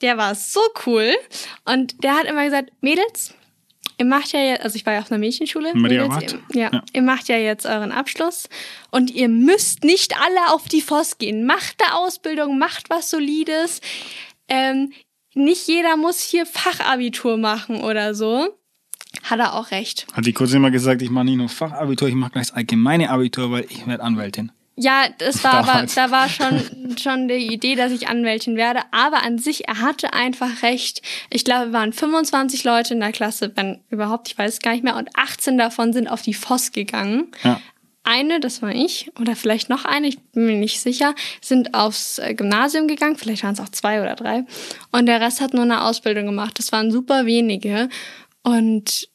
Der 0.00 0.16
war 0.16 0.34
so 0.34 0.60
cool. 0.86 1.12
Und 1.64 2.02
der 2.04 2.16
hat 2.16 2.26
immer 2.26 2.44
gesagt, 2.44 2.70
Mädels, 2.80 3.34
ihr 3.98 4.06
macht 4.06 4.32
ja 4.32 4.40
jetzt, 4.40 4.62
also 4.62 4.76
ich 4.76 4.86
war 4.86 4.94
ja 4.94 5.00
auf 5.00 5.10
einer 5.10 5.18
Mädchenschule. 5.18 5.74
Mädels, 5.74 6.14
ihr, 6.22 6.60
ja, 6.60 6.70
ja, 6.72 6.82
ihr 6.92 7.02
macht 7.02 7.28
ja 7.28 7.36
jetzt 7.36 7.66
euren 7.66 7.92
Abschluss 7.92 8.48
und 8.90 9.10
ihr 9.10 9.28
müsst 9.28 9.84
nicht 9.84 10.14
alle 10.20 10.52
auf 10.52 10.68
die 10.68 10.80
FOS 10.80 11.18
gehen. 11.18 11.44
Macht 11.44 11.82
eine 11.82 11.96
Ausbildung, 11.96 12.58
macht 12.58 12.90
was 12.90 13.10
Solides. 13.10 13.80
Ähm, 14.48 14.92
nicht 15.34 15.66
jeder 15.66 15.96
muss 15.96 16.20
hier 16.22 16.46
Fachabitur 16.46 17.36
machen 17.36 17.80
oder 17.82 18.14
so. 18.14 18.48
Hat 19.24 19.40
er 19.40 19.54
auch 19.54 19.70
recht. 19.70 20.06
Hat 20.12 20.26
die 20.26 20.32
kurz 20.32 20.52
immer 20.52 20.70
gesagt, 20.70 21.02
ich 21.02 21.10
mache 21.10 21.24
nicht 21.24 21.36
nur 21.36 21.48
Fachabitur, 21.48 22.08
ich 22.08 22.14
mache 22.14 22.32
gleich 22.32 22.48
das 22.48 22.56
allgemeine 22.56 23.10
Abitur, 23.10 23.50
weil 23.50 23.66
ich 23.68 23.86
werde 23.86 24.02
Anwältin. 24.02 24.52
Ja, 24.80 25.06
das 25.18 25.42
war 25.42 25.54
aber, 25.54 25.86
da 25.92 26.10
war 26.12 26.28
schon, 26.28 26.96
schon 26.98 27.26
die 27.26 27.52
Idee, 27.52 27.74
dass 27.74 27.90
ich 27.90 28.06
Anwältin 28.06 28.56
werde. 28.56 28.80
Aber 28.92 29.24
an 29.24 29.38
sich, 29.38 29.66
er 29.66 29.80
hatte 29.80 30.12
einfach 30.12 30.62
recht. 30.62 31.02
Ich 31.30 31.44
glaube, 31.44 31.66
wir 31.66 31.72
waren 31.72 31.92
25 31.92 32.62
Leute 32.62 32.94
in 32.94 33.00
der 33.00 33.10
Klasse, 33.10 33.50
wenn 33.56 33.80
überhaupt, 33.90 34.28
ich 34.28 34.38
weiß 34.38 34.54
es 34.54 34.60
gar 34.60 34.72
nicht 34.72 34.84
mehr. 34.84 34.96
Und 34.96 35.10
18 35.16 35.58
davon 35.58 35.92
sind 35.92 36.06
auf 36.06 36.22
die 36.22 36.32
FOS 36.32 36.70
gegangen. 36.70 37.32
Ja. 37.42 37.60
Eine, 38.04 38.38
das 38.38 38.62
war 38.62 38.70
ich, 38.70 39.10
oder 39.20 39.34
vielleicht 39.34 39.68
noch 39.68 39.84
eine, 39.84 40.06
ich 40.06 40.20
bin 40.30 40.46
mir 40.46 40.56
nicht 40.56 40.80
sicher, 40.80 41.14
sind 41.40 41.74
aufs 41.74 42.20
äh, 42.20 42.34
Gymnasium 42.34 42.86
gegangen. 42.86 43.16
Vielleicht 43.16 43.42
waren 43.42 43.54
es 43.54 43.60
auch 43.60 43.70
zwei 43.70 44.00
oder 44.00 44.14
drei. 44.14 44.44
Und 44.92 45.06
der 45.06 45.20
Rest 45.20 45.40
hat 45.40 45.54
nur 45.54 45.64
eine 45.64 45.82
Ausbildung 45.82 46.26
gemacht. 46.26 46.56
Das 46.58 46.70
waren 46.70 46.92
super 46.92 47.26
wenige. 47.26 47.88
Und 48.44 49.07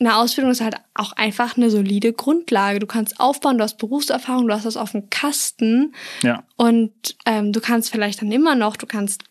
eine 0.00 0.16
Ausbildung 0.16 0.50
ist 0.50 0.62
halt 0.62 0.76
auch 0.94 1.12
einfach 1.12 1.56
eine 1.56 1.70
solide 1.70 2.12
Grundlage. 2.12 2.78
Du 2.78 2.86
kannst 2.86 3.20
aufbauen, 3.20 3.58
du 3.58 3.64
hast 3.64 3.76
Berufserfahrung, 3.76 4.48
du 4.48 4.54
hast 4.54 4.64
das 4.64 4.78
auf 4.78 4.92
dem 4.92 5.10
Kasten. 5.10 5.94
Ja. 6.22 6.42
Und 6.56 6.92
ähm, 7.26 7.52
du 7.52 7.60
kannst 7.60 7.90
vielleicht 7.90 8.22
dann 8.22 8.32
immer 8.32 8.54
noch, 8.54 8.76
du 8.76 8.86
kannst 8.86 9.24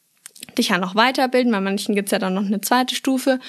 dich 0.58 0.70
ja 0.70 0.78
noch 0.78 0.94
weiterbilden. 0.96 1.52
Bei 1.52 1.60
manchen 1.60 1.96
gibt's 1.96 2.12
ja 2.12 2.20
dann 2.20 2.36
noch 2.36 2.46
eine 2.46 2.62
zweite 2.62 2.94
Stufe. 2.94 3.40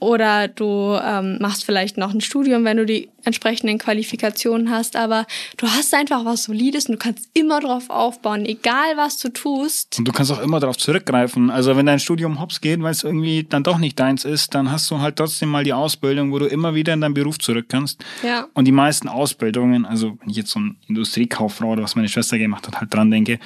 Oder 0.00 0.48
du 0.48 0.98
ähm, 1.02 1.36
machst 1.40 1.64
vielleicht 1.64 1.98
noch 1.98 2.12
ein 2.12 2.22
Studium, 2.22 2.64
wenn 2.64 2.78
du 2.78 2.86
die 2.86 3.10
entsprechenden 3.24 3.78
Qualifikationen 3.78 4.70
hast. 4.70 4.96
Aber 4.96 5.26
du 5.58 5.66
hast 5.66 5.94
einfach 5.94 6.24
was 6.24 6.44
Solides 6.44 6.86
und 6.86 6.92
du 6.92 6.98
kannst 6.98 7.28
immer 7.34 7.60
drauf 7.60 7.90
aufbauen, 7.90 8.46
egal 8.46 8.96
was 8.96 9.18
du 9.18 9.28
tust. 9.28 9.98
Und 9.98 10.08
du 10.08 10.12
kannst 10.12 10.32
auch 10.32 10.40
immer 10.40 10.58
darauf 10.58 10.78
zurückgreifen. 10.78 11.50
Also 11.50 11.76
wenn 11.76 11.86
dein 11.86 12.00
Studium 12.00 12.40
hops 12.40 12.60
geht, 12.62 12.82
weil 12.82 12.92
es 12.92 13.04
irgendwie 13.04 13.44
dann 13.44 13.62
doch 13.62 13.78
nicht 13.78 14.00
deins 14.00 14.24
ist, 14.24 14.54
dann 14.54 14.72
hast 14.72 14.90
du 14.90 15.00
halt 15.00 15.16
trotzdem 15.16 15.50
mal 15.50 15.64
die 15.64 15.74
Ausbildung, 15.74 16.32
wo 16.32 16.38
du 16.38 16.46
immer 16.46 16.74
wieder 16.74 16.94
in 16.94 17.02
deinen 17.02 17.14
Beruf 17.14 17.38
zurück 17.38 17.66
kannst. 17.68 18.02
Ja. 18.22 18.48
Und 18.54 18.64
die 18.64 18.72
meisten 18.72 19.08
Ausbildungen, 19.08 19.84
also 19.84 20.16
wenn 20.20 20.30
ich 20.30 20.36
jetzt 20.36 20.50
so 20.50 20.60
ein 20.60 20.76
Industriekauffrau 20.88 21.72
oder 21.72 21.82
was 21.82 21.94
meine 21.94 22.08
Schwester 22.08 22.38
gemacht 22.38 22.66
hat, 22.66 22.80
halt 22.80 22.92
dran 22.94 23.10
denke, 23.10 23.38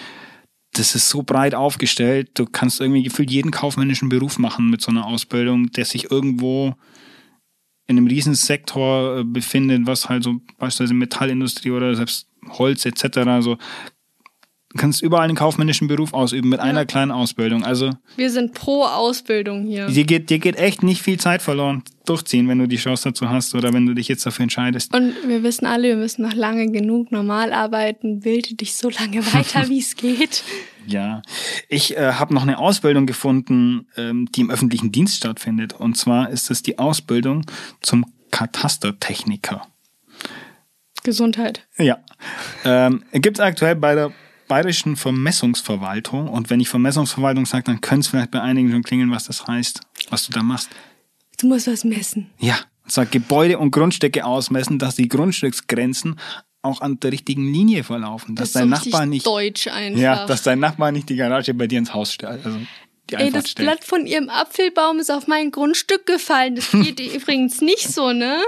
das 0.79 0.95
ist 0.95 1.09
so 1.09 1.23
breit 1.23 1.55
aufgestellt. 1.55 2.31
Du 2.35 2.47
kannst 2.47 2.81
irgendwie 2.81 3.03
gefühlt 3.03 3.31
jeden 3.31 3.51
kaufmännischen 3.51 4.09
Beruf 4.09 4.39
machen 4.39 4.71
mit 4.71 4.81
so 4.81 4.91
einer 4.91 5.07
Ausbildung, 5.07 5.71
der 5.73 5.85
sich 5.85 6.11
irgendwo 6.11 6.75
in 7.87 7.99
einem 7.99 8.07
Riesensektor 8.07 9.19
äh, 9.19 9.25
befindet, 9.25 9.87
was 9.87 10.09
halt 10.09 10.25
so 10.25 10.41
beispielsweise 10.59 10.95
Metallindustrie 10.95 11.71
oder 11.71 11.95
selbst 11.95 12.29
Holz 12.49 12.85
etc. 12.87 13.21
so 13.41 13.59
Du 14.75 14.81
kannst 14.81 15.03
überall 15.03 15.25
einen 15.25 15.37
kaufmännischen 15.37 15.87
Beruf 15.87 16.13
ausüben 16.13 16.49
mit 16.49 16.59
ja. 16.59 16.65
einer 16.65 16.85
kleinen 16.85 17.13
Ausbildung. 17.13 17.65
Also 17.65 17.91
wir 18.17 18.29
sind 18.29 18.55
pro 18.55 18.83
Ausbildung 18.83 19.65
hier. 19.65 19.87
Dir 19.87 20.03
geht, 20.03 20.31
dir 20.31 20.41
geht 20.41 20.57
echt 20.57 20.83
nicht 20.83 21.01
viel 21.01 21.19
Zeit 21.19 21.43
verloren 21.43 21.85
durchziehen, 22.07 22.49
wenn 22.49 22.59
du 22.59 22.67
die 22.67 22.77
Chance 22.77 23.11
dazu 23.11 23.31
hast 23.31 23.55
oder 23.55 23.73
wenn 23.73 23.87
du 23.87 23.95
dich 23.95 24.09
jetzt 24.09 24.27
dafür 24.27 24.43
entscheidest. 24.43 24.93
Und 24.93 25.15
wir 25.29 25.45
wissen 25.45 25.65
alle, 25.65 25.89
wir 25.89 25.97
müssen 25.97 26.23
noch 26.23 26.35
lange 26.35 26.73
genug 26.73 27.13
normal 27.13 27.53
arbeiten. 27.53 28.19
Bilde 28.19 28.57
dich 28.57 28.75
so 28.75 28.91
lange 28.91 29.25
weiter, 29.33 29.69
wie 29.69 29.79
es 29.79 29.95
geht. 29.95 30.43
Ja, 30.89 31.23
ich 31.69 31.97
äh, 31.97 32.15
habe 32.15 32.35
noch 32.35 32.43
eine 32.43 32.59
Ausbildung 32.59 33.07
gefunden, 33.07 33.87
ähm, 33.97 34.29
die 34.35 34.41
im 34.41 34.51
öffentlichen 34.51 34.91
Dienst 34.91 35.19
stattfindet. 35.19 35.75
Und 35.75 35.97
zwar 35.97 36.31
ist 36.31 36.51
es 36.51 36.65
die 36.65 36.81
Ausbildung 36.81 37.47
zum 37.81 38.05
Katastertechniker. 38.33 39.69
Gesundheit. 41.05 41.65
Ja. 41.79 41.99
Ähm, 42.65 43.05
Gibt 43.13 43.39
es 43.39 43.41
aktuell 43.41 43.77
bei 43.77 43.95
der 43.95 44.13
Bayerischen 44.49 44.97
Vermessungsverwaltung. 44.97 46.29
Und 46.29 46.51
wenn 46.51 46.61
ich 46.61 46.69
Vermessungsverwaltung 46.69 47.47
sage, 47.47 47.65
dann 47.65 47.81
könnte 47.81 48.01
es 48.01 48.09
vielleicht 48.09 48.31
bei 48.31 48.41
einigen 48.41 48.71
schon 48.71 48.83
klingeln, 48.83 49.11
was 49.11 49.25
das 49.25 49.47
heißt, 49.47 49.81
was 50.11 50.27
du 50.27 50.33
da 50.33 50.43
machst. 50.43 50.71
Du 51.39 51.49
musst 51.49 51.67
was 51.67 51.85
messen. 51.85 52.31
Ja, 52.39 52.59
und 52.85 52.93
zwar 52.93 53.07
Gebäude 53.07 53.59
und 53.59 53.71
Grundstücke 53.71 54.25
ausmessen, 54.25 54.79
dass 54.79 54.97
die 54.97 55.09
Grundstücksgrenzen 55.09 56.21
auch 56.63 56.81
an 56.81 56.99
der 57.01 57.13
richtigen 57.13 57.53
Linie 57.53 57.85
verlaufen. 57.85 58.37
Dass 58.37 58.53
das 58.53 58.63
dein 58.63 58.71
Nachbar 58.71 59.07
nicht. 59.07 59.27
Deutsch 59.27 59.69
einfach. 59.69 60.01
Ja, 60.01 60.27
dass 60.27 60.43
dein 60.43 60.61
Nachbar 60.61 60.93
nicht 60.93 61.09
die 61.09 61.17
Garage 61.17 61.53
bei 61.55 61.67
dir 61.67 61.79
ins 61.79 61.93
Haus 61.93 62.13
stellt. 62.13 62.45
Also 62.45 62.59
Ey, 63.13 63.31
das 63.31 63.51
stellt. 63.51 63.69
Blatt 63.69 63.85
von 63.85 64.07
ihrem 64.07 64.31
Apfelbaum 64.31 64.99
ist 64.99 65.11
auf 65.11 65.27
mein 65.27 65.51
Grundstück 65.51 66.07
gefallen. 66.07 66.57
Das 66.57 66.71
geht 66.71 67.01
übrigens 67.15 67.61
nicht 67.61 67.89
so, 67.89 68.13
ne? 68.13 68.43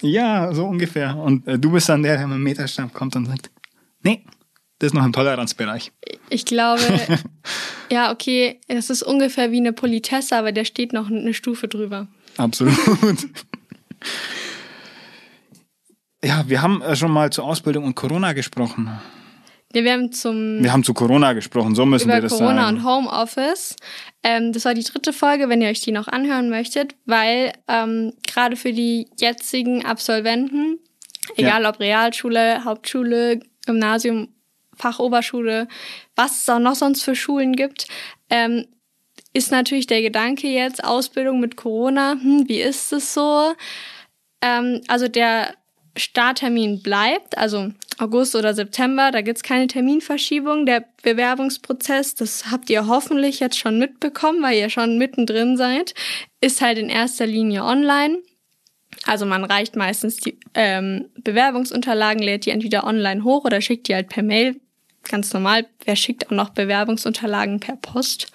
Ja, 0.00 0.52
so 0.54 0.64
ungefähr. 0.64 1.16
Und 1.16 1.46
äh, 1.48 1.58
du 1.58 1.72
bist 1.72 1.88
dann 1.88 2.02
der, 2.02 2.16
der 2.16 2.26
mit 2.28 2.36
dem 2.36 2.42
Meterstab 2.44 2.92
kommt 2.94 3.16
und 3.16 3.26
sagt, 3.26 3.50
nee, 4.02 4.22
das 4.80 4.88
ist 4.88 4.94
noch 4.94 5.04
im 5.04 5.12
Toleranzbereich. 5.12 5.92
Ich 6.30 6.46
glaube, 6.46 6.80
ja, 7.92 8.10
okay, 8.10 8.60
das 8.66 8.88
ist 8.88 9.02
ungefähr 9.02 9.52
wie 9.52 9.58
eine 9.58 9.74
Politesse, 9.74 10.34
aber 10.36 10.52
der 10.52 10.64
steht 10.64 10.94
noch 10.94 11.10
eine 11.10 11.34
Stufe 11.34 11.68
drüber. 11.68 12.08
Absolut. 12.38 12.74
ja, 16.24 16.44
wir 16.48 16.62
haben 16.62 16.80
äh, 16.80 16.96
schon 16.96 17.12
mal 17.12 17.30
zur 17.30 17.44
Ausbildung 17.44 17.84
und 17.84 17.94
Corona 17.94 18.32
gesprochen. 18.32 18.90
Ja, 19.74 19.84
wir 19.84 19.92
haben 19.92 20.12
zum. 20.12 20.62
Wir 20.62 20.72
haben 20.72 20.82
zu 20.82 20.94
Corona 20.94 21.34
gesprochen, 21.34 21.74
so 21.74 21.84
müssen 21.84 22.08
wir 22.08 22.22
das 22.22 22.32
Corona 22.32 22.62
sagen. 22.62 22.78
Corona 22.82 23.04
und 23.04 23.10
Homeoffice. 23.12 23.76
Ähm, 24.22 24.54
das 24.54 24.64
war 24.64 24.72
die 24.72 24.82
dritte 24.82 25.12
Folge, 25.12 25.50
wenn 25.50 25.60
ihr 25.60 25.68
euch 25.68 25.82
die 25.82 25.92
noch 25.92 26.08
anhören 26.08 26.48
möchtet, 26.48 26.94
weil 27.04 27.52
ähm, 27.68 28.14
gerade 28.26 28.56
für 28.56 28.72
die 28.72 29.08
jetzigen 29.18 29.84
Absolventen, 29.84 30.78
egal 31.36 31.64
ja. 31.64 31.68
ob 31.68 31.80
Realschule, 31.80 32.64
Hauptschule, 32.64 33.40
Gymnasium 33.66 34.28
Fachoberschule, 34.80 35.68
was 36.16 36.42
es 36.42 36.48
auch 36.48 36.58
noch 36.58 36.74
sonst 36.74 37.02
für 37.02 37.14
Schulen 37.14 37.54
gibt, 37.54 37.86
ähm, 38.30 38.66
ist 39.32 39.52
natürlich 39.52 39.86
der 39.86 40.02
Gedanke 40.02 40.48
jetzt, 40.48 40.82
Ausbildung 40.82 41.40
mit 41.40 41.56
Corona, 41.56 42.12
hm, 42.20 42.48
wie 42.48 42.60
ist 42.60 42.92
es 42.92 43.14
so? 43.14 43.52
Ähm, 44.42 44.80
also 44.88 45.08
der 45.08 45.54
Starttermin 45.96 46.82
bleibt, 46.82 47.36
also 47.36 47.70
August 47.98 48.34
oder 48.34 48.54
September, 48.54 49.10
da 49.10 49.20
gibt's 49.20 49.42
keine 49.42 49.66
Terminverschiebung. 49.66 50.64
Der 50.64 50.84
Bewerbungsprozess, 51.02 52.14
das 52.14 52.50
habt 52.50 52.70
ihr 52.70 52.86
hoffentlich 52.86 53.40
jetzt 53.40 53.58
schon 53.58 53.78
mitbekommen, 53.78 54.42
weil 54.42 54.58
ihr 54.58 54.70
schon 54.70 54.98
mittendrin 54.98 55.56
seid, 55.56 55.94
ist 56.40 56.62
halt 56.62 56.78
in 56.78 56.88
erster 56.88 57.26
Linie 57.26 57.64
online. 57.64 58.18
Also 59.04 59.26
man 59.26 59.44
reicht 59.44 59.76
meistens 59.76 60.16
die 60.16 60.38
ähm, 60.54 61.10
Bewerbungsunterlagen, 61.18 62.22
lädt 62.22 62.46
die 62.46 62.50
entweder 62.50 62.84
online 62.84 63.22
hoch 63.24 63.44
oder 63.44 63.60
schickt 63.60 63.88
die 63.88 63.94
halt 63.94 64.08
per 64.08 64.22
Mail. 64.22 64.60
Ganz 65.04 65.32
normal. 65.32 65.66
Wer 65.84 65.96
schickt 65.96 66.26
auch 66.26 66.32
noch 66.32 66.50
Bewerbungsunterlagen 66.50 67.60
per 67.60 67.76
Post? 67.76 68.28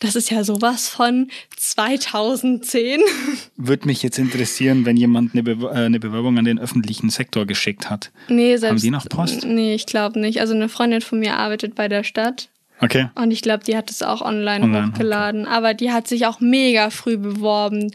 Das 0.00 0.14
ist 0.14 0.30
ja 0.30 0.44
sowas 0.44 0.88
von 0.88 1.28
2010. 1.56 3.00
Würde 3.56 3.86
mich 3.86 4.02
jetzt 4.02 4.18
interessieren, 4.18 4.86
wenn 4.86 4.96
jemand 4.96 5.34
eine, 5.34 5.42
Be 5.42 5.66
äh, 5.66 5.86
eine 5.86 5.98
Bewerbung 5.98 6.38
an 6.38 6.44
den 6.44 6.58
öffentlichen 6.58 7.10
Sektor 7.10 7.46
geschickt 7.46 7.90
hat. 7.90 8.12
Nee, 8.28 8.56
selbst, 8.56 8.70
Haben 8.70 8.80
die 8.80 8.90
noch 8.90 9.08
Post? 9.08 9.44
Nee, 9.44 9.74
ich 9.74 9.86
glaube 9.86 10.20
nicht. 10.20 10.40
Also 10.40 10.54
eine 10.54 10.68
Freundin 10.68 11.00
von 11.00 11.18
mir 11.18 11.36
arbeitet 11.36 11.74
bei 11.74 11.88
der 11.88 12.04
Stadt. 12.04 12.48
Okay. 12.80 13.08
Und 13.16 13.32
ich 13.32 13.42
glaube, 13.42 13.64
die 13.64 13.76
hat 13.76 13.90
es 13.90 14.02
auch 14.02 14.20
online, 14.20 14.64
Online, 14.64 14.92
hochgeladen. 14.92 15.46
Aber 15.46 15.74
die 15.74 15.90
hat 15.90 16.06
sich 16.06 16.26
auch 16.26 16.38
mega 16.38 16.90
früh 16.90 17.16
beworben. 17.16 17.90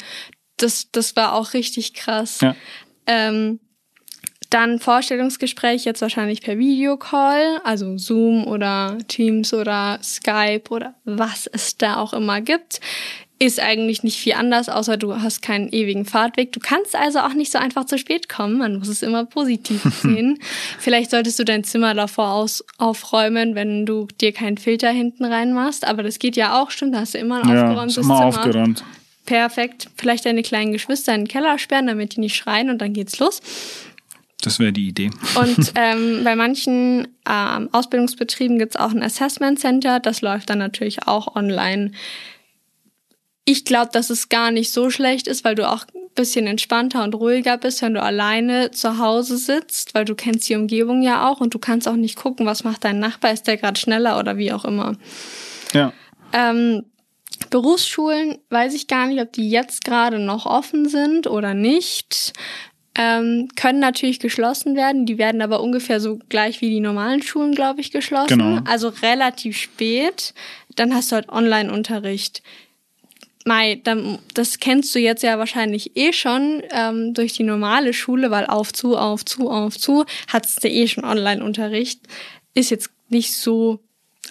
Das, 0.57 0.91
das 0.91 1.15
war 1.15 1.33
auch 1.33 1.53
richtig 1.53 1.93
krass. 1.93 2.41
Ja. 2.41 2.55
Ähm, 3.07 3.59
dann 4.53 4.79
Vorstellungsgespräch 4.79 5.85
jetzt 5.85 6.01
wahrscheinlich 6.01 6.41
per 6.41 6.57
Videocall, 6.57 7.59
also 7.63 7.97
Zoom 7.97 8.45
oder 8.45 8.97
Teams 9.07 9.53
oder 9.53 9.99
Skype 10.03 10.69
oder 10.69 10.93
was 11.05 11.47
es 11.47 11.77
da 11.77 11.97
auch 11.97 12.13
immer 12.13 12.41
gibt. 12.41 12.79
Ist 13.39 13.59
eigentlich 13.59 14.03
nicht 14.03 14.17
viel 14.17 14.33
anders, 14.33 14.69
außer 14.69 14.95
du 14.95 15.15
hast 15.21 15.41
keinen 15.41 15.67
ewigen 15.69 16.05
Fahrtweg. 16.05 16.53
Du 16.53 16.59
kannst 16.61 16.95
also 16.95 17.19
auch 17.19 17.33
nicht 17.33 17.51
so 17.51 17.57
einfach 17.57 17.85
zu 17.85 17.97
spät 17.97 18.29
kommen. 18.29 18.57
Man 18.59 18.77
muss 18.77 18.87
es 18.87 19.01
immer 19.01 19.25
positiv 19.25 19.81
sehen. 20.01 20.39
Vielleicht 20.79 21.11
solltest 21.11 21.39
du 21.39 21.43
dein 21.43 21.63
Zimmer 21.63 21.93
davor 21.93 22.31
aus, 22.31 22.63
aufräumen, 22.77 23.55
wenn 23.55 23.85
du 23.85 24.07
dir 24.21 24.31
keinen 24.31 24.57
Filter 24.57 24.91
hinten 24.91 25.25
reinmachst. 25.25 25.85
Aber 25.85 26.03
das 26.03 26.19
geht 26.19 26.37
ja 26.37 26.61
auch, 26.61 26.69
stimmt. 26.71 26.93
Da 26.95 26.99
hast 26.99 27.15
du 27.15 27.17
immer 27.17 27.43
ein 27.43 27.49
Ja, 27.49 27.63
aufgeräumtes 27.63 27.97
ist 27.97 28.05
immer 28.05 28.17
Zimmer. 28.17 28.27
aufgeräumt. 28.45 28.83
Perfekt. 29.25 29.89
Vielleicht 29.97 30.25
deine 30.25 30.41
kleinen 30.43 30.71
Geschwister 30.71 31.13
in 31.15 31.21
den 31.21 31.27
Keller 31.27 31.57
sperren, 31.57 31.87
damit 31.87 32.15
die 32.15 32.19
nicht 32.21 32.35
schreien 32.35 32.69
und 32.69 32.79
dann 32.81 32.93
geht's 32.93 33.19
los. 33.19 33.41
Das 34.43 34.59
wäre 34.59 34.73
die 34.73 34.89
Idee. 34.89 35.09
Und 35.35 35.73
ähm, 35.75 36.23
bei 36.23 36.35
manchen 36.35 37.07
ähm, 37.27 37.69
Ausbildungsbetrieben 37.71 38.59
gibt's 38.59 38.75
auch 38.75 38.91
ein 38.91 39.01
Assessment 39.01 39.59
Center. 39.59 39.99
Das 39.99 40.21
läuft 40.21 40.49
dann 40.49 40.59
natürlich 40.59 41.07
auch 41.07 41.35
online. 41.35 41.91
Ich 43.45 43.65
glaube, 43.65 43.89
dass 43.91 44.09
es 44.09 44.29
gar 44.29 44.51
nicht 44.51 44.71
so 44.71 44.89
schlecht 44.89 45.27
ist, 45.27 45.43
weil 45.43 45.55
du 45.55 45.69
auch 45.69 45.85
ein 45.93 46.09
bisschen 46.15 46.45
entspannter 46.47 47.03
und 47.03 47.15
ruhiger 47.15 47.57
bist, 47.57 47.81
wenn 47.81 47.93
du 47.93 48.01
alleine 48.01 48.71
zu 48.71 48.99
Hause 48.99 49.37
sitzt, 49.37 49.95
weil 49.95 50.05
du 50.05 50.15
kennst 50.15 50.47
die 50.47 50.55
Umgebung 50.55 51.01
ja 51.01 51.29
auch 51.29 51.41
und 51.41 51.53
du 51.53 51.59
kannst 51.59 51.87
auch 51.87 51.95
nicht 51.95 52.15
gucken, 52.15 52.45
was 52.45 52.63
macht 52.63 52.83
dein 52.83 52.99
Nachbar, 52.99 53.31
ist 53.31 53.47
der 53.47 53.57
gerade 53.57 53.79
schneller 53.79 54.19
oder 54.19 54.37
wie 54.37 54.51
auch 54.53 54.65
immer. 54.65 54.95
Ja. 55.73 55.91
Ähm, 56.31 56.83
Berufsschulen 57.49 58.37
weiß 58.49 58.73
ich 58.73 58.87
gar 58.87 59.07
nicht, 59.07 59.21
ob 59.21 59.33
die 59.33 59.49
jetzt 59.49 59.83
gerade 59.83 60.19
noch 60.19 60.45
offen 60.45 60.87
sind 60.87 61.27
oder 61.27 61.53
nicht. 61.53 62.33
Ähm, 62.95 63.47
können 63.55 63.79
natürlich 63.79 64.19
geschlossen 64.19 64.75
werden. 64.75 65.05
Die 65.05 65.17
werden 65.17 65.41
aber 65.41 65.61
ungefähr 65.61 65.99
so 65.99 66.19
gleich 66.29 66.61
wie 66.61 66.69
die 66.69 66.79
normalen 66.79 67.23
Schulen, 67.23 67.55
glaube 67.55 67.81
ich, 67.81 67.91
geschlossen. 67.91 68.37
Genau. 68.37 68.59
Also 68.65 68.89
relativ 68.89 69.57
spät. 69.57 70.33
Dann 70.75 70.93
hast 70.93 71.11
du 71.11 71.15
halt 71.15 71.29
Online-Unterricht. 71.29 72.43
Mai, 73.45 73.81
dann, 73.83 74.19
das 74.33 74.59
kennst 74.59 74.93
du 74.95 74.99
jetzt 74.99 75.23
ja 75.23 75.37
wahrscheinlich 75.37 75.97
eh 75.97 76.13
schon 76.13 76.61
ähm, 76.71 77.13
durch 77.13 77.33
die 77.33 77.43
normale 77.43 77.93
Schule, 77.93 78.31
weil 78.31 78.45
auf 78.45 78.71
zu, 78.71 78.95
auf 78.95 79.25
zu, 79.25 79.49
auf 79.49 79.77
zu, 79.77 80.05
hattest 80.27 80.63
du 80.63 80.69
eh 80.69 80.87
schon 80.87 81.03
Online-Unterricht. 81.03 81.99
Ist 82.53 82.69
jetzt 82.69 82.89
nicht 83.09 83.33
so 83.33 83.79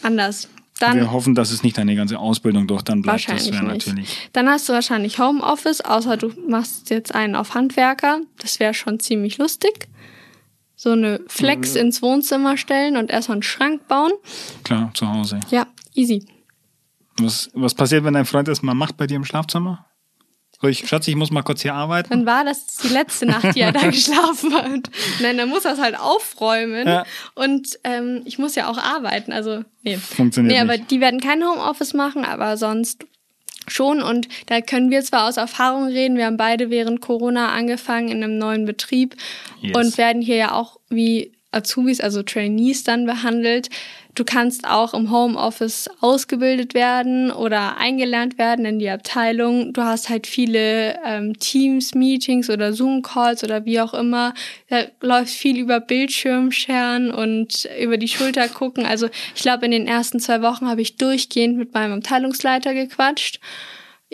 anders. 0.02 0.48
Dann 0.82 0.96
Wir 0.96 1.12
hoffen, 1.12 1.36
dass 1.36 1.52
es 1.52 1.62
nicht 1.62 1.78
deine 1.78 1.94
ganze 1.94 2.18
Ausbildung 2.18 2.66
durch 2.66 2.82
dann 2.82 3.02
bleibt. 3.02 3.28
Wahrscheinlich 3.28 3.50
das 3.50 3.54
wäre 3.54 3.64
natürlich. 3.64 4.30
Dann 4.32 4.48
hast 4.48 4.68
du 4.68 4.72
wahrscheinlich 4.72 5.18
Homeoffice, 5.20 5.80
außer 5.80 6.16
du 6.16 6.32
machst 6.48 6.90
jetzt 6.90 7.14
einen 7.14 7.36
auf 7.36 7.54
Handwerker. 7.54 8.20
Das 8.40 8.58
wäre 8.58 8.74
schon 8.74 8.98
ziemlich 8.98 9.38
lustig. 9.38 9.88
So 10.74 10.90
eine 10.90 11.20
Flex 11.28 11.76
ins 11.76 12.02
Wohnzimmer 12.02 12.56
stellen 12.56 12.96
und 12.96 13.10
erstmal 13.10 13.36
einen 13.36 13.44
Schrank 13.44 13.86
bauen. 13.86 14.10
Klar, 14.64 14.90
zu 14.94 15.08
Hause. 15.08 15.38
Ja, 15.50 15.68
easy. 15.94 16.26
Was, 17.18 17.50
was 17.54 17.74
passiert, 17.74 18.02
wenn 18.02 18.14
dein 18.14 18.24
Freund 18.24 18.48
das 18.48 18.62
mal 18.62 18.74
macht 18.74 18.96
bei 18.96 19.06
dir 19.06 19.14
im 19.14 19.24
Schlafzimmer? 19.24 19.86
Ich, 20.70 20.88
Schatz, 20.88 21.08
ich 21.08 21.16
muss 21.16 21.30
mal 21.30 21.42
kurz 21.42 21.62
hier 21.62 21.74
arbeiten. 21.74 22.08
Dann 22.10 22.26
war 22.26 22.44
das 22.44 22.66
die 22.78 22.88
letzte 22.88 23.26
Nacht, 23.26 23.54
die 23.54 23.60
er 23.60 23.72
da 23.72 23.86
geschlafen 23.90 24.54
hat. 24.54 24.90
Nein, 25.20 25.36
dann 25.36 25.48
muss 25.48 25.64
er 25.64 25.72
es 25.74 25.80
halt 25.80 25.98
aufräumen. 25.98 26.86
Ja. 26.86 27.04
Und 27.34 27.78
ähm, 27.84 28.22
ich 28.24 28.38
muss 28.38 28.54
ja 28.54 28.68
auch 28.68 28.78
arbeiten. 28.78 29.32
Also, 29.32 29.64
nee. 29.82 29.96
Funktioniert 29.96 30.54
Nee, 30.54 30.60
aber 30.60 30.76
nicht. 30.76 30.90
die 30.90 31.00
werden 31.00 31.20
kein 31.20 31.42
Homeoffice 31.42 31.94
machen, 31.94 32.24
aber 32.24 32.56
sonst 32.56 33.04
schon. 33.68 34.02
Und 34.02 34.28
da 34.46 34.60
können 34.60 34.90
wir 34.90 35.02
zwar 35.02 35.28
aus 35.28 35.36
Erfahrung 35.36 35.86
reden, 35.86 36.16
wir 36.16 36.26
haben 36.26 36.36
beide 36.36 36.70
während 36.70 37.00
Corona 37.00 37.50
angefangen 37.52 38.08
in 38.08 38.22
einem 38.22 38.38
neuen 38.38 38.64
Betrieb 38.64 39.16
Yes. 39.60 39.76
und 39.76 39.98
werden 39.98 40.20
hier 40.22 40.36
ja 40.36 40.52
auch 40.52 40.78
wie 40.88 41.32
Azubis, 41.52 42.00
also 42.00 42.22
Trainees 42.22 42.84
dann 42.84 43.06
behandelt. 43.06 43.68
Du 44.14 44.24
kannst 44.24 44.66
auch 44.66 44.92
im 44.92 45.10
Homeoffice 45.10 45.88
ausgebildet 46.00 46.74
werden 46.74 47.30
oder 47.30 47.78
eingelernt 47.78 48.36
werden 48.36 48.66
in 48.66 48.78
die 48.78 48.90
Abteilung. 48.90 49.72
Du 49.72 49.82
hast 49.82 50.10
halt 50.10 50.26
viele 50.26 50.98
ähm, 51.02 51.38
Teams, 51.38 51.94
Meetings 51.94 52.50
oder 52.50 52.74
Zoom-Calls 52.74 53.42
oder 53.42 53.64
wie 53.64 53.80
auch 53.80 53.94
immer. 53.94 54.34
Da 54.68 54.84
läuft 55.00 55.30
viel 55.30 55.58
über 55.58 55.80
Bildschirmscheren 55.80 57.10
und 57.10 57.66
über 57.80 57.96
die 57.96 58.08
Schulter 58.08 58.48
gucken. 58.48 58.84
Also 58.84 59.08
ich 59.34 59.40
glaube, 59.42 59.64
in 59.64 59.70
den 59.70 59.86
ersten 59.86 60.20
zwei 60.20 60.42
Wochen 60.42 60.68
habe 60.68 60.82
ich 60.82 60.96
durchgehend 60.96 61.56
mit 61.56 61.72
meinem 61.72 61.94
Abteilungsleiter 61.94 62.74
gequatscht. 62.74 63.40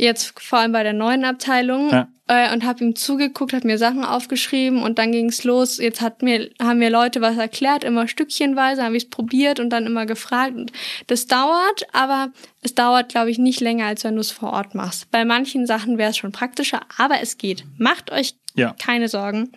Jetzt 0.01 0.39
vor 0.41 0.61
allem 0.61 0.73
bei 0.73 0.85
der 0.85 0.93
neuen 0.93 1.25
Abteilung. 1.25 1.91
Ja. 1.91 2.09
Äh, 2.29 2.53
und 2.53 2.65
habe 2.65 2.85
ihm 2.85 2.95
zugeguckt, 2.95 3.53
habe 3.55 3.67
mir 3.67 3.79
Sachen 3.79 4.05
aufgeschrieben 4.05 4.83
und 4.83 4.99
dann 4.99 5.13
ging's 5.13 5.45
los. 5.45 5.79
Jetzt 5.79 6.01
hat 6.03 6.23
mir, 6.23 6.51
haben 6.61 6.79
mir 6.79 6.91
Leute 6.91 7.21
was 7.21 7.37
erklärt, 7.37 7.85
immer 7.85 8.07
stückchenweise, 8.07 8.85
habe 8.85 8.97
ich 8.97 9.05
es 9.05 9.11
probiert 9.11 9.59
und 9.61 9.71
dann 9.71 9.87
immer 9.87 10.05
gefragt. 10.07 10.55
Und 10.55 10.71
das 11.07 11.27
dauert, 11.27 11.87
aber 11.93 12.29
es 12.63 12.75
dauert, 12.75 13.09
glaube 13.09 13.31
ich, 13.31 13.39
nicht 13.39 13.61
länger, 13.61 13.87
als 13.87 14.05
wenn 14.05 14.15
du 14.15 14.21
es 14.21 14.31
vor 14.31 14.53
Ort 14.53 14.75
machst. 14.75 15.11
Bei 15.11 15.25
manchen 15.25 15.67
Sachen 15.67 15.99
wäre 15.99 16.11
es 16.11 16.19
schon 16.19 16.31
praktischer, 16.33 16.83
aber 16.99 17.21
es 17.23 17.39
geht. 17.39 17.65
Macht 17.79 18.13
euch 18.13 18.35
Ja. 18.55 18.77
keine 18.79 19.09
Sorgen. 19.09 19.51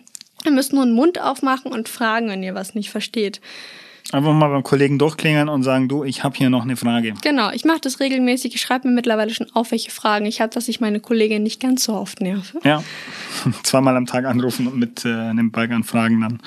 Ihr 0.44 0.50
müsst 0.50 0.72
nur 0.72 0.84
den 0.84 0.94
Mund 0.94 1.20
aufmachen 1.20 1.70
und 1.70 1.88
fragen, 1.88 2.28
wenn 2.30 2.42
ihr 2.42 2.54
was 2.54 2.74
nicht 2.74 2.90
versteht. 2.90 3.40
Einfach 4.10 4.32
mal 4.32 4.48
beim 4.48 4.62
Kollegen 4.62 4.98
durchklingeln 4.98 5.48
und 5.48 5.62
sagen, 5.62 5.88
du, 5.88 6.04
ich 6.04 6.24
habe 6.24 6.36
hier 6.36 6.50
noch 6.50 6.62
eine 6.62 6.76
Frage. 6.76 7.14
Genau, 7.22 7.50
ich 7.50 7.64
mache 7.64 7.80
das 7.80 8.00
regelmäßig. 8.00 8.54
Ich 8.54 8.60
schreibe 8.60 8.88
mir 8.88 8.94
mittlerweile 8.94 9.32
schon 9.32 9.50
auf, 9.52 9.70
welche 9.70 9.90
Fragen 9.90 10.26
ich 10.26 10.40
habe, 10.40 10.52
dass 10.52 10.68
ich 10.68 10.80
meine 10.80 11.00
Kollegin 11.00 11.42
nicht 11.42 11.60
ganz 11.60 11.84
so 11.84 11.94
oft 11.94 12.20
nerve. 12.20 12.60
Ja. 12.64 12.82
Zweimal 13.62 13.96
am 13.96 14.06
Tag 14.06 14.24
anrufen 14.26 14.66
und 14.66 14.78
mit 14.78 15.04
äh, 15.04 15.12
einem 15.12 15.50
Berg 15.50 15.70
an 15.70 15.84
Fragen 15.84 16.20
dann 16.20 16.40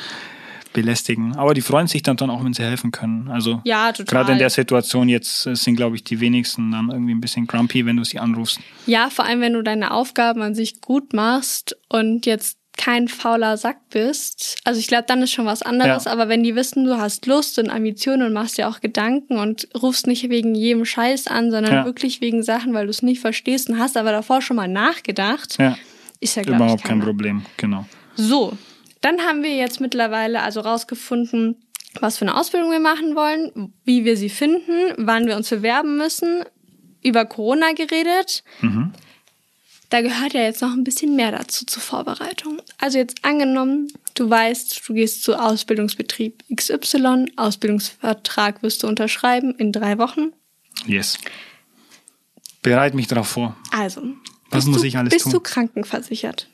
belästigen. 0.75 1.35
Aber 1.37 1.53
die 1.53 1.61
freuen 1.61 1.87
sich 1.87 2.03
dann, 2.03 2.17
dann 2.17 2.29
auch, 2.29 2.43
wenn 2.43 2.53
sie 2.53 2.61
helfen 2.61 2.91
können. 2.91 3.29
Also 3.31 3.61
Ja, 3.63 3.91
gerade 3.91 4.33
in 4.33 4.37
der 4.37 4.49
Situation 4.49 5.09
jetzt 5.09 5.47
äh, 5.47 5.55
sind, 5.55 5.77
glaube 5.77 5.95
ich, 5.95 6.03
die 6.03 6.19
wenigsten 6.19 6.71
dann 6.71 6.89
irgendwie 6.91 7.15
ein 7.15 7.21
bisschen 7.21 7.47
grumpy, 7.47 7.85
wenn 7.85 7.95
du 7.95 8.03
sie 8.03 8.19
anrufst. 8.19 8.59
Ja, 8.85 9.09
vor 9.09 9.25
allem, 9.25 9.41
wenn 9.41 9.53
du 9.53 9.63
deine 9.63 9.91
Aufgaben 9.91 10.41
an 10.41 10.53
sich 10.53 10.81
gut 10.81 11.13
machst 11.13 11.77
und 11.89 12.25
jetzt 12.25 12.54
kein 12.77 13.07
fauler 13.07 13.57
Sack 13.57 13.77
bist. 13.89 14.57
Also 14.63 14.79
ich 14.79 14.87
glaube, 14.87 15.05
dann 15.07 15.21
ist 15.21 15.31
schon 15.31 15.45
was 15.45 15.61
anderes. 15.61 16.05
Ja. 16.05 16.11
Aber 16.11 16.27
wenn 16.29 16.43
die 16.43 16.55
wissen, 16.55 16.85
du 16.85 16.97
hast 16.97 17.25
Lust 17.25 17.57
und 17.59 17.69
Ambitionen 17.69 18.23
und 18.27 18.33
machst 18.33 18.57
dir 18.57 18.67
auch 18.67 18.81
Gedanken 18.81 19.37
und 19.37 19.67
rufst 19.81 20.07
nicht 20.07 20.29
wegen 20.29 20.55
jedem 20.55 20.85
Scheiß 20.85 21.27
an, 21.27 21.51
sondern 21.51 21.73
Ja. 21.73 21.85
wirklich 21.85 22.21
wegen 22.21 22.43
Sachen, 22.43 22.73
weil 22.73 22.85
du 22.85 22.89
es 22.91 23.01
nicht 23.01 23.21
verstehst 23.21 23.69
und 23.69 23.79
hast 23.79 23.97
aber 23.97 24.11
davor 24.11 24.41
schon 24.41 24.57
mal 24.57 24.67
nachgedacht, 24.67 25.57
Ja, 25.59 25.77
ist 26.19 26.35
ja, 26.35 26.43
glaube 26.43 26.57
ich, 26.57 26.63
überhaupt 26.63 26.83
kein. 26.83 26.99
Problem. 26.99 27.45
Genau. 27.57 27.85
So, 28.15 28.53
dann 29.01 29.21
haben 29.21 29.43
wir 29.43 29.55
jetzt 29.55 29.79
mittlerweile 29.81 30.41
also 30.41 30.59
rausgefunden, 30.61 31.55
was 32.01 32.17
für 32.17 32.25
eine 32.25 32.35
Ausbildung 32.35 32.71
wir 32.71 32.79
machen 32.79 33.15
wollen, 33.15 33.73
wie 33.85 34.03
wir 34.05 34.17
sie 34.17 34.29
finden, 34.29 34.93
wann 34.97 35.27
wir 35.27 35.35
uns 35.37 35.49
bewerben 35.49 35.97
müssen, 35.97 36.43
über 37.03 37.25
Corona 37.25 37.71
geredet. 37.73 38.43
Da 39.89 40.01
gehört 40.01 40.33
ja 40.33 40.41
jetzt 40.41 40.61
noch 40.61 40.73
ein 40.73 40.83
bisschen 40.83 41.15
mehr 41.15 41.31
dazu 41.31 41.65
zur 41.65 41.81
Vorbereitung. 41.81 42.61
Also 42.79 42.97
jetzt 42.97 43.23
angenommen, 43.23 43.91
du 44.15 44.29
weißt, 44.29 44.81
du 44.87 44.93
gehst 44.93 45.23
zu 45.23 45.35
Ausbildungsbetrieb 45.39 46.43
XY, 46.55 47.27
Ausbildungsvertrag 47.35 48.63
wirst 48.63 48.83
du 48.83 48.87
unterschreiben 48.87 49.53
in 49.55 49.71
drei 49.71 49.97
Wochen. 49.97 50.31
Yes. 50.85 51.17
Bereit 52.61 52.95
mich 52.95 53.07
darauf 53.07 53.27
vor. 53.27 53.55
Also, 53.71 54.01
Was 54.49 54.65
bist 54.65 54.67
muss 54.69 54.81
du, 54.81 54.87
ich 54.87 54.97
alles 54.97 55.13
bist 55.13 55.25
tun? 55.25 55.33
du 55.33 55.39
krankenversichert? 55.39 56.49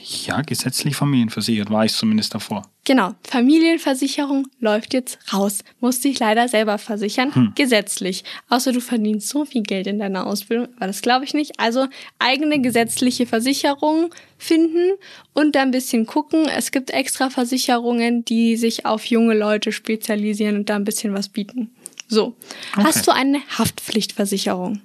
Ja, 0.00 0.42
gesetzlich 0.42 0.94
familienversichert 0.94 1.70
war 1.70 1.84
ich 1.84 1.92
zumindest 1.92 2.34
davor. 2.34 2.62
Genau, 2.84 3.14
Familienversicherung 3.24 4.46
läuft 4.60 4.94
jetzt 4.94 5.18
raus. 5.32 5.64
Musst 5.80 6.04
dich 6.04 6.18
leider 6.20 6.48
selber 6.48 6.78
versichern, 6.78 7.34
hm. 7.34 7.52
gesetzlich. 7.54 8.24
Außer 8.48 8.72
du 8.72 8.80
verdienst 8.80 9.28
so 9.28 9.44
viel 9.44 9.62
Geld 9.62 9.86
in 9.86 9.98
deiner 9.98 10.26
Ausbildung, 10.26 10.68
aber 10.76 10.86
das 10.86 11.02
glaube 11.02 11.24
ich 11.24 11.34
nicht. 11.34 11.58
Also 11.58 11.88
eigene 12.18 12.60
gesetzliche 12.60 13.26
Versicherung 13.26 14.14
finden 14.38 14.92
und 15.34 15.56
dann 15.56 15.68
ein 15.68 15.72
bisschen 15.72 16.06
gucken. 16.06 16.46
Es 16.48 16.70
gibt 16.70 16.90
extra 16.90 17.28
Versicherungen, 17.28 18.24
die 18.24 18.56
sich 18.56 18.86
auf 18.86 19.04
junge 19.06 19.34
Leute 19.34 19.72
spezialisieren 19.72 20.56
und 20.56 20.70
da 20.70 20.76
ein 20.76 20.84
bisschen 20.84 21.12
was 21.12 21.28
bieten. 21.28 21.70
So, 22.06 22.36
okay. 22.72 22.84
hast 22.84 23.06
du 23.06 23.10
eine 23.10 23.40
Haftpflichtversicherung? 23.58 24.80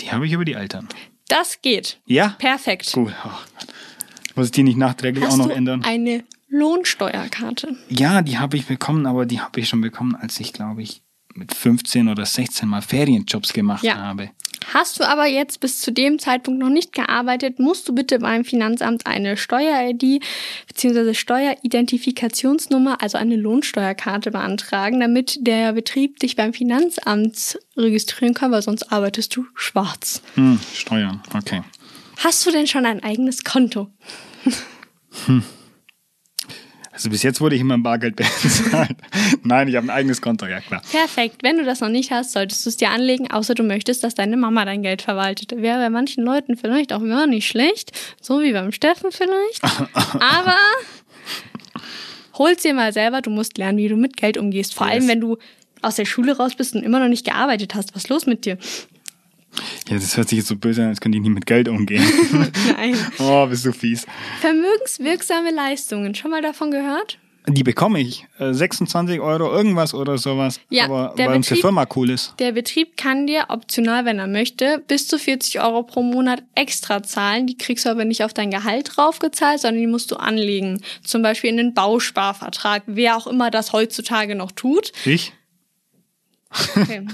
Die 0.00 0.10
habe 0.10 0.26
ich 0.26 0.32
über 0.32 0.44
die 0.44 0.54
Eltern. 0.54 0.88
Das 1.34 1.60
geht. 1.62 1.98
Ja? 2.06 2.36
Perfekt. 2.38 2.92
Gut. 2.92 3.12
Oh 3.24 3.30
Muss 4.36 4.46
ich 4.46 4.52
die 4.52 4.62
nicht 4.62 4.78
nachträglich 4.78 5.24
Hast 5.24 5.32
auch 5.32 5.38
noch 5.38 5.46
du 5.48 5.52
ändern? 5.52 5.82
Eine 5.82 6.22
Lohnsteuerkarte. 6.48 7.76
Ja, 7.88 8.22
die 8.22 8.38
habe 8.38 8.56
ich 8.56 8.66
bekommen, 8.66 9.04
aber 9.04 9.26
die 9.26 9.40
habe 9.40 9.58
ich 9.58 9.68
schon 9.68 9.80
bekommen, 9.80 10.14
als 10.14 10.38
ich, 10.38 10.52
glaube 10.52 10.82
ich, 10.82 11.02
mit 11.34 11.54
15 11.54 12.08
oder 12.08 12.24
16 12.24 12.68
mal 12.68 12.82
Ferienjobs 12.82 13.52
gemacht 13.52 13.84
ja. 13.84 13.96
habe. 13.96 14.30
Hast 14.72 14.98
du 14.98 15.04
aber 15.04 15.26
jetzt 15.26 15.60
bis 15.60 15.80
zu 15.80 15.92
dem 15.92 16.18
Zeitpunkt 16.18 16.60
noch 16.60 16.70
nicht 16.70 16.92
gearbeitet, 16.92 17.58
musst 17.58 17.88
du 17.88 17.94
bitte 17.94 18.18
beim 18.20 18.44
Finanzamt 18.44 19.06
eine 19.06 19.36
Steuer-ID 19.36 20.22
bzw. 20.68 21.14
Steueridentifikationsnummer, 21.14 23.02
also 23.02 23.18
eine 23.18 23.36
Lohnsteuerkarte 23.36 24.30
beantragen, 24.30 25.00
damit 25.00 25.46
der 25.46 25.72
Betrieb 25.74 26.18
dich 26.20 26.36
beim 26.36 26.54
Finanzamt 26.54 27.58
registrieren 27.76 28.34
kann, 28.34 28.52
weil 28.52 28.62
sonst 28.62 28.90
arbeitest 28.90 29.36
du 29.36 29.46
schwarz. 29.54 30.22
Hm, 30.34 30.58
Steuern, 30.74 31.22
okay. 31.34 31.62
Hast 32.18 32.46
du 32.46 32.50
denn 32.50 32.66
schon 32.66 32.86
ein 32.86 33.02
eigenes 33.02 33.44
Konto? 33.44 33.90
Hm. 35.26 35.42
Also 36.94 37.10
bis 37.10 37.24
jetzt 37.24 37.40
wurde 37.40 37.56
ich 37.56 37.60
immer 37.60 37.74
im 37.74 37.82
Bargeld 37.82 38.16
bezahlt. 38.42 38.96
Nein, 39.42 39.66
ich 39.66 39.74
habe 39.74 39.86
ein 39.86 39.90
eigenes 39.90 40.22
Konto, 40.22 40.46
ja 40.46 40.60
klar. 40.60 40.80
Perfekt. 40.90 41.42
Wenn 41.42 41.58
du 41.58 41.64
das 41.64 41.80
noch 41.80 41.88
nicht 41.88 42.12
hast, 42.12 42.32
solltest 42.32 42.64
du 42.64 42.70
es 42.70 42.76
dir 42.76 42.90
anlegen, 42.90 43.30
außer 43.30 43.54
du 43.54 43.64
möchtest, 43.64 44.04
dass 44.04 44.14
deine 44.14 44.36
Mama 44.36 44.64
dein 44.64 44.82
Geld 44.82 45.02
verwaltet. 45.02 45.50
Wäre 45.60 45.78
bei 45.78 45.90
manchen 45.90 46.24
Leuten 46.24 46.56
vielleicht 46.56 46.92
auch 46.92 47.02
gar 47.02 47.26
nicht 47.26 47.48
schlecht, 47.48 47.90
so 48.20 48.40
wie 48.42 48.52
beim 48.52 48.70
Steffen 48.70 49.10
vielleicht. 49.10 49.62
Aber 50.14 50.56
hol's 52.34 52.62
dir 52.62 52.74
mal 52.74 52.92
selber, 52.92 53.22
du 53.22 53.30
musst 53.30 53.58
lernen, 53.58 53.78
wie 53.78 53.88
du 53.88 53.96
mit 53.96 54.16
Geld 54.16 54.38
umgehst. 54.38 54.74
Vor 54.74 54.86
yes. 54.86 54.94
allem, 54.94 55.08
wenn 55.08 55.20
du 55.20 55.38
aus 55.82 55.96
der 55.96 56.04
Schule 56.04 56.36
raus 56.36 56.54
bist 56.54 56.76
und 56.76 56.84
immer 56.84 57.00
noch 57.00 57.08
nicht 57.08 57.24
gearbeitet 57.24 57.74
hast. 57.74 57.94
Was 57.94 58.04
ist 58.04 58.08
los 58.08 58.26
mit 58.26 58.44
dir? 58.44 58.56
Ja, 59.88 59.96
das 59.96 60.16
hört 60.16 60.28
sich 60.28 60.38
jetzt 60.38 60.48
so 60.48 60.56
böse 60.56 60.82
an, 60.82 60.88
als 60.88 61.00
könnte 61.00 61.18
ich 61.18 61.22
nie 61.22 61.30
mit 61.30 61.46
Geld 61.46 61.68
umgehen. 61.68 62.02
Nein. 62.76 62.96
oh, 63.18 63.46
bist 63.46 63.64
du 63.64 63.72
fies. 63.72 64.06
Vermögenswirksame 64.40 65.50
Leistungen. 65.50 66.14
Schon 66.14 66.30
mal 66.30 66.42
davon 66.42 66.70
gehört? 66.70 67.18
Die 67.46 67.62
bekomme 67.62 68.00
ich. 68.00 68.26
26 68.38 69.16
äh, 69.16 69.20
Euro 69.20 69.52
irgendwas 69.52 69.92
oder 69.92 70.16
sowas. 70.16 70.60
Ja, 70.70 70.84
aber 70.84 71.12
weil 71.16 71.36
uns 71.36 71.48
die 71.48 71.56
Firma 71.56 71.86
cool 71.94 72.08
ist. 72.08 72.32
Der 72.38 72.52
Betrieb 72.52 72.96
kann 72.96 73.26
dir 73.26 73.46
optional, 73.48 74.06
wenn 74.06 74.18
er 74.18 74.26
möchte, 74.26 74.82
bis 74.88 75.08
zu 75.08 75.18
40 75.18 75.60
Euro 75.60 75.82
pro 75.82 76.02
Monat 76.02 76.42
extra 76.54 77.02
zahlen. 77.02 77.46
Die 77.46 77.58
kriegst 77.58 77.84
du 77.84 77.90
aber 77.90 78.06
nicht 78.06 78.24
auf 78.24 78.32
dein 78.32 78.50
Gehalt 78.50 78.96
draufgezahlt, 78.96 79.60
sondern 79.60 79.80
die 79.80 79.86
musst 79.86 80.10
du 80.10 80.16
anlegen. 80.16 80.80
Zum 81.02 81.20
Beispiel 81.20 81.50
in 81.50 81.58
den 81.58 81.74
Bausparvertrag. 81.74 82.82
Wer 82.86 83.16
auch 83.16 83.26
immer 83.26 83.50
das 83.50 83.74
heutzutage 83.74 84.34
noch 84.34 84.52
tut. 84.52 84.92
Ich? 85.04 85.34
Okay. 86.76 87.06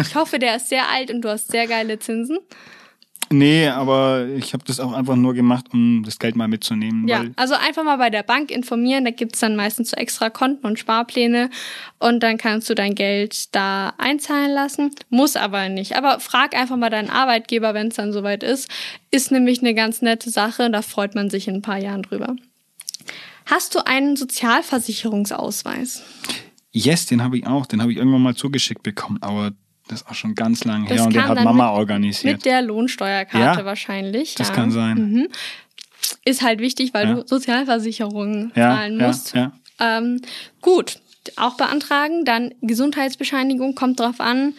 Ich 0.00 0.14
hoffe, 0.14 0.38
der 0.38 0.56
ist 0.56 0.68
sehr 0.68 0.88
alt 0.88 1.10
und 1.10 1.22
du 1.22 1.28
hast 1.28 1.50
sehr 1.50 1.66
geile 1.66 1.98
Zinsen. 1.98 2.38
Nee, 3.28 3.66
aber 3.68 4.28
ich 4.36 4.52
habe 4.52 4.62
das 4.64 4.78
auch 4.78 4.92
einfach 4.92 5.16
nur 5.16 5.34
gemacht, 5.34 5.66
um 5.72 6.04
das 6.04 6.20
Geld 6.20 6.36
mal 6.36 6.46
mitzunehmen. 6.46 7.08
Ja, 7.08 7.24
also 7.34 7.54
einfach 7.54 7.82
mal 7.82 7.96
bei 7.96 8.08
der 8.08 8.22
Bank 8.22 8.52
informieren, 8.52 9.04
da 9.04 9.10
gibt's 9.10 9.40
dann 9.40 9.56
meistens 9.56 9.90
so 9.90 9.96
extra 9.96 10.30
Konten 10.30 10.64
und 10.64 10.78
Sparpläne 10.78 11.50
und 11.98 12.22
dann 12.22 12.38
kannst 12.38 12.70
du 12.70 12.74
dein 12.74 12.94
Geld 12.94 13.54
da 13.54 13.94
einzahlen 13.98 14.52
lassen. 14.52 14.92
Muss 15.08 15.34
aber 15.34 15.68
nicht. 15.68 15.96
Aber 15.96 16.20
frag 16.20 16.54
einfach 16.54 16.76
mal 16.76 16.90
deinen 16.90 17.10
Arbeitgeber, 17.10 17.74
wenn 17.74 17.88
es 17.88 17.96
dann 17.96 18.12
soweit 18.12 18.44
ist. 18.44 18.70
Ist 19.10 19.32
nämlich 19.32 19.58
eine 19.60 19.74
ganz 19.74 20.02
nette 20.02 20.30
Sache, 20.30 20.70
da 20.70 20.82
freut 20.82 21.16
man 21.16 21.28
sich 21.28 21.48
in 21.48 21.56
ein 21.56 21.62
paar 21.62 21.78
Jahren 21.78 22.02
drüber. 22.02 22.36
Hast 23.46 23.74
du 23.74 23.84
einen 23.84 24.16
Sozialversicherungsausweis? 24.16 26.02
Yes, 26.76 27.06
den 27.06 27.22
habe 27.22 27.38
ich 27.38 27.46
auch. 27.46 27.64
Den 27.64 27.80
habe 27.80 27.90
ich 27.90 27.96
irgendwann 27.96 28.20
mal 28.20 28.34
zugeschickt 28.34 28.82
bekommen, 28.82 29.16
aber 29.22 29.52
das 29.88 30.02
ist 30.02 30.08
auch 30.08 30.14
schon 30.14 30.34
ganz 30.34 30.64
lange 30.64 30.86
her 30.88 31.04
und 31.04 31.14
den 31.14 31.26
hat 31.26 31.42
Mama 31.42 31.70
mit, 31.70 31.78
organisiert. 31.78 32.34
Mit 32.34 32.44
der 32.44 32.60
Lohnsteuerkarte 32.60 33.60
ja, 33.60 33.64
wahrscheinlich. 33.64 34.34
Das 34.34 34.48
ja. 34.48 34.54
kann 34.54 34.70
sein. 34.70 34.96
Mhm. 34.96 35.28
Ist 36.26 36.42
halt 36.42 36.60
wichtig, 36.60 36.92
weil 36.92 37.08
ja. 37.08 37.14
du 37.14 37.26
Sozialversicherungen 37.26 38.52
zahlen 38.54 38.98
musst. 38.98 39.34
Ähm, 39.78 40.20
gut, 40.60 40.98
auch 41.36 41.56
beantragen. 41.56 42.26
Dann 42.26 42.52
Gesundheitsbescheinigung 42.60 43.74
kommt 43.74 44.00
drauf 44.00 44.20
an. 44.20 44.52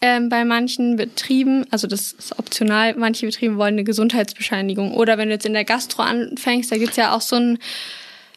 Ähm, 0.00 0.30
bei 0.30 0.46
manchen 0.46 0.96
Betrieben, 0.96 1.66
also 1.70 1.86
das 1.86 2.12
ist 2.12 2.38
optional, 2.38 2.94
manche 2.96 3.26
Betriebe 3.26 3.56
wollen 3.56 3.74
eine 3.74 3.84
Gesundheitsbescheinigung. 3.84 4.94
Oder 4.94 5.18
wenn 5.18 5.28
du 5.28 5.34
jetzt 5.34 5.44
in 5.44 5.52
der 5.52 5.64
Gastro 5.64 6.02
anfängst, 6.02 6.72
da 6.72 6.78
gibt's 6.78 6.96
ja 6.96 7.14
auch 7.14 7.20
so 7.20 7.36
ein 7.36 7.58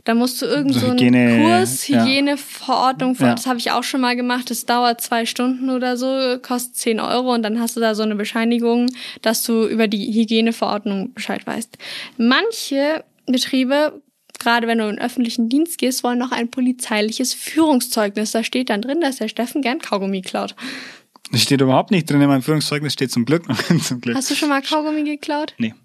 da 0.04 0.16
musst 0.16 0.41
du 0.41 0.45
irgend 0.45 0.74
so, 0.74 0.89
einen 0.89 1.43
Kurs, 1.43 1.88
Hygieneverordnung, 1.88 3.16
ja. 3.20 3.36
das 3.36 3.45
habe 3.45 3.60
ich 3.60 3.72
auch 3.72 3.84
schon 3.84 4.02
mal 4.02 4.16
gemacht. 4.16 4.49
Das 4.49 4.66
dauert 4.66 5.02
zwei 5.02 5.26
Stunden 5.26 5.70
oder 5.70 5.95
so, 5.95 6.38
kostet 6.41 6.76
10 6.76 6.99
Euro 6.99 7.34
und 7.34 7.43
dann 7.43 7.60
hast 7.60 7.76
du 7.76 7.80
da 7.80 7.93
so 7.93 8.04
eine 8.04 8.16
Bescheinigung, 8.16 8.88
dass 9.22 9.43
du 9.43 9.68
über 9.68 9.88
die 9.88 10.12
Hygieneverordnung 10.14 11.14
Bescheid 11.14 11.45
weißt. 11.45 11.78
Manche 12.18 13.04
Betriebe, 13.28 14.02
gerade 14.39 14.66
wenn 14.68 14.80
du 14.80 14.86
in 14.86 14.95
den 14.95 15.02
öffentlichen 15.02 15.49
Dienst 15.49 15.78
gehst, 15.78 16.04
wollen 16.04 16.18
noch 16.18 16.32
ein 16.32 16.49
polizeiliches 16.49 17.34
Führungszeugnis. 17.34 18.32
Da 18.32 18.43
steht 18.43 18.72
dann 18.72 18.82
drin, 18.82 19.02
dass 19.02 19.18
der 19.18 19.28
Steffen 19.28 19.62
gern 19.62 19.80
Kaugummi 19.80 20.22
klaut. 20.22 20.56
Das 21.32 21.43
steht 21.43 21.62
überhaupt 21.62 21.91
nicht 21.91 22.10
drin 22.10 22.22
in 22.22 22.28
meinem 22.28 22.41
Führungszeugnis, 22.41 22.93
steht 22.93 23.12
zum 23.12 23.26
Glück 23.26 23.47
noch 23.47 23.62
zum 23.84 24.02
Glück. 24.02 24.16
Hast 24.16 24.32
du 24.32 24.36
schon 24.36 24.49
mal 24.49 24.64
Kaugummi 24.64 25.04
geklaut? 25.04 25.54
Nee. 25.60 25.76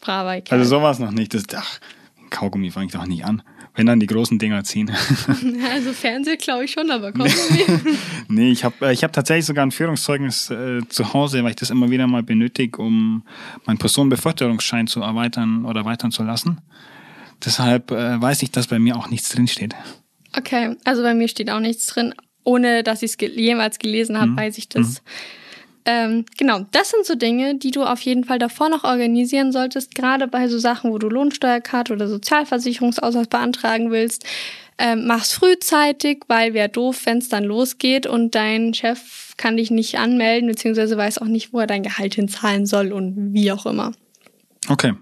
Braver 0.00 0.40
Kerl. 0.40 0.58
Also 0.58 0.76
sowas 0.76 0.98
noch 0.98 1.12
nicht. 1.12 1.34
Das, 1.34 1.44
ach, 1.54 1.78
Kaugummi 2.30 2.70
fange 2.70 2.86
ich 2.86 2.92
doch 2.92 3.06
nicht 3.06 3.24
an 3.24 3.42
wenn 3.74 3.86
dann 3.86 4.00
die 4.00 4.06
großen 4.06 4.38
Dinger 4.38 4.64
ziehen. 4.64 4.90
Also 5.72 5.92
Fernseher 5.92 6.36
glaube 6.36 6.64
ich 6.64 6.72
schon, 6.72 6.90
aber 6.90 7.12
komm 7.12 7.26
Nee, 8.28 8.50
ich 8.50 8.64
habe 8.64 8.88
äh, 8.88 8.92
ich 8.92 9.04
hab 9.04 9.12
tatsächlich 9.12 9.46
sogar 9.46 9.64
ein 9.64 9.70
Führungszeugnis 9.70 10.50
äh, 10.50 10.80
zu 10.88 11.12
Hause, 11.12 11.42
weil 11.42 11.50
ich 11.50 11.56
das 11.56 11.70
immer 11.70 11.90
wieder 11.90 12.06
mal 12.06 12.22
benötige, 12.22 12.80
um 12.80 13.22
meinen 13.66 13.78
Personenbeförderungsschein 13.78 14.86
zu 14.86 15.00
erweitern 15.00 15.64
oder 15.64 15.80
erweitern 15.80 16.10
zu 16.10 16.22
lassen. 16.22 16.60
Deshalb 17.44 17.90
äh, 17.90 18.20
weiß 18.20 18.42
ich, 18.42 18.50
dass 18.50 18.66
bei 18.66 18.78
mir 18.78 18.96
auch 18.96 19.08
nichts 19.08 19.30
drinsteht. 19.30 19.74
Okay, 20.36 20.76
also 20.84 21.02
bei 21.02 21.14
mir 21.14 21.28
steht 21.28 21.50
auch 21.50 21.60
nichts 21.60 21.86
drin. 21.86 22.14
Ohne 22.44 22.82
dass 22.82 23.02
ich 23.02 23.12
es 23.12 23.18
ge 23.18 23.30
jemals 23.30 23.78
gelesen 23.78 24.18
habe, 24.18 24.32
mhm. 24.32 24.36
weiß 24.36 24.58
ich 24.58 24.68
das. 24.68 25.02
Mhm. 25.02 25.39
Ähm, 25.92 26.24
genau, 26.38 26.66
das 26.70 26.90
sind 26.90 27.04
so 27.04 27.16
Dinge, 27.16 27.56
die 27.56 27.72
du 27.72 27.82
auf 27.82 28.00
jeden 28.02 28.22
Fall 28.22 28.38
davor 28.38 28.68
noch 28.68 28.84
organisieren 28.84 29.50
solltest, 29.50 29.96
gerade 29.96 30.28
bei 30.28 30.46
so 30.46 30.56
Sachen, 30.56 30.92
wo 30.92 30.98
du 30.98 31.08
Lohnsteuerkarte 31.08 31.92
oder 31.92 32.06
Sozialversicherungsausweis 32.06 33.26
beantragen 33.26 33.90
willst. 33.90 34.24
Ähm, 34.78 35.08
mach's 35.08 35.32
frühzeitig, 35.32 36.22
weil 36.28 36.54
wäre 36.54 36.68
doof, 36.68 37.06
wenn 37.06 37.18
es 37.18 37.28
dann 37.28 37.42
losgeht 37.42 38.06
und 38.06 38.36
dein 38.36 38.72
Chef 38.72 39.34
kann 39.36 39.56
dich 39.56 39.72
nicht 39.72 39.98
anmelden, 39.98 40.48
beziehungsweise 40.48 40.96
weiß 40.96 41.18
auch 41.18 41.26
nicht, 41.26 41.52
wo 41.52 41.58
er 41.58 41.66
dein 41.66 41.82
Gehalt 41.82 42.14
hinzahlen 42.14 42.66
soll 42.66 42.92
und 42.92 43.34
wie 43.34 43.50
auch 43.50 43.66
immer. 43.66 43.90
Okay. 44.68 44.92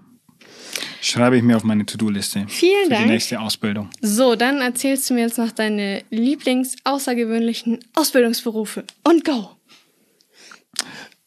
Schreibe 1.01 1.37
ich 1.37 1.43
mir 1.43 1.55
auf 1.55 1.63
meine 1.63 1.85
To-Do-Liste. 1.85 2.45
Vielen 2.47 2.85
für 2.85 2.89
Dank. 2.89 3.03
Die 3.03 3.11
nächste 3.11 3.39
Ausbildung. 3.39 3.91
So, 4.01 4.35
dann 4.35 4.57
erzählst 4.57 5.07
du 5.07 5.13
mir 5.13 5.21
jetzt 5.21 5.37
noch 5.37 5.51
deine 5.51 6.01
Lieblings-außergewöhnlichen 6.09 7.79
Ausbildungsberufe. 7.93 8.85
Und 9.03 9.23
go! 9.23 9.58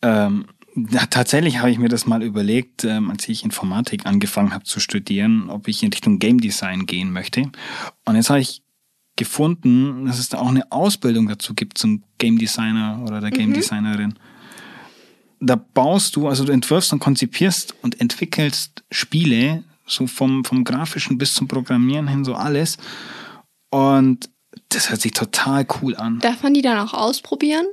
Ähm, 0.02 0.46
ja, 0.74 1.04
tatsächlich 1.06 1.58
habe 1.58 1.70
ich 1.70 1.78
mir 1.78 1.88
das 1.88 2.06
mal 2.06 2.22
überlegt, 2.22 2.84
ähm, 2.84 3.10
als 3.10 3.28
ich 3.28 3.44
Informatik 3.44 4.06
angefangen 4.06 4.54
habe 4.54 4.64
zu 4.64 4.80
studieren, 4.80 5.50
ob 5.50 5.68
ich 5.68 5.82
in 5.82 5.92
Richtung 5.92 6.18
Game 6.18 6.40
Design 6.40 6.86
gehen 6.86 7.12
möchte. 7.12 7.50
Und 8.06 8.16
jetzt 8.16 8.30
habe 8.30 8.40
ich 8.40 8.62
gefunden, 9.16 10.06
dass 10.06 10.18
es 10.18 10.30
da 10.30 10.38
auch 10.38 10.48
eine 10.48 10.72
Ausbildung 10.72 11.28
dazu 11.28 11.54
gibt 11.54 11.76
zum 11.76 12.02
Game 12.18 12.38
Designer 12.38 13.02
oder 13.06 13.20
der 13.20 13.30
Game 13.30 13.50
mhm. 13.50 13.54
Designerin. 13.54 14.14
Da 15.40 15.56
baust 15.56 16.16
du, 16.16 16.28
also 16.28 16.44
du 16.44 16.52
entwirfst 16.52 16.92
und 16.92 17.00
konzipierst 17.00 17.74
und 17.82 18.00
entwickelst 18.00 18.84
Spiele, 18.90 19.64
so 19.86 20.06
vom, 20.06 20.44
vom 20.44 20.64
grafischen 20.64 21.18
bis 21.18 21.34
zum 21.34 21.48
Programmieren 21.48 22.08
hin, 22.08 22.24
so 22.24 22.34
alles. 22.34 22.78
Und 23.70 24.30
das 24.68 24.88
hört 24.88 25.00
sich 25.00 25.12
total 25.12 25.66
cool 25.80 25.96
an. 25.96 26.18
Darf 26.20 26.42
man 26.42 26.54
die 26.54 26.62
dann 26.62 26.78
auch 26.78 26.94
ausprobieren? 26.94 27.66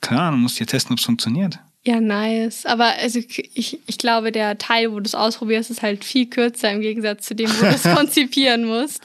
Klar, 0.00 0.30
du 0.30 0.36
musst 0.36 0.58
dir 0.58 0.66
testen, 0.66 0.92
ob 0.92 0.98
es 0.98 1.04
funktioniert. 1.04 1.58
Ja, 1.86 2.00
nice. 2.00 2.66
Aber 2.66 2.94
also 3.00 3.20
ich, 3.20 3.80
ich 3.86 3.98
glaube, 3.98 4.32
der 4.32 4.58
Teil, 4.58 4.90
wo 4.90 4.98
du 4.98 5.04
es 5.04 5.14
ausprobierst, 5.14 5.70
ist 5.70 5.82
halt 5.82 6.04
viel 6.04 6.26
kürzer 6.26 6.72
im 6.72 6.80
Gegensatz 6.80 7.26
zu 7.26 7.36
dem, 7.36 7.48
wo 7.48 7.60
du 7.60 7.68
es 7.68 7.82
konzipieren 7.96 8.64
musst. 8.64 9.00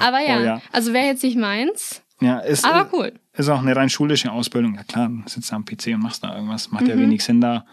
Aber 0.00 0.20
ja, 0.20 0.38
oh, 0.38 0.44
ja. 0.44 0.62
also 0.70 0.92
wäre 0.92 1.06
jetzt 1.06 1.22
nicht 1.22 1.38
meins. 1.38 2.02
Ja, 2.20 2.38
ist, 2.40 2.64
aber 2.64 2.88
cool. 2.92 3.12
Ist 3.32 3.48
auch 3.48 3.60
eine 3.60 3.74
rein 3.74 3.88
schulische 3.88 4.30
Ausbildung. 4.30 4.74
Ja 4.74 4.84
klar, 4.84 5.10
sitzt 5.26 5.50
da 5.50 5.56
am 5.56 5.64
PC 5.64 5.88
und 5.88 6.02
machst 6.02 6.22
da 6.22 6.34
irgendwas. 6.34 6.70
Macht 6.70 6.84
mhm. 6.84 6.90
ja 6.90 6.98
wenig 6.98 7.24
Sinn 7.24 7.40
da. 7.40 7.64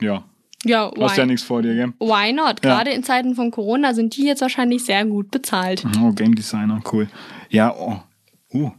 Ja. 0.00 0.24
Ja, 0.64 0.90
Du 0.90 1.02
hast 1.02 1.16
ja 1.16 1.24
nichts 1.24 1.44
vor 1.44 1.62
dir, 1.62 1.74
gell? 1.74 1.92
why 2.00 2.32
not? 2.32 2.64
Ja. 2.64 2.74
Gerade 2.74 2.90
in 2.90 3.04
Zeiten 3.04 3.36
von 3.36 3.50
Corona 3.50 3.94
sind 3.94 4.16
die 4.16 4.24
jetzt 4.24 4.40
wahrscheinlich 4.40 4.84
sehr 4.84 5.04
gut 5.06 5.30
bezahlt. 5.30 5.84
Oh, 6.02 6.10
Game 6.12 6.34
Designer, 6.34 6.82
cool. 6.92 7.08
Ja, 7.48 7.72
oh. 7.74 8.02
Uh. 8.52 8.72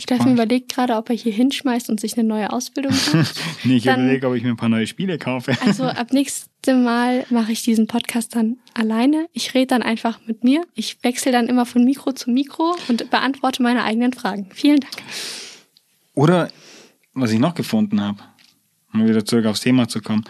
Steffen 0.00 0.32
überlegt 0.32 0.72
gerade, 0.72 0.96
ob 0.96 1.08
er 1.08 1.14
hier 1.14 1.32
hinschmeißt 1.32 1.88
und 1.88 2.00
sich 2.00 2.18
eine 2.18 2.26
neue 2.26 2.52
Ausbildung 2.52 2.92
sucht. 2.92 3.40
Nee, 3.62 3.76
ich 3.76 3.86
überlege, 3.86 4.28
ob 4.28 4.34
ich 4.34 4.42
mir 4.42 4.50
ein 4.50 4.56
paar 4.56 4.68
neue 4.68 4.86
Spiele 4.86 5.18
kaufe. 5.18 5.56
Also 5.64 5.84
ab 5.84 6.12
nächstem 6.12 6.82
Mal 6.82 7.24
mache 7.30 7.52
ich 7.52 7.62
diesen 7.62 7.86
Podcast 7.86 8.34
dann 8.34 8.56
alleine. 8.74 9.28
Ich 9.32 9.54
rede 9.54 9.68
dann 9.68 9.82
einfach 9.82 10.18
mit 10.26 10.42
mir. 10.42 10.64
Ich 10.74 11.02
wechsle 11.04 11.30
dann 11.30 11.46
immer 11.46 11.64
von 11.64 11.84
Mikro 11.84 12.12
zu 12.12 12.30
Mikro 12.30 12.76
und 12.88 13.08
beantworte 13.10 13.62
meine 13.62 13.84
eigenen 13.84 14.12
Fragen. 14.12 14.48
Vielen 14.52 14.80
Dank. 14.80 14.96
Oder, 16.14 16.50
was 17.12 17.30
ich 17.30 17.38
noch 17.38 17.54
gefunden 17.54 18.00
habe, 18.00 18.18
um 18.92 19.06
wieder 19.06 19.24
zurück 19.24 19.46
aufs 19.46 19.60
Thema 19.60 19.86
zu 19.86 20.00
kommen. 20.00 20.24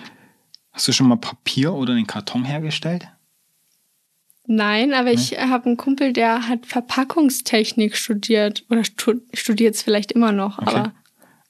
Hast 0.72 0.88
du 0.88 0.92
schon 0.92 1.08
mal 1.08 1.16
Papier 1.16 1.72
oder 1.72 1.94
einen 1.94 2.06
Karton 2.06 2.44
hergestellt? 2.44 3.08
Nein, 4.47 4.92
aber 4.92 5.11
ich 5.11 5.38
habe 5.38 5.66
einen 5.66 5.76
Kumpel, 5.78 6.12
der 6.12 6.49
hat 6.49 6.66
Verpackungstechnik 6.66 7.97
studiert 7.97 8.64
oder 8.68 8.84
stu 8.84 9.14
studiert 9.32 9.74
es 9.74 9.82
vielleicht 9.82 10.12
immer 10.12 10.32
noch. 10.32 10.59
Okay. 10.59 10.70
Aber 10.70 10.92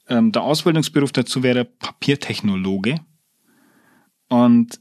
Ähm, 0.09 0.33
der 0.33 0.43
Ausbildungsberuf 0.43 1.13
dazu 1.13 1.43
wäre 1.43 1.65
Papiertechnologe. 1.65 3.01
Und 4.29 4.79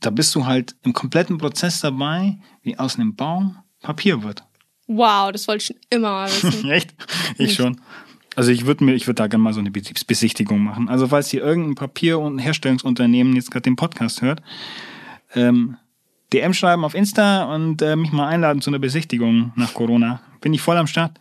da 0.00 0.10
bist 0.10 0.34
du 0.34 0.46
halt 0.46 0.74
im 0.82 0.92
kompletten 0.92 1.38
Prozess 1.38 1.80
dabei, 1.80 2.38
wie 2.62 2.78
aus 2.78 2.96
einem 2.96 3.14
Baum 3.14 3.56
Papier 3.80 4.22
wird. 4.22 4.44
wow, 4.86 5.30
das 5.30 5.46
wollte 5.48 5.62
ich 5.62 5.66
schon 5.66 5.76
immer 5.90 6.10
mal 6.10 6.28
wissen. 6.28 6.70
Echt? 6.70 6.94
Ich 7.38 7.54
schon. 7.54 7.80
Also 8.36 8.50
ich 8.52 8.66
würde 8.66 8.84
mir, 8.84 8.94
ich 8.94 9.06
würde 9.06 9.16
da 9.16 9.26
gerne 9.26 9.42
mal 9.42 9.52
so 9.52 9.60
eine 9.60 9.70
Betriebsbesichtigung 9.70 10.60
machen. 10.60 10.88
Also 10.88 11.08
falls 11.08 11.28
hier 11.28 11.42
irgendein 11.42 11.74
Papier- 11.74 12.18
und 12.18 12.38
Herstellungsunternehmen 12.38 13.34
jetzt 13.36 13.50
gerade 13.50 13.64
den 13.64 13.76
Podcast 13.76 14.22
hört, 14.22 14.42
ähm, 15.34 15.76
DM 16.32 16.52
schreiben 16.52 16.84
auf 16.84 16.94
Insta 16.94 17.44
und 17.54 17.80
äh, 17.82 17.96
mich 17.96 18.12
mal 18.12 18.28
einladen 18.28 18.60
zu 18.60 18.70
einer 18.70 18.78
Besichtigung 18.78 19.52
nach 19.56 19.74
Corona. 19.74 20.20
Bin 20.40 20.52
ich 20.52 20.60
voll 20.60 20.76
am 20.76 20.86
Start. 20.86 21.18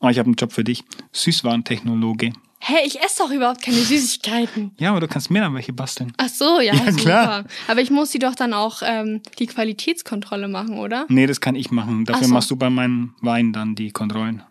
Oh, 0.00 0.08
ich 0.08 0.18
habe 0.18 0.26
einen 0.26 0.34
Job 0.36 0.52
für 0.52 0.64
dich. 0.64 0.84
Süßwarentechnologe. 1.12 2.32
Hä, 2.58 2.74
ich 2.84 3.00
esse 3.00 3.18
doch 3.22 3.30
überhaupt 3.30 3.62
keine 3.62 3.76
Süßigkeiten. 3.76 4.72
Ja, 4.78 4.90
aber 4.90 5.00
du 5.00 5.08
kannst 5.08 5.30
mir 5.30 5.40
dann 5.40 5.54
welche 5.54 5.72
basteln. 5.72 6.12
Ach 6.16 6.28
so, 6.28 6.60
ja, 6.60 6.74
Ja, 6.86 6.90
super. 6.90 7.02
klar. 7.02 7.44
Aber 7.68 7.80
ich 7.80 7.90
muss 7.90 8.10
sie 8.10 8.18
doch 8.18 8.34
dann 8.34 8.52
auch 8.54 8.82
ähm, 8.84 9.20
die 9.38 9.46
Qualitätskontrolle 9.46 10.48
machen, 10.48 10.78
oder? 10.78 11.06
Nee, 11.08 11.26
das 11.26 11.40
kann 11.40 11.54
ich 11.54 11.70
machen. 11.70 12.04
Dafür 12.04 12.26
so. 12.26 12.34
machst 12.34 12.50
du 12.50 12.56
bei 12.56 12.70
meinem 12.70 13.14
Wein 13.20 13.52
dann 13.52 13.74
die 13.74 13.92
Kontrollen. 13.92 14.42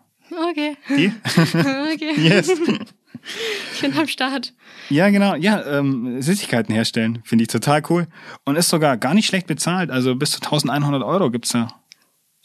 Okay. 0.50 0.76
Die? 0.96 1.12
okay. 1.94 2.14
yes. 2.16 2.50
Ich 3.74 3.80
bin 3.80 3.96
am 3.98 4.08
Start. 4.08 4.54
Ja, 4.88 5.10
genau. 5.10 5.34
Ja, 5.34 5.64
ähm, 5.66 6.20
Süßigkeiten 6.22 6.74
herstellen. 6.74 7.20
Finde 7.24 7.42
ich 7.42 7.48
total 7.48 7.82
cool. 7.90 8.06
Und 8.44 8.56
ist 8.56 8.68
sogar 8.68 8.96
gar 8.96 9.14
nicht 9.14 9.26
schlecht 9.26 9.46
bezahlt. 9.46 9.90
Also 9.90 10.14
bis 10.14 10.32
zu 10.32 10.40
1100 10.40 11.02
Euro 11.02 11.30
gibt's 11.30 11.50
da. 11.50 11.68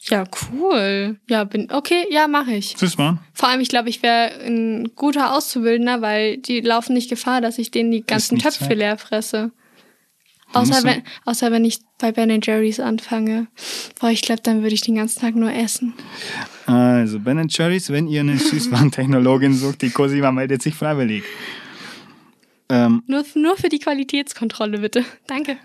Ja, 0.08 0.24
cool. 0.52 1.20
Ja, 1.28 1.44
bin 1.44 1.70
okay, 1.70 2.06
ja, 2.10 2.26
mache 2.26 2.54
ich. 2.54 2.74
Süßwaren. 2.76 3.20
Vor 3.32 3.48
allem, 3.48 3.60
ich 3.60 3.68
glaube, 3.68 3.88
ich 3.88 4.02
wäre 4.02 4.32
ein 4.44 4.90
guter 4.96 5.34
Auszubildender, 5.34 6.02
weil 6.02 6.38
die 6.38 6.60
laufen 6.60 6.94
nicht 6.94 7.08
Gefahr, 7.08 7.40
dass 7.40 7.58
ich 7.58 7.70
denen 7.70 7.92
die 7.92 8.04
ganzen 8.04 8.38
Töpfe 8.38 8.74
leer 8.74 8.98
fresse. 8.98 9.52
Außer 10.52 10.84
wenn, 10.84 11.02
außer 11.24 11.50
wenn 11.50 11.64
ich 11.64 11.78
bei 11.98 12.12
Ben 12.12 12.40
Jerry's 12.42 12.80
anfange. 12.80 13.46
Boah, 14.00 14.10
ich 14.10 14.22
glaube, 14.22 14.42
dann 14.42 14.62
würde 14.62 14.74
ich 14.74 14.82
den 14.82 14.96
ganzen 14.96 15.20
Tag 15.20 15.34
nur 15.34 15.52
essen. 15.52 15.94
Also, 16.66 17.18
Ben 17.20 17.48
Cherries, 17.48 17.90
wenn 17.90 18.06
ihr 18.06 18.20
eine 18.20 18.36
Süßwarentechnologin 18.38 19.54
sucht, 19.54 19.82
die 19.82 19.90
Cosima 19.90 20.30
meldet 20.32 20.62
sich 20.62 20.74
freiwillig. 20.74 21.24
Ähm, 22.68 23.02
Nur, 23.06 23.24
nur 23.34 23.56
für 23.56 23.68
die 23.68 23.78
Qualitätskontrolle, 23.78 24.78
bitte. 24.78 25.04
Danke. 25.26 25.58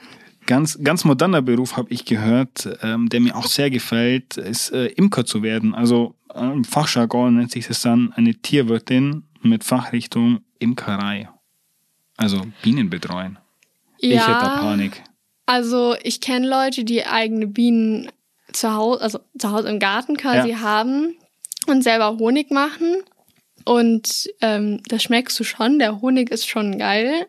ganz, 0.46 0.78
ganz 0.84 1.06
moderner 1.06 1.42
Beruf 1.42 1.78
habe 1.78 1.92
ich 1.92 2.06
gehört, 2.06 2.68
ähm, 2.82 3.10
der 3.10 3.20
mir 3.20 3.36
auch 3.36 3.48
sehr 3.48 3.70
gefällt, 3.70 4.38
ist 4.38 4.72
äh, 4.72 4.88
Imker 4.88 5.26
zu 5.26 5.44
werden. 5.44 5.74
Also 5.74 6.16
äh, 6.34 6.52
im 6.52 6.64
Fachjargon 6.64 7.36
nennt 7.36 7.52
sich 7.52 7.68
das 7.68 7.82
dann 7.82 8.12
eine 8.14 8.34
Tierwirtin 8.36 9.24
mit 9.42 9.64
Fachrichtung 9.64 10.40
Imkerei. 10.60 11.30
Also 12.18 12.42
Bienen 12.64 12.90
betreuen. 12.90 13.38
Ich 14.00 14.12
hätte 14.20 14.32
da 14.40 14.60
Panik. 14.62 15.04
Also 15.46 15.96
ich 16.04 16.20
kenne 16.22 16.48
Leute, 16.48 16.84
die 16.84 17.06
eigene 17.06 17.48
Bienen 17.48 18.12
zu 18.52 18.74
Hause, 18.74 19.02
also 19.02 19.20
zu 19.38 19.52
Hause 19.52 19.70
im 19.70 19.80
Garten 19.80 20.18
quasi 20.18 20.50
Ja. 20.50 20.60
haben 20.62 21.16
und 21.68 21.84
selber 21.84 22.18
Honig 22.18 22.52
machen. 22.52 22.98
Und 23.66 24.30
ähm, 24.42 24.82
das 24.88 25.04
schmeckst 25.04 25.40
du 25.40 25.44
schon. 25.44 25.80
Der 25.80 26.02
Honig 26.02 26.32
ist 26.32 26.48
schon 26.48 26.78
geil. 26.78 27.28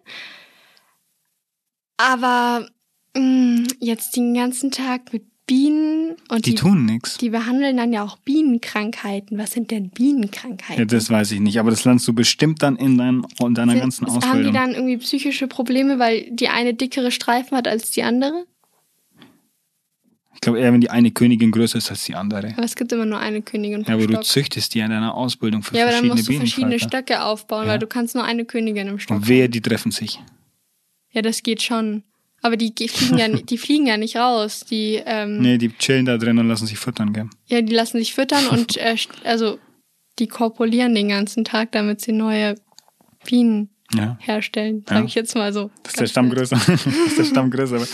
Aber 1.97 2.69
mh, 3.16 3.69
jetzt 3.81 4.16
den 4.16 4.35
ganzen 4.35 4.71
Tag 4.71 5.12
mit 5.12 5.25
Bienen 5.49 6.15
und 6.29 6.47
Die 6.47 6.51
die, 6.51 6.55
tun 6.57 6.85
nichts. 6.85 7.17
die 7.19 7.31
behandeln 7.31 7.77
dann 7.79 7.93
ja 7.93 8.05
auch 8.05 8.19
Bienenkrankheiten. 8.19 9.37
Was 9.39 9.51
sind 9.53 9.73
denn 9.73 9.89
Bienenkrankheiten? 9.91 10.79
Ja, 10.79 10.85
das 10.85 11.11
weiß 11.11 11.33
ich 11.33 11.41
nicht, 11.41 11.59
aber 11.59 11.71
das 11.71 11.85
lernst 11.85 12.07
du 12.07 12.13
bestimmt 12.13 12.63
dann 12.63 12.77
in, 12.77 12.97
dein, 12.99 13.25
in 13.41 13.55
deiner 13.55 13.73
Sind- 13.73 13.81
ganzen 13.81 14.07
Haben 14.07 14.21
die 14.21 14.27
Ausbildung. 14.27 14.53
dann 14.55 14.71
irgendwie 14.75 14.99
psychische 14.99 15.49
Probleme, 15.49 15.99
weil 15.99 16.29
die 16.31 16.49
eine 16.49 16.75
dickere 16.75 17.11
Streifen 17.11 17.57
hat 17.57 17.67
als 17.67 17.91
die 17.91 18.05
andere? 18.05 18.45
Ich 20.35 20.41
glaube 20.41 20.61
eher, 20.61 20.73
wenn 20.73 20.81
die 20.81 20.91
eine 20.91 21.11
Königin 21.11 21.51
größer 21.51 21.79
ist 21.79 21.91
als 21.91 22.05
die 22.05 22.15
andere. 22.15 22.53
Aber 22.57 22.63
es 22.63 22.77
gibt 22.77 22.93
immer 22.93 23.07
nur 23.07 23.19
eine 23.19 23.43
Königin 23.43 23.83
Ja, 23.89 23.95
aber 23.95 24.07
du 24.07 24.13
Stock. 24.13 24.25
züchtest 24.25 24.73
die 24.75 24.79
in 24.81 24.91
deiner 24.91 25.15
Ausbildung 25.15 25.63
für 25.65 25.75
Ja, 25.75 25.83
aber 25.85 25.91
dann 25.93 26.07
verschiedene 26.07 26.15
musst 26.21 26.29
du 26.29 26.37
verschiedene. 26.37 26.79
Stöcke 26.79 27.25
aufbauen, 27.25 27.67
Ja. 27.67 27.73
weil 27.73 27.79
du 27.81 27.89
kannst 27.89 28.15
nur 28.15 28.23
eine 28.25 28.45
Königin 28.45 28.87
im 28.87 28.99
Stock. 29.01 29.17
Und 29.17 29.29
wehe, 29.29 29.49
die 29.49 29.61
treffen 29.61 29.91
sich. 29.91 30.21
Ja, 31.11 31.23
das 31.23 31.43
geht 31.43 31.63
schon. 31.63 32.05
Aber 32.43 32.57
die 32.57 32.74
ge- 32.74 32.89
fliegen 32.89 33.18
ja, 33.18 33.28
die 33.28 33.59
fliegen 33.59 33.86
ja 33.86 33.97
nicht 33.97 34.16
raus. 34.16 34.64
Die, 34.70 35.03
ähm, 35.05 35.39
Nee, 35.41 35.59
die 35.59 35.70
chillen 35.70 36.05
da 36.07 36.18
drin 36.18 36.39
und 36.39 36.47
lassen 36.49 36.66
sich 36.66 36.78
füttern, 36.78 37.12
gell? 37.12 37.28
ja, 37.47 37.61
die 37.61 37.74
lassen 37.74 37.99
sich 37.99 38.14
füttern 38.14 38.47
und 38.49 38.76
äh, 38.78 38.97
also 39.24 39.59
die 40.18 40.26
korpulieren 40.28 40.95
den 40.95 41.09
ganzen 41.09 41.45
Tag, 41.45 41.72
damit 41.72 42.01
sie 42.01 42.12
neue 42.12 42.55
Bienen 43.26 43.70
Ja. 43.93 44.16
herstellen, 44.20 44.84
Ja. 44.89 44.97
sage 44.97 45.07
ich 45.07 45.14
jetzt 45.14 45.34
mal 45.34 45.53
so. 45.53 45.70
Das 45.82 45.95
ist 45.95 46.01
der 46.01 46.07
Stamm 46.07 46.30
größer. 46.30 46.57
das 46.66 46.86
ist 46.86 47.18
der 47.18 47.24
Stamm 47.24 47.51
größer. 47.51 47.76
Aber 47.76 47.86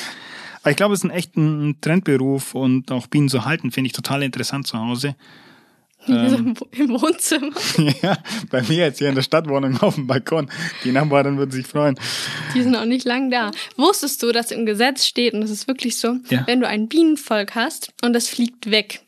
aber 0.62 0.70
ich 0.70 0.76
glaube, 0.78 0.94
es 0.94 1.00
ist 1.00 1.04
ein 1.04 1.10
echt 1.10 1.36
ein 1.36 1.68
ein 1.70 1.80
Trendberuf 1.82 2.54
und 2.54 2.90
auch 2.90 3.06
Bienen 3.06 3.28
zu 3.28 3.44
halten, 3.44 3.70
finde 3.70 3.86
ich 3.88 3.92
total 3.92 4.22
interessant 4.22 4.66
zu 4.66 4.78
Hause. 4.78 5.14
Im 6.06 6.58
Wo- 6.60 6.66
im 6.72 6.90
Wohnzimmer. 6.90 7.52
ja, 8.02 8.18
bei 8.50 8.62
mir 8.62 8.76
jetzt 8.78 8.98
hier 8.98 9.08
in 9.08 9.14
der 9.14 9.22
Stadtwohnung 9.22 9.78
auf 9.80 9.94
dem 9.94 10.06
Balkon. 10.06 10.50
Die 10.84 10.92
Nachbarn 10.92 11.38
würden 11.38 11.50
sich 11.50 11.66
freuen. 11.66 11.98
Die 12.54 12.62
sind 12.62 12.76
auch 12.76 12.84
nicht 12.84 13.04
lang 13.06 13.30
da. 13.30 13.50
Wusstest 13.76 14.22
du, 14.22 14.30
dass 14.32 14.50
im 14.50 14.66
Gesetz 14.66 15.06
steht, 15.06 15.32
und 15.34 15.40
das 15.40 15.50
ist 15.50 15.66
wirklich 15.68 15.96
so, 15.96 16.16
Ja. 16.28 16.46
wenn 16.46 16.60
du 16.60 16.68
ein 16.68 16.88
Bienenvolk 16.88 17.54
hast 17.54 17.92
und 18.02 18.12
das 18.12 18.28
fliegt 18.28 18.70
weg, 18.70 19.00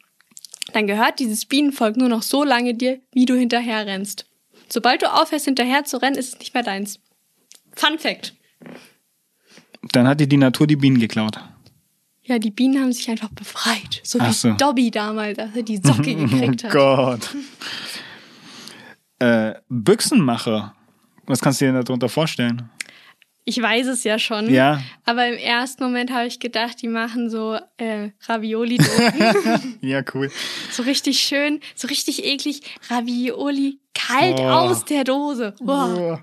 dann 0.73 0.87
gehört 0.87 1.19
dieses 1.21 1.45
Bienenvolk 1.47 1.97
nur 1.97 2.09
noch 2.09 2.23
so 2.23 2.45
lange 2.45 2.75
dir, 2.75 3.01
wie 3.13 3.25
du 3.27 3.35
hinterher 3.35 3.87
rennst. 3.87 4.27
Sobald 4.69 5.03
du 5.03 5.13
aufhörst, 5.13 5.45
hinterher 5.45 5.85
zu 5.85 6.01
rennen, 6.03 6.17
ist 6.17 6.35
es 6.35 6.39
nicht 6.41 6.55
mehr 6.55 6.63
deins. 6.63 6.99
Fun 7.75 7.99
Fact. 7.99 8.35
Dann 9.93 10.09
hat 10.09 10.19
dir 10.21 10.27
die 10.27 10.37
Natur 10.39 10.67
die 10.67 10.77
Bienen 10.77 10.99
geklaut. 10.99 11.39
Ja, 12.27 12.39
die 12.39 12.51
Bienen 12.51 12.81
haben 12.83 12.93
sich 12.93 13.09
einfach 13.09 13.31
befreit. 13.31 14.01
So 14.03 14.19
Ach 14.21 14.29
wie 14.29 14.33
so. 14.33 14.53
Dobby 14.53 14.91
damals, 14.91 15.39
als 15.39 15.55
er 15.57 15.63
die 15.63 15.77
Socke 15.79 16.15
gekriegt 16.15 16.65
Oh 16.65 16.69
hat. 16.69 16.73
Gott. 16.73 17.31
äh, 19.21 19.55
Büchsenmacher. 19.69 20.75
Was 21.27 21.41
kannst 21.41 21.61
du 21.61 21.67
dir 21.67 21.83
darunter 21.83 22.09
vorstellen? 22.09 22.69
Ich 23.49 23.63
weiß 23.63 23.87
es 23.87 24.03
ja 24.03 24.19
schon. 24.19 24.51
Ja. 24.53 24.83
Aber 25.05 25.27
im 25.29 25.37
ersten 25.39 25.85
Moment 25.85 26.11
habe 26.13 26.27
ich 26.27 26.41
gedacht, 26.41 26.83
die 26.83 26.89
machen 26.89 27.31
so 27.31 27.57
äh, 27.77 28.11
Ravioli-Dosen. 28.27 29.79
Ja, 29.81 30.03
cool. 30.15 30.33
so 30.73 30.83
richtig 30.83 31.21
schön, 31.21 31.61
so 31.77 31.87
richtig 31.87 32.25
eklig. 32.25 32.63
Ravioli 32.91 33.79
kalt 33.95 34.41
Oh. 34.41 34.43
aus 34.49 34.85
der 34.85 35.05
Dose. 35.05 35.55
Boah. 35.61 36.23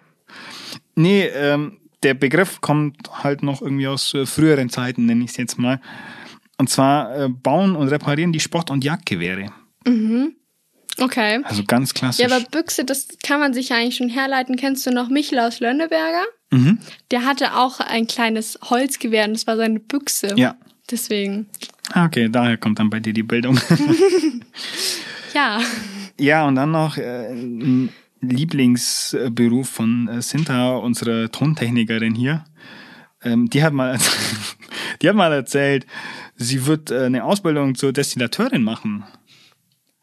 Nee, 0.95 1.23
ähm, 1.27 1.79
der 2.03 2.13
Begriff 2.13 2.61
kommt 2.61 2.97
halt 3.23 3.43
noch 3.43 3.61
irgendwie 3.61 3.87
aus 3.87 4.13
äh, 4.13 4.25
früheren 4.25 4.69
Zeiten, 4.69 5.05
nenne 5.05 5.23
ich 5.23 5.31
es 5.31 5.37
jetzt 5.37 5.57
mal. 5.57 5.79
Und 6.57 6.69
zwar 6.69 7.15
äh, 7.17 7.29
bauen 7.29 7.75
und 7.75 7.87
reparieren 7.87 8.31
die 8.31 8.39
Sport- 8.39 8.69
und 8.69 8.83
Jagdgewehre. 8.83 9.51
Okay. 10.99 11.41
Also 11.43 11.63
ganz 11.63 11.93
klassisch. 11.93 12.25
Ja, 12.27 12.33
aber 12.35 12.45
Büchse, 12.45 12.85
das 12.85 13.07
kann 13.23 13.39
man 13.39 13.53
sich 13.53 13.69
ja 13.69 13.77
eigentlich 13.77 13.95
schon 13.95 14.09
herleiten. 14.09 14.55
Kennst 14.55 14.85
du 14.85 14.91
noch 14.91 15.09
Michel 15.09 15.39
aus 15.39 15.59
Lönneberger? 15.59 16.23
mhm. 16.51 16.77
Der 17.11 17.25
hatte 17.25 17.55
auch 17.55 17.79
ein 17.79 18.05
kleines 18.07 18.59
Holzgewehr 18.69 19.25
und 19.25 19.33
das 19.33 19.47
war 19.47 19.57
seine 19.57 19.79
Büchse. 19.79 20.33
Ja. 20.35 20.55
Deswegen. 20.91 21.47
Ah, 21.93 22.05
Okay, 22.05 22.29
daher 22.29 22.57
kommt 22.57 22.77
dann 22.79 22.89
bei 22.89 22.99
dir 22.99 23.13
die 23.13 23.23
Bildung. 23.23 23.59
Ja. 25.33 25.59
ja, 26.19 26.45
und 26.47 26.53
dann 26.53 26.69
noch 26.69 26.95
äh, 26.97 27.31
ein 27.31 27.89
Lieblingsberuf 28.29 29.69
von 29.69 30.07
äh, 30.07 30.21
Sinta, 30.21 30.75
unserer 30.77 31.29
Tontechnikerin 31.31 32.15
hier. 32.15 32.45
Ähm, 33.23 33.49
die, 33.49 33.63
hat 33.63 33.73
mal, 33.73 33.97
die 35.01 35.09
hat 35.09 35.15
mal 35.15 35.31
erzählt, 35.31 35.85
sie 36.35 36.65
wird 36.65 36.91
äh, 36.91 37.05
eine 37.05 37.23
Ausbildung 37.23 37.75
zur 37.75 37.93
Destillateurin 37.93 38.63
machen. 38.63 39.03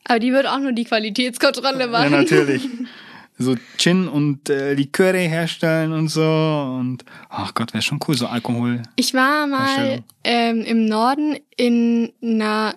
Aber 0.04 0.18
die 0.18 0.32
wird 0.32 0.46
auch 0.46 0.58
nur 0.58 0.72
die 0.72 0.84
Qualitätskontrolle 0.84 1.86
machen. 1.86 2.12
Ja, 2.12 2.18
natürlich. 2.18 2.68
so 3.38 3.56
Gin 3.78 4.08
und 4.08 4.50
äh, 4.50 4.74
Liköre 4.74 5.18
herstellen 5.18 5.92
und 5.92 6.08
so. 6.08 6.22
Und 6.22 7.04
ach 7.28 7.54
Gott, 7.54 7.72
wäre 7.72 7.82
schon 7.82 8.00
cool, 8.06 8.16
so 8.16 8.26
Alkohol. 8.26 8.82
Ich 8.96 9.14
war 9.14 9.46
mal 9.46 10.02
ähm, 10.24 10.62
im 10.62 10.86
Norden 10.86 11.36
in 11.56 12.12
einer 12.22 12.74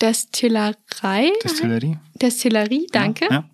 Destillerei. 0.00 1.30
Destillerie. 1.44 1.96
Destillerie, 2.14 2.86
danke. 2.90 3.26
Ja. 3.30 3.44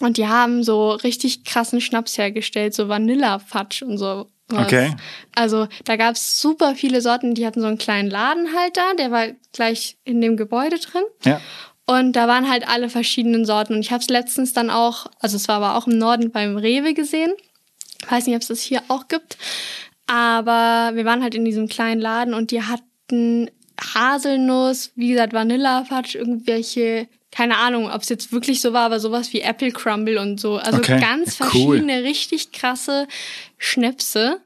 Und 0.00 0.16
die 0.16 0.26
haben 0.26 0.62
so 0.62 0.90
richtig 0.90 1.44
krassen 1.44 1.80
Schnaps 1.80 2.18
hergestellt, 2.18 2.74
so 2.74 2.88
Vanilla-Fatsch 2.88 3.82
und 3.82 3.98
so. 3.98 4.26
was. 4.48 4.66
Okay. 4.66 4.94
Also 5.34 5.68
da 5.84 5.96
gab's 5.96 6.40
super 6.40 6.74
viele 6.74 7.00
Sorten, 7.00 7.34
die 7.34 7.46
hatten 7.46 7.60
so 7.60 7.66
einen 7.66 7.78
kleinen 7.78 8.10
Laden 8.10 8.54
halt 8.54 8.76
da, 8.76 8.94
der 8.94 9.10
war 9.10 9.28
gleich 9.52 9.96
in 10.04 10.20
dem 10.20 10.36
Gebäude 10.36 10.78
drin. 10.78 11.04
Ja. 11.24 11.40
Und 11.86 12.14
da 12.14 12.26
waren 12.28 12.50
halt 12.50 12.66
alle 12.66 12.88
verschiedenen 12.88 13.44
Sorten. 13.44 13.74
Und 13.74 13.80
ich 13.80 13.92
habe 13.92 14.00
es 14.00 14.08
letztens 14.08 14.52
dann 14.52 14.70
auch, 14.70 15.06
also 15.20 15.36
es 15.36 15.48
war 15.48 15.56
aber 15.56 15.76
auch 15.76 15.86
im 15.86 15.98
Norden 15.98 16.30
beim 16.30 16.56
Rewe 16.56 16.94
gesehen. 16.94 17.32
Weiß 18.08 18.26
nicht, 18.26 18.36
ob 18.36 18.42
es 18.42 18.48
das 18.48 18.60
hier 18.60 18.82
auch 18.88 19.08
gibt. 19.08 19.36
Aber 20.06 20.92
wir 20.94 21.04
waren 21.04 21.22
halt 21.22 21.34
in 21.34 21.44
diesem 21.44 21.68
kleinen 21.68 22.00
Laden 22.00 22.34
und 22.34 22.50
die 22.50 22.62
hatten 22.62 23.50
Haselnuss, 23.80 24.92
wie 24.94 25.08
gesagt, 25.08 25.32
Vanillefatsch, 25.32 26.14
irgendwelche, 26.14 27.08
keine 27.34 27.56
Ahnung, 27.58 27.90
ob 27.90 28.02
es 28.02 28.08
jetzt 28.08 28.30
wirklich 28.30 28.60
so 28.60 28.72
war, 28.72 28.82
aber 28.82 29.00
sowas 29.00 29.32
wie 29.32 29.40
Apple 29.40 29.72
Crumble 29.72 30.18
und 30.18 30.38
so. 30.38 30.56
Also 30.56 30.78
Okay, 30.78 31.00
ganz 31.00 31.40
cool. 31.40 31.48
verschiedene, 31.48 32.04
richtig 32.04 32.52
krasse 32.52 33.08
Schnäpse. 33.58 34.40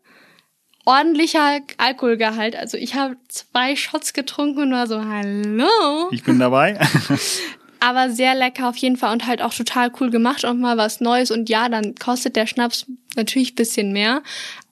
Ordentlicher 0.86 1.60
Alkoholgehalt. 1.76 2.56
Also 2.56 2.78
ich 2.78 2.94
habe 2.94 3.18
zwei 3.28 3.76
Shots 3.76 4.14
getrunken 4.14 4.60
und 4.62 4.72
war 4.72 4.86
so, 4.86 5.04
hallo. 5.04 6.08
Ich 6.12 6.24
bin 6.24 6.38
dabei. 6.38 6.80
Aber 7.80 8.08
sehr 8.10 8.34
lecker 8.34 8.70
auf 8.70 8.76
jeden 8.78 8.96
Fall 8.96 9.12
und 9.12 9.26
halt 9.26 9.42
auch 9.42 9.52
total 9.52 9.92
cool 10.00 10.08
gemacht 10.08 10.44
und 10.44 10.58
mal 10.58 10.78
was 10.78 11.02
Neues. 11.02 11.30
Und 11.30 11.50
ja, 11.50 11.68
dann 11.68 11.94
kostet 11.94 12.36
der 12.36 12.46
Schnaps 12.46 12.86
natürlich 13.16 13.52
ein 13.52 13.56
bisschen 13.56 13.92
mehr. 13.92 14.22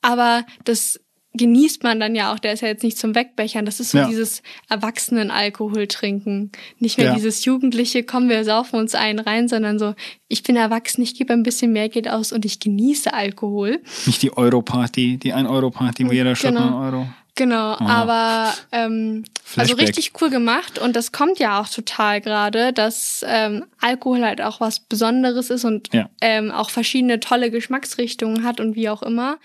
Aber 0.00 0.46
das 0.64 0.98
genießt 1.36 1.82
man 1.82 2.00
dann 2.00 2.14
ja 2.14 2.32
auch. 2.32 2.38
Der 2.38 2.52
ist 2.52 2.60
ja 2.62 2.68
jetzt 2.68 2.82
nicht 2.82 2.98
zum 2.98 3.14
Wegbechern. 3.14 3.64
Das 3.66 3.80
ist 3.80 3.90
so 3.90 3.98
Ja. 3.98 4.08
dieses 4.08 4.42
Erwachsenen-Alkohol 4.68 5.86
trinken. 5.86 6.50
Nicht 6.78 6.98
mehr 6.98 7.08
Ja. 7.08 7.14
dieses 7.14 7.44
Jugendliche, 7.44 8.02
komm, 8.02 8.28
wir 8.28 8.44
saufen 8.44 8.76
uns 8.78 8.94
einen 8.94 9.18
rein, 9.18 9.48
sondern 9.48 9.78
so, 9.78 9.94
ich 10.28 10.42
bin 10.42 10.56
erwachsen, 10.56 11.02
ich 11.02 11.14
gebe 11.16 11.32
ein 11.32 11.42
bisschen 11.42 11.72
mehr 11.72 11.88
Geld 11.88 12.08
aus 12.08 12.32
und 12.32 12.44
ich 12.44 12.60
genieße 12.60 13.12
Alkohol. 13.12 13.80
Nicht 14.06 14.22
die 14.22 14.36
Euro-Party, 14.36 15.18
die 15.18 15.34
1-Euro-Party, 15.34 16.06
wo 16.08 16.12
jeder 16.12 16.34
Genau. 16.34 16.60
einen 16.62 16.72
Euro. 16.94 17.06
Genau, 17.38 17.76
aber 17.78 18.54
ähm, 18.72 19.24
also 19.56 19.74
richtig 19.76 20.12
cool 20.22 20.30
gemacht 20.30 20.78
und 20.78 20.96
das 20.96 21.12
kommt 21.12 21.38
ja 21.38 21.60
auch 21.60 21.68
total 21.68 22.22
gerade, 22.22 22.72
dass 22.72 23.22
ähm, 23.28 23.66
Alkohol 23.78 24.22
halt 24.24 24.40
auch 24.40 24.58
was 24.60 24.80
Besonderes 24.80 25.50
ist 25.50 25.66
und 25.66 25.92
Ja. 25.92 26.08
ähm, 26.22 26.50
auch 26.50 26.70
verschiedene 26.70 27.20
tolle 27.20 27.50
Geschmacksrichtungen 27.50 28.42
hat 28.42 28.58
und 28.58 28.74
wie 28.74 28.88
auch 28.88 29.02
immer. 29.02 29.36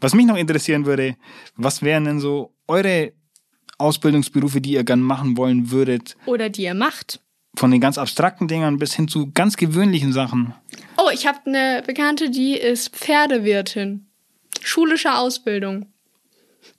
Was 0.00 0.14
mich 0.14 0.26
noch 0.26 0.36
interessieren 0.36 0.86
würde, 0.86 1.16
was 1.56 1.82
wären 1.82 2.04
denn 2.04 2.20
so 2.20 2.54
eure 2.66 3.12
Ausbildungsberufe, 3.78 4.60
die 4.60 4.72
ihr 4.72 4.84
gern 4.84 5.00
machen 5.00 5.36
wollen 5.36 5.70
würdet? 5.70 6.16
Oder 6.26 6.48
die 6.50 6.62
ihr 6.62 6.74
macht. 6.74 7.20
Von 7.56 7.70
den 7.70 7.80
ganz 7.80 7.98
abstrakten 7.98 8.48
Dingern 8.48 8.78
bis 8.78 8.94
hin 8.94 9.08
zu 9.08 9.30
ganz 9.32 9.56
gewöhnlichen 9.56 10.12
Sachen. 10.12 10.54
Oh, 10.96 11.10
ich 11.12 11.26
habe 11.26 11.38
eine 11.46 11.82
Bekannte, 11.86 12.30
die 12.30 12.54
ist 12.54 12.94
Pferdewirtin. 12.96 14.06
Schulische 14.62 15.14
Ausbildung. 15.14 15.86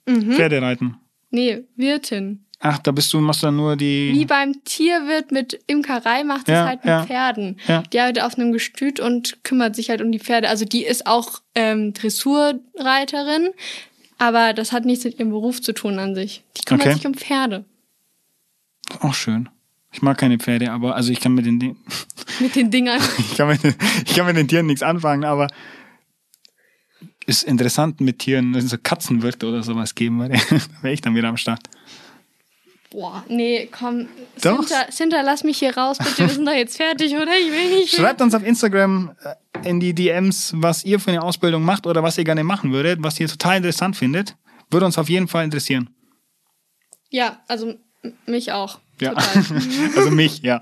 Mhm. 0.06 0.32
Pferdereiten. 0.32 0.96
Nee, 1.30 1.64
Wirtin. 1.76 2.45
Ach, 2.58 2.78
da 2.78 2.90
bist 2.90 3.12
du, 3.12 3.20
machst 3.20 3.42
du 3.42 3.48
dann 3.48 3.56
nur 3.56 3.78
Wie 3.78 4.12
die. 4.12 4.24
beim 4.24 4.64
Tierwirt 4.64 5.30
mit 5.30 5.60
Imkerei 5.66 6.24
macht 6.24 6.48
es 6.48 6.52
Ja, 6.54 6.64
halt 6.66 6.78
mit 6.84 6.88
ja. 6.88 7.04
Pferden. 7.04 7.60
Ja. 7.68 7.82
Die 7.82 8.00
arbeitet 8.00 8.22
auf 8.22 8.38
einem 8.38 8.52
Gestüt 8.52 8.98
und 8.98 9.44
kümmert 9.44 9.76
sich 9.76 9.90
halt 9.90 10.00
um 10.00 10.10
die 10.10 10.18
Pferde. 10.18 10.48
Also 10.48 10.64
die 10.64 10.84
ist 10.84 11.06
auch 11.06 11.42
ähm, 11.54 11.92
Dressurreiterin, 11.92 13.50
aber 14.18 14.54
das 14.54 14.72
hat 14.72 14.86
nichts 14.86 15.04
mit 15.04 15.18
ihrem 15.18 15.30
Beruf 15.30 15.60
zu 15.60 15.72
tun 15.74 15.98
an 15.98 16.14
sich. 16.14 16.44
Die 16.56 16.62
kümmert 16.64 16.86
Okay. 16.86 16.94
sich 16.96 17.06
um 17.06 17.12
Pferde. 17.14 17.66
Auch 19.00 19.14
schön. 19.14 19.48
Ich 19.92 20.00
mag 20.00 20.16
keine 20.18 20.38
Pferde, 20.38 20.72
aber 20.72 20.96
also 20.96 21.12
ich 21.12 21.20
kann 21.20 21.34
mit 21.34 21.44
den, 21.46 21.58
Di- 21.60 21.76
Mit 22.40 22.56
den 22.56 22.70
Dingern. 22.70 23.00
ich 23.18 23.36
kann 23.36 23.48
mit, 23.48 23.62
den- 23.62 23.74
ich 24.06 24.14
kann 24.14 24.26
mit 24.26 24.36
den 24.36 24.48
Tieren 24.48 24.66
nichts 24.66 24.82
anfangen, 24.82 25.24
aber 25.24 25.48
ist 27.26 27.42
interessant 27.42 28.00
mit 28.00 28.18
Tieren, 28.20 28.54
wenn 28.54 28.64
es 28.64 28.70
so 28.70 28.78
Katzenwirt 28.82 29.42
oder 29.44 29.62
sowas 29.62 29.94
geben 29.94 30.20
würde, 30.20 30.38
da 30.50 30.56
wäre 30.82 30.94
ich 30.94 31.00
dann 31.02 31.14
wieder 31.14 31.28
am 31.28 31.36
Start. 31.36 31.60
Boah, 32.90 33.24
nee, 33.28 33.68
komm. 33.70 34.08
Doch. 34.42 34.58
Sinter, 34.62 34.86
Sinter, 34.90 35.22
lass 35.22 35.44
mich 35.44 35.58
hier 35.58 35.76
raus, 35.76 35.98
bitte. 35.98 36.18
Wir 36.18 36.28
sind 36.28 36.46
doch 36.46 36.52
jetzt 36.52 36.76
fertig, 36.76 37.14
oder? 37.14 37.32
Ich 37.38 37.50
will 37.50 37.78
nicht. 37.78 37.94
Schreibt 37.94 38.20
uns 38.20 38.34
auf 38.34 38.44
Instagram 38.44 39.12
äh, 39.24 39.68
in 39.68 39.80
die 39.80 39.92
DMs, 39.94 40.52
was 40.56 40.84
ihr 40.84 41.00
für 41.00 41.10
eine 41.10 41.22
Ausbildung 41.22 41.64
macht 41.64 41.86
oder 41.86 42.02
was 42.02 42.16
ihr 42.18 42.24
gerne 42.24 42.44
machen 42.44 42.72
würdet, 42.72 43.02
was 43.02 43.18
ihr 43.18 43.28
total 43.28 43.58
interessant 43.58 43.96
findet. 43.96 44.36
Würde 44.70 44.86
uns 44.86 44.98
auf 44.98 45.08
jeden 45.08 45.28
Fall 45.28 45.44
interessieren. 45.44 45.90
Ja, 47.10 47.40
also 47.48 47.74
mich 48.26 48.52
auch. 48.52 48.78
Ja. 49.00 49.10
Total. 49.10 49.44
also 49.96 50.10
mich, 50.10 50.42
ja. 50.42 50.58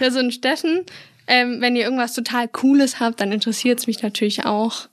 Ja, 0.00 0.10
so 0.10 0.18
ein 0.18 0.32
Steffen, 0.32 0.84
ähm, 1.26 1.60
wenn 1.60 1.76
ihr 1.76 1.84
irgendwas 1.84 2.14
total 2.14 2.48
Cooles 2.48 3.00
habt, 3.00 3.20
dann 3.20 3.32
interessiert 3.32 3.78
es 3.78 3.86
mich 3.86 4.02
natürlich 4.02 4.44
auch. 4.46 4.88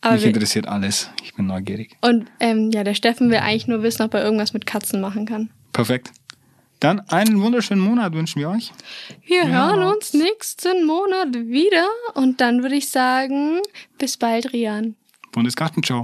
Aber 0.00 0.14
Mich 0.14 0.26
interessiert 0.26 0.68
alles. 0.68 1.10
Ich 1.24 1.34
bin 1.34 1.46
neugierig. 1.46 1.96
und 2.02 2.26
ähm, 2.38 2.70
ja, 2.70 2.84
der 2.84 2.94
Steffen 2.94 3.30
will 3.30 3.38
eigentlich 3.38 3.66
nur 3.66 3.82
wissen, 3.82 4.02
ob 4.02 4.14
er 4.14 4.22
irgendwas 4.22 4.52
mit 4.52 4.64
Katzen 4.64 5.00
machen 5.00 5.26
kann. 5.26 5.50
Perfekt. 5.72 6.10
Dann 6.80 7.00
einen 7.08 7.40
wunderschönen 7.42 7.80
Monat 7.82 8.12
wünschen 8.12 8.40
wir 8.40 8.50
euch. 8.50 8.72
Wir 9.26 9.44
Ja. 9.44 9.48
hören 9.70 9.82
uns 9.82 10.14
nächsten 10.14 10.86
Monat 10.86 11.34
wieder 11.34 11.86
und 12.14 12.40
dann 12.40 12.62
würde 12.62 12.76
ich 12.76 12.88
sagen, 12.88 13.60
bis 13.98 14.16
bald, 14.16 14.52
Rian. 14.52 14.94
Bundesgartenschau. 15.32 16.02